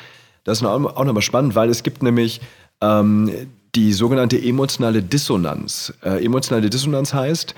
Das 0.44 0.60
ist 0.60 0.66
auch 0.66 1.04
nochmal 1.04 1.22
spannend, 1.22 1.54
weil 1.54 1.68
es 1.68 1.82
gibt 1.82 2.02
nämlich 2.02 2.40
ähm, 2.80 3.30
die 3.74 3.92
sogenannte 3.92 4.42
emotionale 4.42 5.02
Dissonanz. 5.02 5.92
Äh, 6.02 6.24
emotionale 6.24 6.70
Dissonanz 6.70 7.12
heißt, 7.12 7.54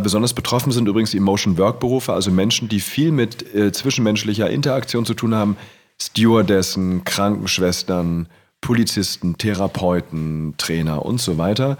besonders 0.00 0.32
betroffen 0.32 0.72
sind 0.72 0.88
übrigens 0.88 1.10
die 1.10 1.16
Emotion 1.16 1.58
Work 1.58 1.80
Berufe, 1.80 2.12
also 2.12 2.30
Menschen, 2.30 2.68
die 2.68 2.80
viel 2.80 3.10
mit 3.10 3.54
äh, 3.54 3.72
zwischenmenschlicher 3.72 4.50
Interaktion 4.50 5.04
zu 5.04 5.14
tun 5.14 5.34
haben. 5.34 5.56
Stewardessen, 6.00 7.04
Krankenschwestern, 7.04 8.28
Polizisten, 8.60 9.38
Therapeuten, 9.38 10.54
Trainer 10.58 11.04
und 11.04 11.20
so 11.20 11.38
weiter. 11.38 11.78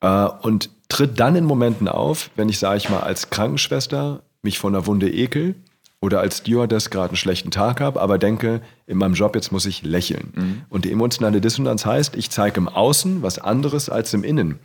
Äh, 0.00 0.26
und 0.42 0.70
tritt 0.88 1.20
dann 1.20 1.36
in 1.36 1.44
Momenten 1.44 1.88
auf, 1.88 2.30
wenn 2.36 2.48
ich, 2.48 2.58
sage 2.58 2.78
ich 2.78 2.88
mal, 2.88 3.00
als 3.00 3.30
Krankenschwester 3.30 4.22
mich 4.42 4.58
von 4.58 4.72
der 4.72 4.86
Wunde 4.86 5.10
ekel 5.10 5.54
oder 6.00 6.20
als 6.20 6.38
Stewardess 6.38 6.90
gerade 6.90 7.10
einen 7.10 7.16
schlechten 7.16 7.50
Tag 7.50 7.80
habe, 7.80 8.00
aber 8.00 8.18
denke, 8.18 8.62
in 8.86 8.96
meinem 8.96 9.14
Job 9.14 9.34
jetzt 9.34 9.52
muss 9.52 9.66
ich 9.66 9.82
lächeln. 9.82 10.32
Mhm. 10.34 10.62
Und 10.68 10.84
die 10.84 10.92
emotionale 10.92 11.40
Dissonanz 11.40 11.84
heißt, 11.84 12.16
ich 12.16 12.30
zeige 12.30 12.58
im 12.58 12.68
Außen 12.68 13.22
was 13.22 13.38
anderes 13.38 13.90
als 13.90 14.14
im 14.14 14.24
Innen. 14.24 14.58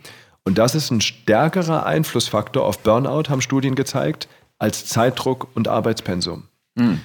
Und 0.46 0.58
das 0.58 0.76
ist 0.76 0.92
ein 0.92 1.00
stärkerer 1.00 1.84
Einflussfaktor 1.86 2.64
auf 2.64 2.78
Burnout, 2.78 3.28
haben 3.28 3.40
Studien 3.40 3.74
gezeigt, 3.74 4.28
als 4.58 4.86
Zeitdruck 4.86 5.48
und 5.54 5.66
Arbeitspensum. 5.66 6.44
Mhm. 6.76 7.00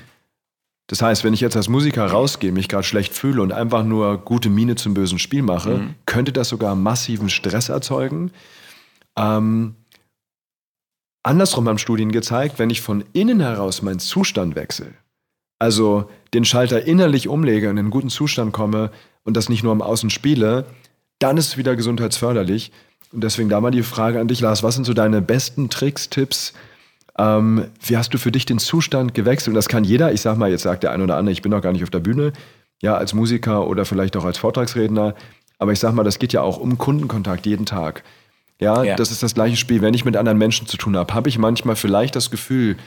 Das 0.85 1.01
heißt, 1.01 1.23
wenn 1.23 1.33
ich 1.33 1.41
jetzt 1.41 1.55
als 1.55 1.67
Musiker 1.67 2.05
rausgehe, 2.05 2.51
mich 2.51 2.69
gerade 2.69 2.83
schlecht 2.83 3.13
fühle 3.13 3.41
und 3.41 3.51
einfach 3.51 3.83
nur 3.83 4.19
gute 4.19 4.49
Miene 4.49 4.75
zum 4.75 4.93
bösen 4.93 5.17
Spiel 5.17 5.41
mache, 5.41 5.77
mhm. 5.77 5.95
könnte 6.05 6.31
das 6.31 6.49
sogar 6.49 6.75
massiven 6.75 7.29
Stress 7.29 7.69
erzeugen. 7.69 8.31
Ähm, 9.17 9.75
andersrum 11.23 11.67
haben 11.67 11.79
Studien 11.79 12.11
gezeigt, 12.11 12.59
wenn 12.59 12.69
ich 12.69 12.81
von 12.81 13.03
innen 13.11 13.39
heraus 13.39 13.81
meinen 13.81 13.99
Zustand 13.99 14.55
wechsle, 14.55 14.93
also 15.57 16.11
den 16.35 16.45
Schalter 16.45 16.85
innerlich 16.85 17.27
umlege 17.27 17.69
und 17.69 17.77
in 17.77 17.79
einen 17.79 17.89
guten 17.89 18.09
Zustand 18.09 18.53
komme 18.53 18.91
und 19.23 19.35
das 19.35 19.49
nicht 19.49 19.63
nur 19.63 19.73
im 19.73 19.81
Außen 19.81 20.11
spiele, 20.11 20.65
dann 21.23 21.37
ist 21.37 21.47
es 21.47 21.57
wieder 21.57 21.75
gesundheitsförderlich. 21.75 22.71
Und 23.11 23.23
deswegen 23.23 23.49
da 23.49 23.59
mal 23.59 23.71
die 23.71 23.83
Frage 23.83 24.19
an 24.19 24.27
dich, 24.27 24.39
Lars, 24.39 24.63
was 24.63 24.75
sind 24.75 24.85
so 24.85 24.93
deine 24.93 25.21
besten 25.21 25.69
Tricks, 25.69 26.09
Tipps, 26.09 26.53
ähm, 27.17 27.65
wie 27.85 27.97
hast 27.97 28.13
du 28.13 28.17
für 28.17 28.31
dich 28.31 28.45
den 28.45 28.59
Zustand 28.59 29.13
gewechselt? 29.13 29.49
Und 29.49 29.55
das 29.55 29.67
kann 29.67 29.83
jeder, 29.83 30.13
ich 30.13 30.21
sag 30.21 30.37
mal, 30.37 30.49
jetzt 30.49 30.63
sagt 30.63 30.83
der 30.83 30.91
eine 30.91 31.03
oder 31.03 31.17
andere, 31.17 31.33
ich 31.33 31.41
bin 31.41 31.51
noch 31.51 31.61
gar 31.61 31.73
nicht 31.73 31.83
auf 31.83 31.89
der 31.89 31.99
Bühne, 31.99 32.31
ja, 32.81 32.95
als 32.95 33.13
Musiker 33.13 33.67
oder 33.67 33.85
vielleicht 33.85 34.15
auch 34.15 34.25
als 34.25 34.37
Vortragsredner. 34.37 35.13
Aber 35.59 35.71
ich 35.71 35.79
sag 35.79 35.93
mal, 35.93 36.03
das 36.03 36.19
geht 36.19 36.33
ja 36.33 36.41
auch 36.41 36.57
um 36.57 36.77
Kundenkontakt 36.77 37.45
jeden 37.45 37.65
Tag. 37.65 38.03
Ja, 38.59 38.83
ja. 38.83 38.95
das 38.95 39.11
ist 39.11 39.23
das 39.23 39.33
gleiche 39.33 39.57
Spiel. 39.57 39.81
Wenn 39.81 39.93
ich 39.93 40.05
mit 40.05 40.15
anderen 40.15 40.37
Menschen 40.37 40.67
zu 40.67 40.77
tun 40.77 40.95
habe, 40.95 41.13
habe 41.13 41.29
ich 41.29 41.37
manchmal 41.37 41.75
vielleicht 41.75 42.15
das 42.15 42.31
Gefühl, 42.31 42.77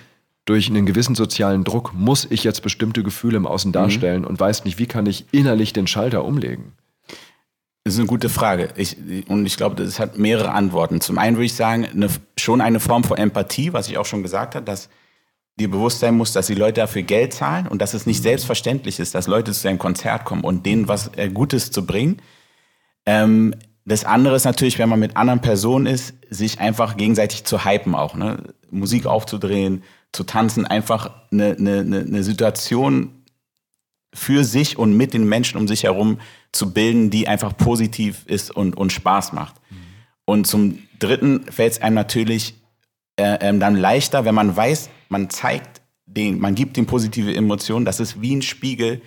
durch 0.45 0.69
einen 0.69 0.85
gewissen 0.85 1.15
sozialen 1.15 1.65
Druck 1.65 1.95
muss 1.95 2.27
ich 2.29 2.45
jetzt 2.45 2.63
bestimmte 2.63 3.03
Gefühle 3.03 3.37
im 3.37 3.47
Außen 3.47 3.71
mhm. 3.71 3.75
darstellen 3.75 4.23
mhm. 4.23 4.29
und 4.29 4.41
weiß 4.41 4.65
nicht, 4.65 4.79
wie 4.79 4.87
kann 4.87 5.07
ich 5.07 5.27
innerlich 5.33 5.73
den 5.73 5.87
Schalter 5.87 6.25
umlegen. 6.25 6.73
Das 7.85 7.95
ist 7.95 8.01
eine 8.01 8.09
gute 8.09 8.31
Frage. 8.31 8.71
Ich, 8.77 8.97
und 9.29 9.45
ich 9.45 9.59
glaube, 9.59 9.77
das 9.77 10.01
hat 10.01 10.17
mehrere 10.17 10.53
Antworten. 10.53 11.03
Zum 11.03 11.19
einen 11.19 11.37
würde 11.37 11.45
ich 11.45 11.55
sagen, 11.55 11.85
eine, 11.85 12.09
schon 12.39 12.63
eine 12.63 12.81
Form 12.81 13.05
von 13.05 13.19
Empathie, 13.19 13.75
was 13.75 13.89
ich 13.89 13.99
auch 13.99 14.07
schon 14.07 14.23
gesagt 14.23 14.55
habe, 14.55 14.65
dass 14.65 14.89
dir 15.61 15.71
bewusst 15.71 16.01
sein 16.01 16.17
muss, 16.17 16.33
dass 16.33 16.47
die 16.47 16.55
Leute 16.55 16.81
dafür 16.81 17.03
Geld 17.03 17.35
zahlen 17.35 17.69
und 17.69 17.83
dass 17.83 17.93
es 17.93 18.07
nicht 18.07 18.23
selbstverständlich 18.23 18.99
ist, 18.99 19.15
dass 19.15 19.27
Leute 19.27 19.53
zu 19.53 19.69
einem 19.69 19.79
Konzert 19.79 20.25
kommen 20.25 20.43
und 20.45 20.65
denen 20.65 20.89
was 20.89 21.11
äh, 21.17 21.29
Gutes 21.29 21.71
zu 21.71 21.85
bringen. 21.87 22.23
Ähm, 23.05 23.55
das 23.85 24.07
andere 24.07 24.35
ist 24.35 24.45
natürlich, 24.45 24.79
wenn 24.79 24.89
man 24.89 24.99
mit 24.99 25.19
anderen 25.19 25.43
Personen 25.43 25.85
ist, 25.85 26.15
sich 26.31 26.61
einfach 26.61 26.97
gegenseitig 26.97 27.45
zu 27.45 27.67
hypen 27.67 27.95
auch. 27.95 28.15
Ne? 28.15 28.55
Musik 28.71 29.05
aufzudrehen, 29.05 29.85
zu 30.11 30.25
tanzen, 30.25 30.67
einfach 30.67 31.11
eine, 31.31 31.55
eine, 31.59 31.81
eine 31.81 32.23
Situation 32.23 33.23
für 34.15 34.43
sich 34.43 34.79
und 34.79 34.97
mit 34.97 35.13
den 35.13 35.29
Menschen 35.29 35.59
um 35.59 35.69
sich 35.69 35.83
herum 35.83 36.19
zu 36.55 36.73
bilden, 36.73 37.11
die 37.11 37.29
einfach 37.29 37.57
positiv 37.57 38.25
ist 38.27 38.51
und, 38.51 38.77
und 38.77 38.93
Spaß 38.93 39.33
macht. 39.33 39.55
Mhm. 39.71 39.77
Und 40.25 40.47
zum 40.47 40.79
Dritten 40.99 41.45
fällt 41.51 41.73
es 41.73 41.83
einem 41.83 41.95
natürlich 41.95 42.55
äh, 43.17 43.39
ähm, 43.41 43.61
dann 43.61 43.77
leichter, 43.77 44.25
wenn 44.25 44.35
man 44.35 44.57
weiß, 44.57 44.91
man 45.09 45.31
zeigt 45.31 45.83
den, 46.07 46.39
man 46.39 46.55
gibt 46.55 46.77
den 46.77 46.87
positive 46.87 47.35
Emotionen, 47.35 47.85
dass 47.85 48.01
es 48.01 48.21
wie 48.21 48.35
ein 48.35 48.43
Spiegel 48.43 49.03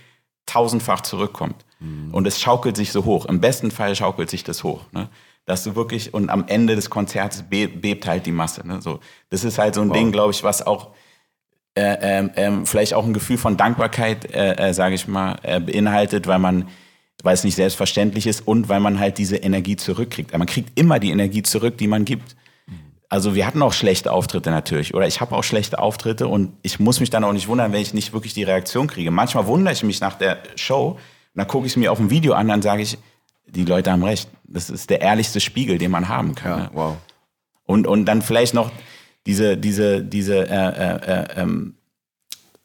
tausendfach 0.45 1.01
zurückkommt. 1.01 1.65
Mhm. 1.79 2.13
Und 2.13 2.27
es 2.27 2.39
schaukelt 2.39 2.77
sich 2.77 2.91
so 2.91 3.05
hoch. 3.05 3.25
Im 3.25 3.41
besten 3.41 3.71
Fall 3.71 3.95
schaukelt 3.95 4.29
sich 4.29 4.43
das 4.43 4.63
hoch. 4.63 4.85
Ne? 4.91 5.09
Dass 5.45 5.63
du 5.63 5.75
wirklich, 5.75 6.13
und 6.13 6.29
am 6.29 6.45
Ende 6.47 6.75
des 6.75 6.89
Konzerts 6.89 7.43
bebt 7.49 8.07
halt 8.07 8.25
die 8.25 8.31
Masse. 8.31 8.67
Ne? 8.67 8.81
So, 8.81 8.99
das 9.29 9.43
ist 9.43 9.57
halt 9.57 9.75
so 9.75 9.81
ein 9.81 9.89
wow. 9.89 9.97
Ding, 9.97 10.11
glaube 10.11 10.31
ich, 10.31 10.43
was 10.43 10.65
auch 10.65 10.91
äh, 11.75 12.27
ähm, 12.35 12.65
vielleicht 12.65 12.95
auch 12.95 13.05
ein 13.05 13.13
Gefühl 13.13 13.37
von 13.37 13.55
Dankbarkeit, 13.55 14.33
äh, 14.33 14.69
äh, 14.69 14.73
sage 14.73 14.95
ich 14.95 15.07
mal, 15.07 15.37
äh, 15.43 15.59
beinhaltet, 15.59 16.25
weil 16.25 16.39
man, 16.39 16.67
weil 17.23 17.33
es 17.33 17.43
nicht 17.43 17.55
selbstverständlich 17.55 18.27
ist 18.27 18.47
und 18.47 18.69
weil 18.69 18.79
man 18.79 18.99
halt 18.99 19.17
diese 19.17 19.37
Energie 19.37 19.75
zurückkriegt. 19.75 20.31
Aber 20.31 20.39
man 20.39 20.47
kriegt 20.47 20.79
immer 20.79 20.99
die 20.99 21.11
Energie 21.11 21.43
zurück, 21.43 21.77
die 21.77 21.87
man 21.87 22.05
gibt. 22.05 22.35
Also 23.09 23.35
wir 23.35 23.47
hatten 23.47 23.61
auch 23.61 23.71
schlechte 23.71 24.11
Auftritte 24.11 24.51
natürlich 24.51 24.93
oder 24.93 25.07
ich 25.07 25.21
habe 25.21 25.35
auch 25.35 25.43
schlechte 25.43 25.79
Auftritte 25.79 26.27
und 26.27 26.51
ich 26.61 26.79
muss 26.79 26.99
mich 26.99 27.09
dann 27.09 27.23
auch 27.23 27.31
nicht 27.31 27.47
wundern, 27.47 27.71
wenn 27.71 27.81
ich 27.81 27.93
nicht 27.93 28.11
wirklich 28.11 28.33
die 28.33 28.43
Reaktion 28.43 28.87
kriege. 28.87 29.11
Manchmal 29.11 29.47
wundere 29.47 29.73
ich 29.73 29.81
mich 29.83 30.01
nach 30.01 30.15
der 30.15 30.39
Show 30.55 30.89
und 30.91 30.99
dann 31.33 31.47
gucke 31.47 31.65
ich 31.67 31.73
es 31.73 31.77
mir 31.77 31.91
auf 31.91 31.99
dem 31.99 32.09
Video 32.09 32.33
an, 32.33 32.49
dann 32.49 32.61
sage 32.61 32.81
ich, 32.81 32.97
die 33.45 33.63
Leute 33.63 33.91
haben 33.93 34.03
recht. 34.03 34.29
Das 34.43 34.69
ist 34.69 34.89
der 34.89 34.99
ehrlichste 34.99 35.39
Spiegel, 35.39 35.77
den 35.77 35.89
man 35.89 36.09
haben 36.09 36.35
kann. 36.35 36.51
Ja, 36.51 36.57
ne? 36.65 36.69
wow. 36.73 36.97
Und, 37.65 37.87
und 37.87 38.05
dann 38.05 38.21
vielleicht 38.21 38.53
noch 38.53 38.71
diese, 39.25 39.57
diese, 39.57 40.03
diese, 40.03 40.49
äh, 40.49 40.53
äh, 40.53 41.21
äh, 41.21 41.41
ähm, 41.41 41.76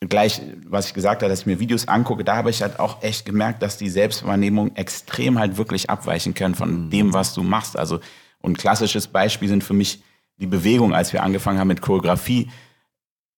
gleich, 0.09 0.41
was 0.67 0.89
ich 0.89 0.95
gesagt 0.95 1.23
habe, 1.23 1.31
dass 1.31 1.41
ich 1.41 1.47
mir 1.47 1.61
Videos 1.61 1.89
angucke, 1.89 2.25
da 2.25 2.37
habe 2.37 2.51
ich 2.51 2.63
halt 2.63 2.81
auch 2.81 3.03
echt 3.03 3.25
gemerkt, 3.25 3.63
dass 3.63 3.77
die 3.77 3.89
Selbstwahrnehmung 3.89 4.75
extrem 4.77 5.39
halt 5.39 5.57
wirklich 5.57 5.91
abweichen 5.91 6.35
können 6.35 6.55
von 6.55 6.87
mhm. 6.87 6.91
dem, 6.91 7.13
was 7.13 7.35
du 7.35 7.43
machst. 7.43 7.79
Also, 7.79 8.01
und 8.41 8.53
ein 8.53 8.57
klassisches 8.57 9.07
Beispiel 9.07 9.49
sind 9.49 9.63
für 9.65 9.75
mich 9.75 10.03
die 10.39 10.47
Bewegung, 10.47 10.95
als 10.95 11.13
wir 11.13 11.23
angefangen 11.23 11.59
haben 11.59 11.69
mit 11.69 11.81
Choreografie. 11.83 12.51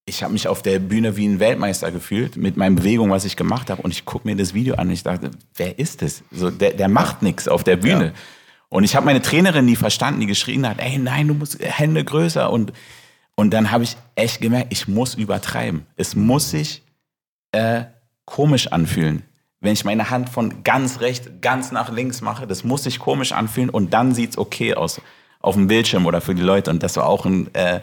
Ich 0.07 0.23
habe 0.23 0.33
mich 0.33 0.49
auf 0.49 0.63
der 0.63 0.79
Bühne 0.79 1.17
wie 1.17 1.27
ein 1.27 1.41
Weltmeister 1.41 1.91
gefühlt 1.91 2.37
mit 2.37 2.57
meinen 2.57 2.77
Bewegungen, 2.77 3.11
was 3.11 3.25
ich 3.25 3.37
gemacht 3.37 3.71
habe. 3.71 3.83
Und 3.83 3.91
ich 3.91 4.05
gucke 4.05 4.27
mir 4.27 4.37
das 4.37 4.55
Video 4.55 4.75
an 4.75 4.89
und 4.89 4.95
ich 4.95 5.03
dachte, 5.03 5.31
wer 5.55 5.79
ist 5.79 6.03
das? 6.03 6.23
So, 6.31 6.51
der, 6.51 6.73
der 6.73 6.89
macht 6.89 7.23
nichts 7.23 7.49
auf 7.49 7.65
der 7.65 7.77
Bühne. 7.77 8.07
Ja. 8.07 8.13
Und 8.69 8.85
ich 8.85 8.97
habe 8.97 9.07
meine 9.07 9.23
Trainerin 9.23 9.67
nie 9.67 9.77
verstanden, 9.77 10.21
die 10.21 10.27
geschrien 10.27 10.69
hat, 10.69 10.79
ey, 10.79 10.99
nein, 10.99 11.29
du 11.29 11.35
musst 11.35 11.59
Hände 11.61 12.05
größer. 12.05 12.51
Und 12.51 12.73
und 13.37 13.51
dann 13.53 13.71
habe 13.71 13.85
ich 13.85 13.97
echt 14.15 14.41
gemerkt, 14.41 14.69
ich 14.71 14.89
muss 14.89 15.15
übertreiben. 15.15 15.87
Es 15.97 16.15
muss 16.15 16.51
sich 16.51 16.83
äh, 17.53 17.85
komisch 18.25 18.69
anfühlen. 18.69 19.23
Wenn 19.61 19.73
ich 19.73 19.85
meine 19.85 20.11
Hand 20.11 20.29
von 20.29 20.63
ganz 20.63 21.01
rechts, 21.01 21.29
ganz 21.41 21.73
nach 21.73 21.91
links 21.91 22.21
mache, 22.21 22.47
das 22.47 22.65
muss 22.65 22.85
sich 22.85 22.99
komisch 22.99 23.33
anfühlen 23.33 23.71
und 23.71 23.95
dann 23.95 24.15
sieht 24.15 24.31
es 24.31 24.39
okay 24.39 24.75
aus 24.75 25.01
auf 25.41 25.55
dem 25.55 25.67
Bildschirm 25.67 26.07
oder 26.07 26.21
für 26.21 26.35
die 26.35 26.43
Leute. 26.43 26.71
Und 26.71 26.83
das 26.83 26.97
war 26.97 27.07
auch 27.07 27.27
ein, 27.27 27.55
äh, 27.55 27.81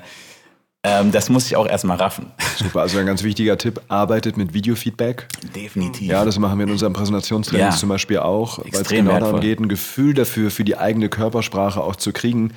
ähm, 0.83 1.11
das 1.11 1.29
muss 1.29 1.45
ich 1.45 1.55
auch 1.55 1.67
erstmal 1.67 1.97
raffen. 1.97 2.31
Super, 2.57 2.81
also 2.81 2.97
ein 2.97 3.05
ganz 3.05 3.23
wichtiger 3.23 3.57
Tipp, 3.57 3.81
arbeitet 3.87 4.37
mit 4.37 4.53
Videofeedback. 4.53 5.27
Definitiv. 5.55 6.07
Ja, 6.07 6.25
das 6.25 6.39
machen 6.39 6.57
wir 6.57 6.65
in 6.65 6.71
unseren 6.71 6.93
Präsentationstrainings 6.93 7.75
ja. 7.75 7.79
zum 7.79 7.89
Beispiel 7.89 8.19
auch, 8.19 8.59
weil 8.59 8.81
es 8.81 8.87
genau 8.87 9.11
wertvoll. 9.11 9.19
darum 9.19 9.41
geht, 9.41 9.59
ein 9.59 9.69
Gefühl 9.69 10.13
dafür, 10.13 10.49
für 10.49 10.63
die 10.63 10.77
eigene 10.77 11.09
Körpersprache 11.09 11.81
auch 11.81 11.95
zu 11.95 12.11
kriegen. 12.13 12.53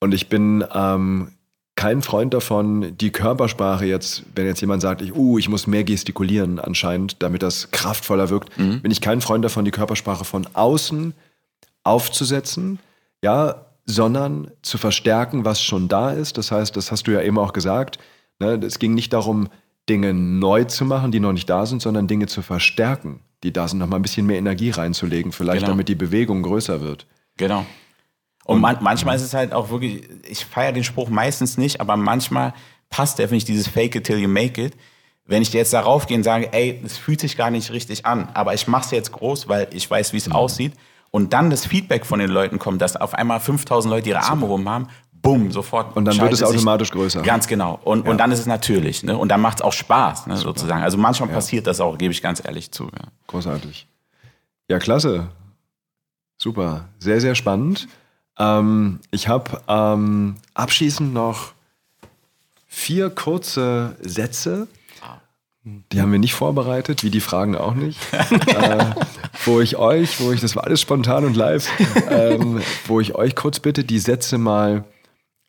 Und 0.00 0.14
ich 0.14 0.28
bin 0.28 0.64
ähm, 0.72 1.32
kein 1.78 2.02
Freund 2.02 2.34
davon, 2.34 2.98
die 2.98 3.10
Körpersprache 3.10 3.86
jetzt, 3.86 4.24
wenn 4.34 4.46
jetzt 4.46 4.60
jemand 4.60 4.82
sagt, 4.82 5.00
ich, 5.00 5.14
uh, 5.14 5.38
ich 5.38 5.48
muss 5.48 5.68
mehr 5.68 5.84
gestikulieren 5.84 6.58
anscheinend, 6.58 7.22
damit 7.22 7.40
das 7.40 7.70
kraftvoller 7.70 8.30
wirkt, 8.30 8.58
mhm. 8.58 8.82
bin 8.82 8.90
ich 8.90 9.00
kein 9.00 9.20
Freund 9.20 9.44
davon, 9.44 9.64
die 9.64 9.70
Körpersprache 9.70 10.24
von 10.24 10.48
außen 10.54 11.14
aufzusetzen, 11.84 12.80
ja, 13.22 13.66
sondern 13.86 14.50
zu 14.62 14.76
verstärken, 14.76 15.44
was 15.44 15.62
schon 15.62 15.86
da 15.86 16.10
ist. 16.10 16.36
Das 16.36 16.50
heißt, 16.50 16.76
das 16.76 16.90
hast 16.90 17.06
du 17.06 17.12
ja 17.12 17.22
eben 17.22 17.38
auch 17.38 17.52
gesagt, 17.52 18.00
ne, 18.40 18.54
es 18.54 18.80
ging 18.80 18.94
nicht 18.94 19.12
darum, 19.12 19.46
Dinge 19.88 20.12
neu 20.12 20.64
zu 20.64 20.84
machen, 20.84 21.12
die 21.12 21.20
noch 21.20 21.32
nicht 21.32 21.48
da 21.48 21.64
sind, 21.64 21.80
sondern 21.80 22.08
Dinge 22.08 22.26
zu 22.26 22.42
verstärken, 22.42 23.20
die 23.44 23.52
da 23.52 23.68
sind, 23.68 23.78
nochmal 23.78 24.00
ein 24.00 24.02
bisschen 24.02 24.26
mehr 24.26 24.38
Energie 24.38 24.70
reinzulegen, 24.70 25.30
vielleicht 25.30 25.60
genau. 25.60 25.74
damit 25.74 25.88
die 25.88 25.94
Bewegung 25.94 26.42
größer 26.42 26.80
wird. 26.80 27.06
Genau. 27.36 27.64
Und 28.48 28.62
man, 28.62 28.78
manchmal 28.80 29.14
ist 29.14 29.20
es 29.20 29.34
halt 29.34 29.52
auch 29.52 29.68
wirklich, 29.68 30.08
ich 30.26 30.42
feiere 30.42 30.72
den 30.72 30.82
Spruch 30.82 31.10
meistens 31.10 31.58
nicht, 31.58 31.82
aber 31.82 31.98
manchmal 31.98 32.54
passt 32.88 33.18
der, 33.18 33.28
finde 33.28 33.36
ich, 33.36 33.44
dieses 33.44 33.68
Fake 33.68 33.94
it 33.94 34.04
till 34.04 34.16
you 34.16 34.26
make 34.28 34.58
it. 34.58 34.74
Wenn 35.26 35.42
ich 35.42 35.52
jetzt 35.52 35.74
darauf 35.74 36.06
gehe 36.06 36.16
und 36.16 36.22
sage, 36.22 36.50
ey, 36.54 36.80
es 36.82 36.96
fühlt 36.96 37.20
sich 37.20 37.36
gar 37.36 37.50
nicht 37.50 37.70
richtig 37.72 38.06
an, 38.06 38.30
aber 38.32 38.54
ich 38.54 38.66
mache 38.66 38.86
es 38.86 38.90
jetzt 38.90 39.12
groß, 39.12 39.48
weil 39.48 39.68
ich 39.74 39.90
weiß, 39.90 40.14
wie 40.14 40.16
es 40.16 40.28
mhm. 40.28 40.32
aussieht. 40.32 40.72
und 41.10 41.34
dann 41.34 41.50
das 41.50 41.66
Feedback 41.66 42.06
von 42.06 42.20
den 42.20 42.30
Leuten 42.30 42.58
kommt, 42.58 42.80
dass 42.80 42.96
auf 42.96 43.12
einmal 43.12 43.38
5000 43.38 43.92
Leute 43.92 44.08
ihre 44.08 44.20
Arme 44.22 44.46
rum 44.46 44.66
haben, 44.66 44.88
bumm, 45.12 45.52
sofort. 45.52 45.94
Und 45.94 46.06
dann 46.06 46.18
wird 46.18 46.32
es 46.32 46.38
sich- 46.38 46.48
automatisch 46.48 46.90
größer. 46.90 47.20
Ganz 47.20 47.48
genau. 47.48 47.78
Und, 47.84 48.08
und 48.08 48.16
dann 48.16 48.32
ist 48.32 48.38
es 48.38 48.46
natürlich. 48.46 49.02
Ne? 49.02 49.16
Und 49.16 49.28
dann 49.28 49.42
macht 49.42 49.58
es 49.58 49.62
auch 49.62 49.74
Spaß, 49.74 50.26
ne, 50.26 50.38
sozusagen. 50.38 50.82
Also 50.82 50.96
manchmal 50.96 51.28
passiert 51.28 51.66
das 51.66 51.80
auch, 51.80 51.98
gebe 51.98 52.12
ich 52.12 52.22
ganz 52.22 52.42
ehrlich 52.42 52.72
zu. 52.72 52.84
Ja. 52.84 53.08
Großartig. 53.26 53.86
Ja, 54.68 54.78
klasse. 54.78 55.28
Super. 56.38 56.88
Sehr, 56.98 57.20
sehr 57.20 57.34
spannend. 57.34 57.88
Ähm, 58.38 59.00
ich 59.10 59.28
habe 59.28 59.60
ähm, 59.68 60.36
abschließend 60.54 61.12
noch 61.12 61.52
vier 62.66 63.10
kurze 63.10 63.96
Sätze. 64.00 64.68
Die 65.92 66.00
haben 66.00 66.12
wir 66.12 66.18
nicht 66.18 66.34
vorbereitet, 66.34 67.02
wie 67.02 67.10
die 67.10 67.20
Fragen 67.20 67.56
auch 67.56 67.74
nicht. 67.74 67.98
äh, 68.12 68.84
wo 69.44 69.60
ich 69.60 69.76
euch, 69.76 70.20
wo 70.20 70.32
ich, 70.32 70.40
das 70.40 70.56
war 70.56 70.64
alles 70.64 70.80
spontan 70.80 71.24
und 71.24 71.36
live, 71.36 71.68
ähm, 72.08 72.62
wo 72.86 73.00
ich 73.00 73.14
euch 73.14 73.34
kurz 73.34 73.60
bitte, 73.60 73.84
die 73.84 73.98
Sätze 73.98 74.38
mal 74.38 74.84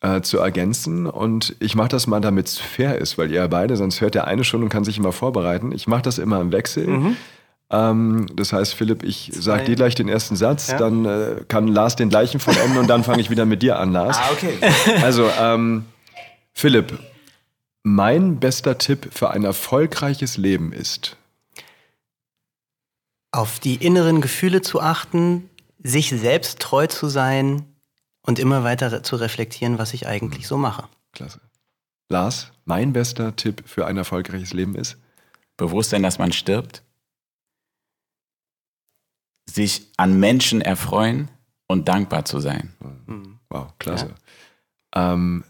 äh, 0.00 0.20
zu 0.20 0.38
ergänzen. 0.38 1.06
Und 1.06 1.56
ich 1.60 1.74
mache 1.74 1.88
das 1.88 2.06
mal, 2.06 2.20
damit 2.20 2.48
es 2.48 2.58
fair 2.58 2.98
ist, 2.98 3.16
weil 3.18 3.30
ihr 3.30 3.46
beide, 3.48 3.76
sonst 3.76 4.00
hört 4.00 4.14
der 4.14 4.26
eine 4.26 4.44
schon 4.44 4.62
und 4.62 4.68
kann 4.68 4.84
sich 4.84 4.98
immer 4.98 5.12
vorbereiten. 5.12 5.72
Ich 5.72 5.86
mache 5.86 6.02
das 6.02 6.18
immer 6.18 6.40
im 6.40 6.52
Wechsel. 6.52 7.16
Ähm, 7.70 8.26
das 8.34 8.52
heißt, 8.52 8.74
Philipp, 8.74 9.04
ich 9.04 9.30
sage 9.32 9.64
dir 9.64 9.76
gleich 9.76 9.94
den 9.94 10.08
ersten 10.08 10.34
Satz, 10.36 10.68
Ja. 10.72 10.78
dann 10.78 11.04
äh, 11.04 11.44
kann 11.46 11.68
Lars 11.68 11.94
den 11.96 12.08
gleichen 12.08 12.40
vollenden 12.40 12.78
und 12.78 12.88
dann 12.88 13.04
fange 13.04 13.20
ich 13.20 13.30
wieder 13.30 13.46
mit 13.46 13.62
dir 13.62 13.78
an, 13.78 13.92
Lars. 13.92 14.16
Ah, 14.18 14.30
okay. 14.32 14.58
Also, 15.02 15.30
ähm, 15.38 15.84
Philipp, 16.52 16.98
mein 17.82 18.40
bester 18.40 18.76
Tipp 18.78 19.08
für 19.12 19.30
ein 19.30 19.44
erfolgreiches 19.44 20.36
Leben 20.36 20.72
ist. 20.72 21.16
Auf 23.32 23.60
die 23.60 23.76
inneren 23.76 24.20
Gefühle 24.20 24.60
zu 24.60 24.80
achten, 24.80 25.48
sich 25.82 26.10
selbst 26.10 26.58
treu 26.58 26.88
zu 26.88 27.08
sein 27.08 27.64
und 28.22 28.38
immer 28.40 28.64
weiter 28.64 29.02
zu 29.04 29.16
reflektieren, 29.16 29.78
was 29.78 29.94
ich 29.94 30.06
eigentlich 30.08 30.48
so 30.48 30.56
mache. 30.56 30.88
Klasse. 31.12 31.40
Lars, 32.08 32.50
mein 32.64 32.92
bester 32.92 33.36
Tipp 33.36 33.62
für 33.66 33.86
ein 33.86 33.96
erfolgreiches 33.96 34.52
Leben 34.52 34.74
ist. 34.74 34.96
Bewusstsein, 35.56 36.02
dass 36.02 36.18
man 36.18 36.32
stirbt. 36.32 36.82
Sich 39.52 39.88
an 39.96 40.18
Menschen 40.18 40.60
erfreuen 40.60 41.28
und 41.66 41.88
dankbar 41.88 42.24
zu 42.24 42.40
sein. 42.40 42.72
Wow, 43.48 43.76
klasse. 43.78 44.14
Ähm, 44.94 45.44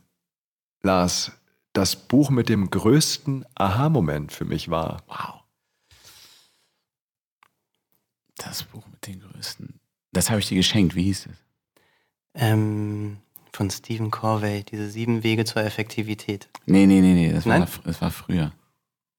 Lars, 0.82 1.32
das 1.72 1.96
Buch 1.96 2.30
mit 2.30 2.48
dem 2.48 2.70
größten 2.70 3.44
Aha-Moment 3.54 4.32
für 4.32 4.44
mich 4.44 4.70
war. 4.70 5.02
Wow. 5.06 5.40
Das 8.36 8.62
Buch 8.62 8.86
mit 8.90 9.06
den 9.06 9.20
größten. 9.20 9.80
Das 10.12 10.30
habe 10.30 10.40
ich 10.40 10.48
dir 10.48 10.56
geschenkt. 10.56 10.94
Wie 10.94 11.04
hieß 11.04 11.26
es? 11.26 11.36
Ähm, 12.34 13.18
von 13.52 13.70
Stephen 13.70 14.10
Corvey, 14.10 14.64
diese 14.64 14.88
sieben 14.90 15.22
Wege 15.22 15.44
zur 15.44 15.62
Effektivität. 15.62 16.48
Nee, 16.64 16.86
nee, 16.86 17.00
nee, 17.00 17.12
nee. 17.12 17.32
Das, 17.32 17.44
war, 17.44 17.58
Nein? 17.58 17.68
das 17.84 18.00
war 18.00 18.10
früher. 18.10 18.52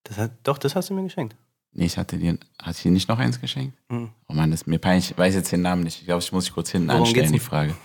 Das 0.04 0.18
hat, 0.18 0.32
doch, 0.44 0.58
das 0.58 0.76
hast 0.76 0.90
du 0.90 0.96
mir 0.96 1.04
geschenkt. 1.04 1.36
Nee, 1.74 1.86
ich 1.86 1.98
hatte 1.98 2.18
dir. 2.18 2.38
Hatte 2.62 2.72
ich 2.78 2.84
dir 2.84 2.92
nicht 2.92 3.08
noch 3.08 3.18
eins 3.20 3.40
geschenkt? 3.40 3.78
Mhm. 3.90 4.10
Oh 4.28 4.34
Mann, 4.34 4.52
das 4.52 4.62
ist 4.62 4.68
mir 4.68 4.78
peinlich. 4.80 5.12
Ich 5.12 5.18
weiß 5.18 5.36
jetzt 5.36 5.52
den 5.52 5.62
Namen 5.62 5.84
nicht. 5.84 6.00
Ich 6.00 6.06
glaube, 6.06 6.22
ich 6.22 6.32
muss 6.32 6.46
dich 6.46 6.54
kurz 6.54 6.70
hinten 6.72 6.90
Worum 6.90 7.04
anstellen, 7.04 7.32
die? 7.32 7.40
Frage. 7.40 7.76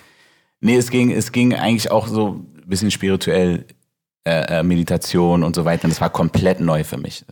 Nee, 0.60 0.76
es 0.76 0.90
ging, 0.90 1.10
es 1.12 1.30
ging 1.32 1.54
eigentlich 1.54 1.90
auch 1.90 2.08
so 2.08 2.32
ein 2.34 2.68
bisschen 2.68 2.90
spirituell, 2.90 3.66
äh, 4.24 4.58
äh, 4.58 4.62
Meditation 4.64 5.44
und 5.44 5.54
so 5.54 5.64
weiter. 5.64 5.84
Und 5.84 5.90
das 5.90 6.00
war 6.00 6.10
komplett 6.10 6.60
neu 6.60 6.82
für 6.82 6.96
mich. 6.96 7.24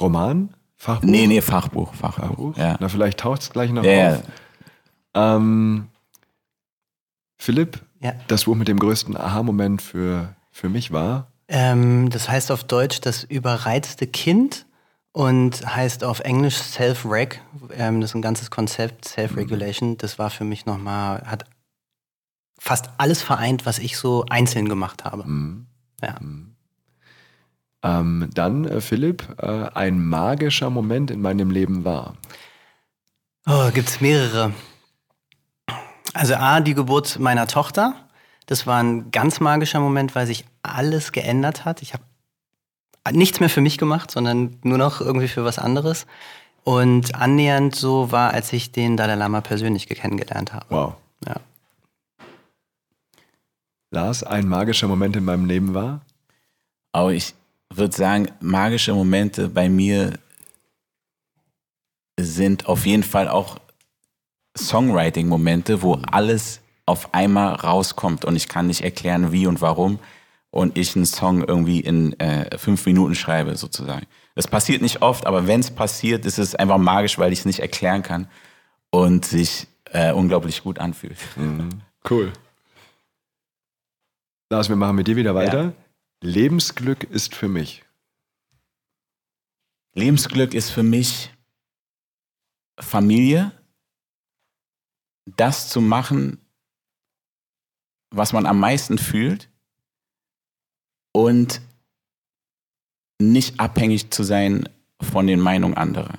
Roman? 0.00 0.54
Fachbuch? 0.76 1.08
Nee, 1.08 1.26
nee, 1.26 1.40
Fachbuch. 1.42 1.94
Fachbuch. 1.94 2.26
Fachbuch? 2.28 2.56
Ja. 2.56 2.76
Na, 2.80 2.88
vielleicht 2.88 3.20
taucht 3.20 3.42
es 3.42 3.50
gleich 3.50 3.70
noch 3.70 3.84
Ja, 3.84 4.14
auf. 4.16 4.22
Ähm, 5.14 5.88
Philipp, 7.36 7.80
Ja. 8.00 8.14
das 8.28 8.44
Buch 8.44 8.54
mit 8.56 8.68
dem 8.68 8.78
größten 8.78 9.16
Aha-Moment 9.16 9.82
für, 9.82 10.34
für 10.50 10.68
mich 10.68 10.90
war. 10.90 11.28
Ähm, 11.48 12.10
das 12.10 12.28
heißt 12.28 12.50
auf 12.50 12.64
Deutsch 12.64 13.00
das 13.00 13.24
überreizte 13.24 14.06
Kind 14.06 14.66
und 15.12 15.66
heißt 15.66 16.04
auf 16.04 16.20
Englisch 16.20 16.56
Self-Reg. 16.56 17.42
Ähm, 17.72 18.00
das 18.00 18.10
ist 18.10 18.14
ein 18.14 18.22
ganzes 18.22 18.50
Konzept, 18.50 19.06
Self-Regulation. 19.06 19.98
Das 19.98 20.18
war 20.18 20.30
für 20.30 20.44
mich 20.44 20.66
nochmal, 20.66 21.22
hat 21.26 21.44
fast 22.58 22.90
alles 22.98 23.22
vereint, 23.22 23.66
was 23.66 23.78
ich 23.78 23.96
so 23.96 24.24
einzeln 24.28 24.68
gemacht 24.68 25.04
habe. 25.04 25.24
Mhm. 25.24 25.66
Ja. 26.02 26.16
Ähm, 27.82 28.30
dann, 28.34 28.66
äh, 28.66 28.80
Philipp, 28.80 29.26
äh, 29.38 29.68
ein 29.74 30.04
magischer 30.04 30.70
Moment 30.70 31.10
in 31.10 31.22
meinem 31.22 31.50
Leben 31.50 31.84
war. 31.84 32.14
Oh, 33.46 33.70
gibt 33.72 33.88
es 33.88 34.00
mehrere. 34.00 34.52
Also 36.12 36.34
A, 36.34 36.60
die 36.60 36.74
Geburt 36.74 37.18
meiner 37.18 37.46
Tochter. 37.46 37.94
Das 38.46 38.66
war 38.66 38.82
ein 38.82 39.10
ganz 39.10 39.40
magischer 39.40 39.80
Moment, 39.80 40.14
weil 40.14 40.26
sich 40.26 40.44
alles 40.62 41.12
geändert 41.12 41.64
hat. 41.64 41.82
Ich 41.82 41.94
habe 41.94 42.04
nichts 43.12 43.40
mehr 43.40 43.50
für 43.50 43.60
mich 43.60 43.78
gemacht, 43.78 44.10
sondern 44.10 44.56
nur 44.62 44.78
noch 44.78 45.00
irgendwie 45.00 45.28
für 45.28 45.44
was 45.44 45.58
anderes. 45.58 46.06
Und 46.62 47.14
annähernd 47.14 47.74
so 47.74 48.12
war, 48.12 48.32
als 48.32 48.52
ich 48.52 48.72
den 48.72 48.96
Dalai 48.96 49.14
Lama 49.14 49.40
persönlich 49.40 49.88
kennengelernt 49.88 50.52
habe. 50.52 50.66
Wow. 50.68 50.94
Ja. 51.26 51.36
Lars, 53.90 54.22
ein 54.22 54.46
magischer 54.46 54.86
Moment 54.86 55.16
in 55.16 55.24
meinem 55.24 55.46
Leben 55.46 55.74
war. 55.74 56.02
Aber 56.92 57.12
ich 57.12 57.34
würde 57.72 57.96
sagen, 57.96 58.28
magische 58.40 58.92
Momente 58.92 59.48
bei 59.48 59.68
mir 59.68 60.18
sind 62.18 62.66
auf 62.66 62.84
jeden 62.84 63.02
Fall 63.02 63.28
auch 63.28 63.58
Songwriting-Momente, 64.58 65.82
wo 65.82 65.94
alles 66.10 66.60
auf 66.86 67.14
einmal 67.14 67.54
rauskommt 67.54 68.24
und 68.24 68.36
ich 68.36 68.48
kann 68.48 68.66
nicht 68.66 68.82
erklären, 68.82 69.32
wie 69.32 69.46
und 69.46 69.60
warum 69.60 69.98
und 70.50 70.76
ich 70.76 70.96
einen 70.96 71.06
Song 71.06 71.44
irgendwie 71.44 71.80
in 71.80 72.18
äh, 72.18 72.58
fünf 72.58 72.84
Minuten 72.86 73.14
schreibe, 73.14 73.56
sozusagen. 73.56 74.06
Das 74.34 74.48
passiert 74.48 74.82
nicht 74.82 75.02
oft, 75.02 75.26
aber 75.26 75.46
wenn 75.46 75.60
es 75.60 75.70
passiert, 75.70 76.26
ist 76.26 76.38
es 76.38 76.54
einfach 76.54 76.78
magisch, 76.78 77.18
weil 77.18 77.32
ich 77.32 77.40
es 77.40 77.44
nicht 77.44 77.60
erklären 77.60 78.02
kann 78.02 78.28
und 78.90 79.24
sich 79.24 79.68
äh, 79.92 80.12
unglaublich 80.12 80.62
gut 80.62 80.78
anfühlt. 80.78 81.18
Cool. 82.08 82.32
Lars, 84.48 84.70
wir 84.70 84.76
machen 84.76 84.96
mit 84.96 85.06
dir 85.06 85.16
wieder 85.16 85.34
weiter. 85.34 85.74
Lebensglück 86.22 87.04
ist 87.04 87.34
für 87.34 87.46
mich. 87.46 87.84
Lebensglück 89.92 90.54
ist 90.54 90.70
für 90.70 90.82
mich 90.82 91.30
Familie, 92.78 93.52
das 95.26 95.68
zu 95.68 95.82
machen, 95.82 96.38
was 98.08 98.32
man 98.32 98.46
am 98.46 98.58
meisten 98.58 98.96
fühlt 98.96 99.49
und 101.12 101.60
nicht 103.20 103.60
abhängig 103.60 104.10
zu 104.10 104.22
sein 104.22 104.68
von 105.00 105.26
den 105.26 105.40
Meinungen 105.40 105.76
anderer. 105.76 106.18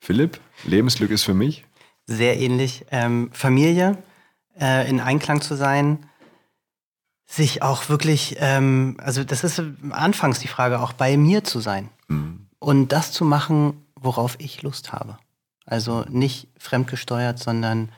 Philipp, 0.00 0.40
Lebensglück 0.64 1.10
ist 1.10 1.24
für 1.24 1.34
mich. 1.34 1.64
Sehr 2.06 2.40
ähnlich. 2.40 2.86
Ähm, 2.90 3.30
Familie, 3.32 3.98
äh, 4.58 4.88
in 4.88 5.00
Einklang 5.00 5.40
zu 5.40 5.54
sein, 5.54 6.06
sich 7.26 7.62
auch 7.62 7.88
wirklich, 7.88 8.36
ähm, 8.40 8.96
also 8.98 9.22
das 9.22 9.44
ist 9.44 9.62
anfangs 9.90 10.40
die 10.40 10.48
Frage, 10.48 10.80
auch 10.80 10.92
bei 10.92 11.16
mir 11.16 11.44
zu 11.44 11.60
sein 11.60 11.88
und 12.58 12.88
das 12.88 13.12
zu 13.12 13.24
machen, 13.24 13.86
worauf 13.94 14.36
ich 14.38 14.62
Lust 14.62 14.92
habe. 14.92 15.18
Also 15.64 16.04
nicht 16.08 16.48
fremdgesteuert, 16.58 17.38
sondern 17.38 17.92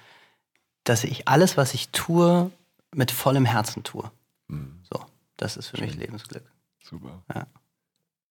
dass 0.84 1.05
ich 1.05 1.28
alles, 1.28 1.57
was 1.57 1.72
ich 1.72 1.88
tue, 1.90 2.50
mit 2.95 3.11
vollem 3.11 3.45
Herzen 3.45 3.82
tue. 3.82 4.11
So, 4.49 5.05
das 5.36 5.57
ist 5.57 5.68
für 5.68 5.80
mich 5.80 5.97
Lebensglück. 5.97 6.45
Super. 6.82 7.22
Ja. 7.34 7.47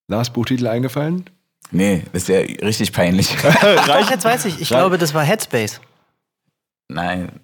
Lars, 0.07 0.31
Buchtitel 0.31 0.67
eingefallen? 0.67 1.29
Nee, 1.71 2.03
das 2.11 2.23
ist 2.23 2.27
ja 2.29 2.39
richtig 2.39 2.91
peinlich. 2.91 3.35
Doch, 3.87 4.09
jetzt 4.09 4.25
weiß 4.25 4.45
ich. 4.45 4.59
Ich 4.59 4.67
glaube, 4.67 4.97
das 4.97 5.13
war 5.13 5.23
Headspace. 5.23 5.79
Nein. 6.89 7.39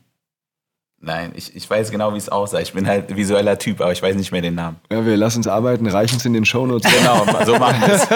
Nein, 1.00 1.32
ich, 1.36 1.56
ich 1.56 1.70
weiß 1.70 1.92
genau, 1.92 2.14
wie 2.14 2.18
es 2.18 2.28
aussah. 2.28 2.60
Ich 2.60 2.74
bin 2.74 2.88
halt 2.88 3.16
visueller 3.16 3.60
Typ, 3.60 3.82
aber 3.82 3.92
ich 3.92 4.02
weiß 4.02 4.16
nicht 4.16 4.32
mehr 4.32 4.42
den 4.42 4.56
Namen. 4.56 4.78
Ja, 4.92 5.06
wir 5.06 5.16
lassen 5.16 5.42
es 5.42 5.48
arbeiten, 5.48 5.88
reichen 5.88 6.18
es 6.18 6.26
in 6.26 6.34
den 6.34 6.44
Shownotes. 6.44 6.92
Genau, 6.92 7.24
so 7.46 7.58
machen 7.58 7.82
wir 7.82 7.94
es. 7.94 8.08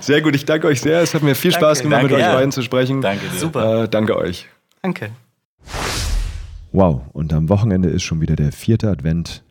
Sehr 0.06 0.20
gut, 0.20 0.34
ich 0.34 0.44
danke 0.44 0.66
euch 0.66 0.80
sehr. 0.80 1.00
Es 1.00 1.14
hat 1.14 1.22
mir 1.22 1.36
viel 1.36 1.52
Danke. 1.52 1.66
Spaß 1.66 1.82
gemacht, 1.82 2.02
mit 2.02 2.10
Danke, 2.10 2.24
euch 2.24 2.28
ja. 2.28 2.34
beiden 2.34 2.52
zu 2.52 2.62
sprechen. 2.62 3.00
Danke 3.00 3.28
dir. 3.28 3.38
Super. 3.38 3.84
Äh, 3.84 3.88
danke 3.88 4.16
euch. 4.16 4.48
Danke. 4.82 5.12
Wow, 6.72 7.02
und 7.12 7.32
am 7.32 7.48
Wochenende 7.48 7.88
ist 7.88 8.04
schon 8.04 8.20
wieder 8.20 8.36
der 8.36 8.52
vierte 8.52 8.88
Advent. 8.88 9.42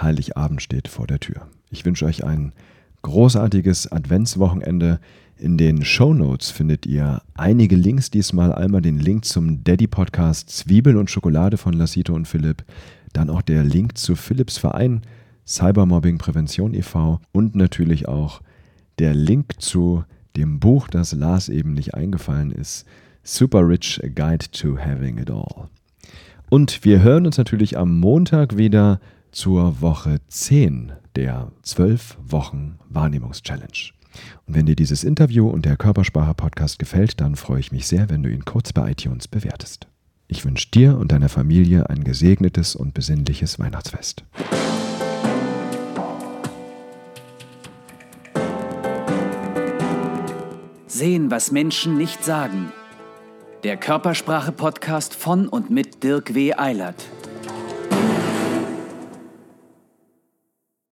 Heiligabend 0.00 0.62
steht 0.62 0.88
vor 0.88 1.06
der 1.06 1.20
Tür. 1.20 1.46
Ich 1.70 1.84
wünsche 1.84 2.06
euch 2.06 2.24
ein 2.24 2.54
großartiges 3.02 3.92
Adventswochenende. 3.92 4.98
In 5.36 5.58
den 5.58 5.84
Shownotes 5.84 6.50
findet 6.50 6.86
ihr 6.86 7.20
einige 7.34 7.76
Links, 7.76 8.10
diesmal 8.10 8.54
einmal 8.54 8.80
den 8.80 8.98
Link 8.98 9.26
zum 9.26 9.62
Daddy-Podcast 9.62 10.48
Zwiebeln 10.48 10.96
und 10.96 11.10
Schokolade 11.10 11.58
von 11.58 11.74
Lassito 11.74 12.14
und 12.14 12.26
Philipp, 12.26 12.64
dann 13.12 13.28
auch 13.28 13.42
der 13.42 13.62
Link 13.62 13.98
zu 13.98 14.16
Philipps 14.16 14.56
Verein 14.56 15.02
Cybermobbing 15.46 16.16
Prävention 16.16 16.72
e.V. 16.72 17.20
und 17.32 17.54
natürlich 17.54 18.08
auch 18.08 18.40
der 18.98 19.14
Link 19.14 19.60
zu 19.60 20.04
dem 20.34 20.60
Buch, 20.60 20.88
das 20.88 21.12
Lars 21.12 21.50
eben 21.50 21.74
nicht 21.74 21.92
eingefallen 21.94 22.50
ist, 22.50 22.86
Super 23.22 23.68
Rich 23.68 24.00
A 24.02 24.08
Guide 24.08 24.46
to 24.50 24.78
Having 24.78 25.18
It 25.18 25.30
All. 25.30 25.68
Und 26.50 26.84
wir 26.84 27.02
hören 27.02 27.26
uns 27.26 27.38
natürlich 27.38 27.78
am 27.78 27.98
Montag 27.98 28.56
wieder 28.56 29.00
zur 29.32 29.80
Woche 29.80 30.18
10 30.28 30.92
der 31.16 31.50
12 31.62 32.18
Wochen 32.26 32.78
Wahrnehmungs-Challenge. 32.88 33.92
Und 34.46 34.54
wenn 34.54 34.66
dir 34.66 34.76
dieses 34.76 35.04
Interview 35.04 35.48
und 35.48 35.64
der 35.64 35.76
Körpersprache-Podcast 35.76 36.78
gefällt, 36.78 37.20
dann 37.20 37.34
freue 37.34 37.60
ich 37.60 37.72
mich 37.72 37.86
sehr, 37.86 38.10
wenn 38.10 38.22
du 38.22 38.30
ihn 38.30 38.44
kurz 38.44 38.72
bei 38.72 38.92
iTunes 38.92 39.26
bewertest. 39.26 39.88
Ich 40.28 40.44
wünsche 40.44 40.70
dir 40.70 40.96
und 40.98 41.12
deiner 41.12 41.28
Familie 41.28 41.90
ein 41.90 42.04
gesegnetes 42.04 42.76
und 42.76 42.94
besinnliches 42.94 43.58
Weihnachtsfest. 43.58 44.24
Sehen, 50.86 51.30
was 51.30 51.50
Menschen 51.50 51.96
nicht 51.96 52.22
sagen. 52.22 52.72
Der 53.64 53.78
Körpersprache-Podcast 53.78 55.14
von 55.14 55.48
und 55.48 55.70
mit 55.70 56.02
Dirk 56.02 56.34
W. 56.34 56.52
Eilert. 56.52 57.06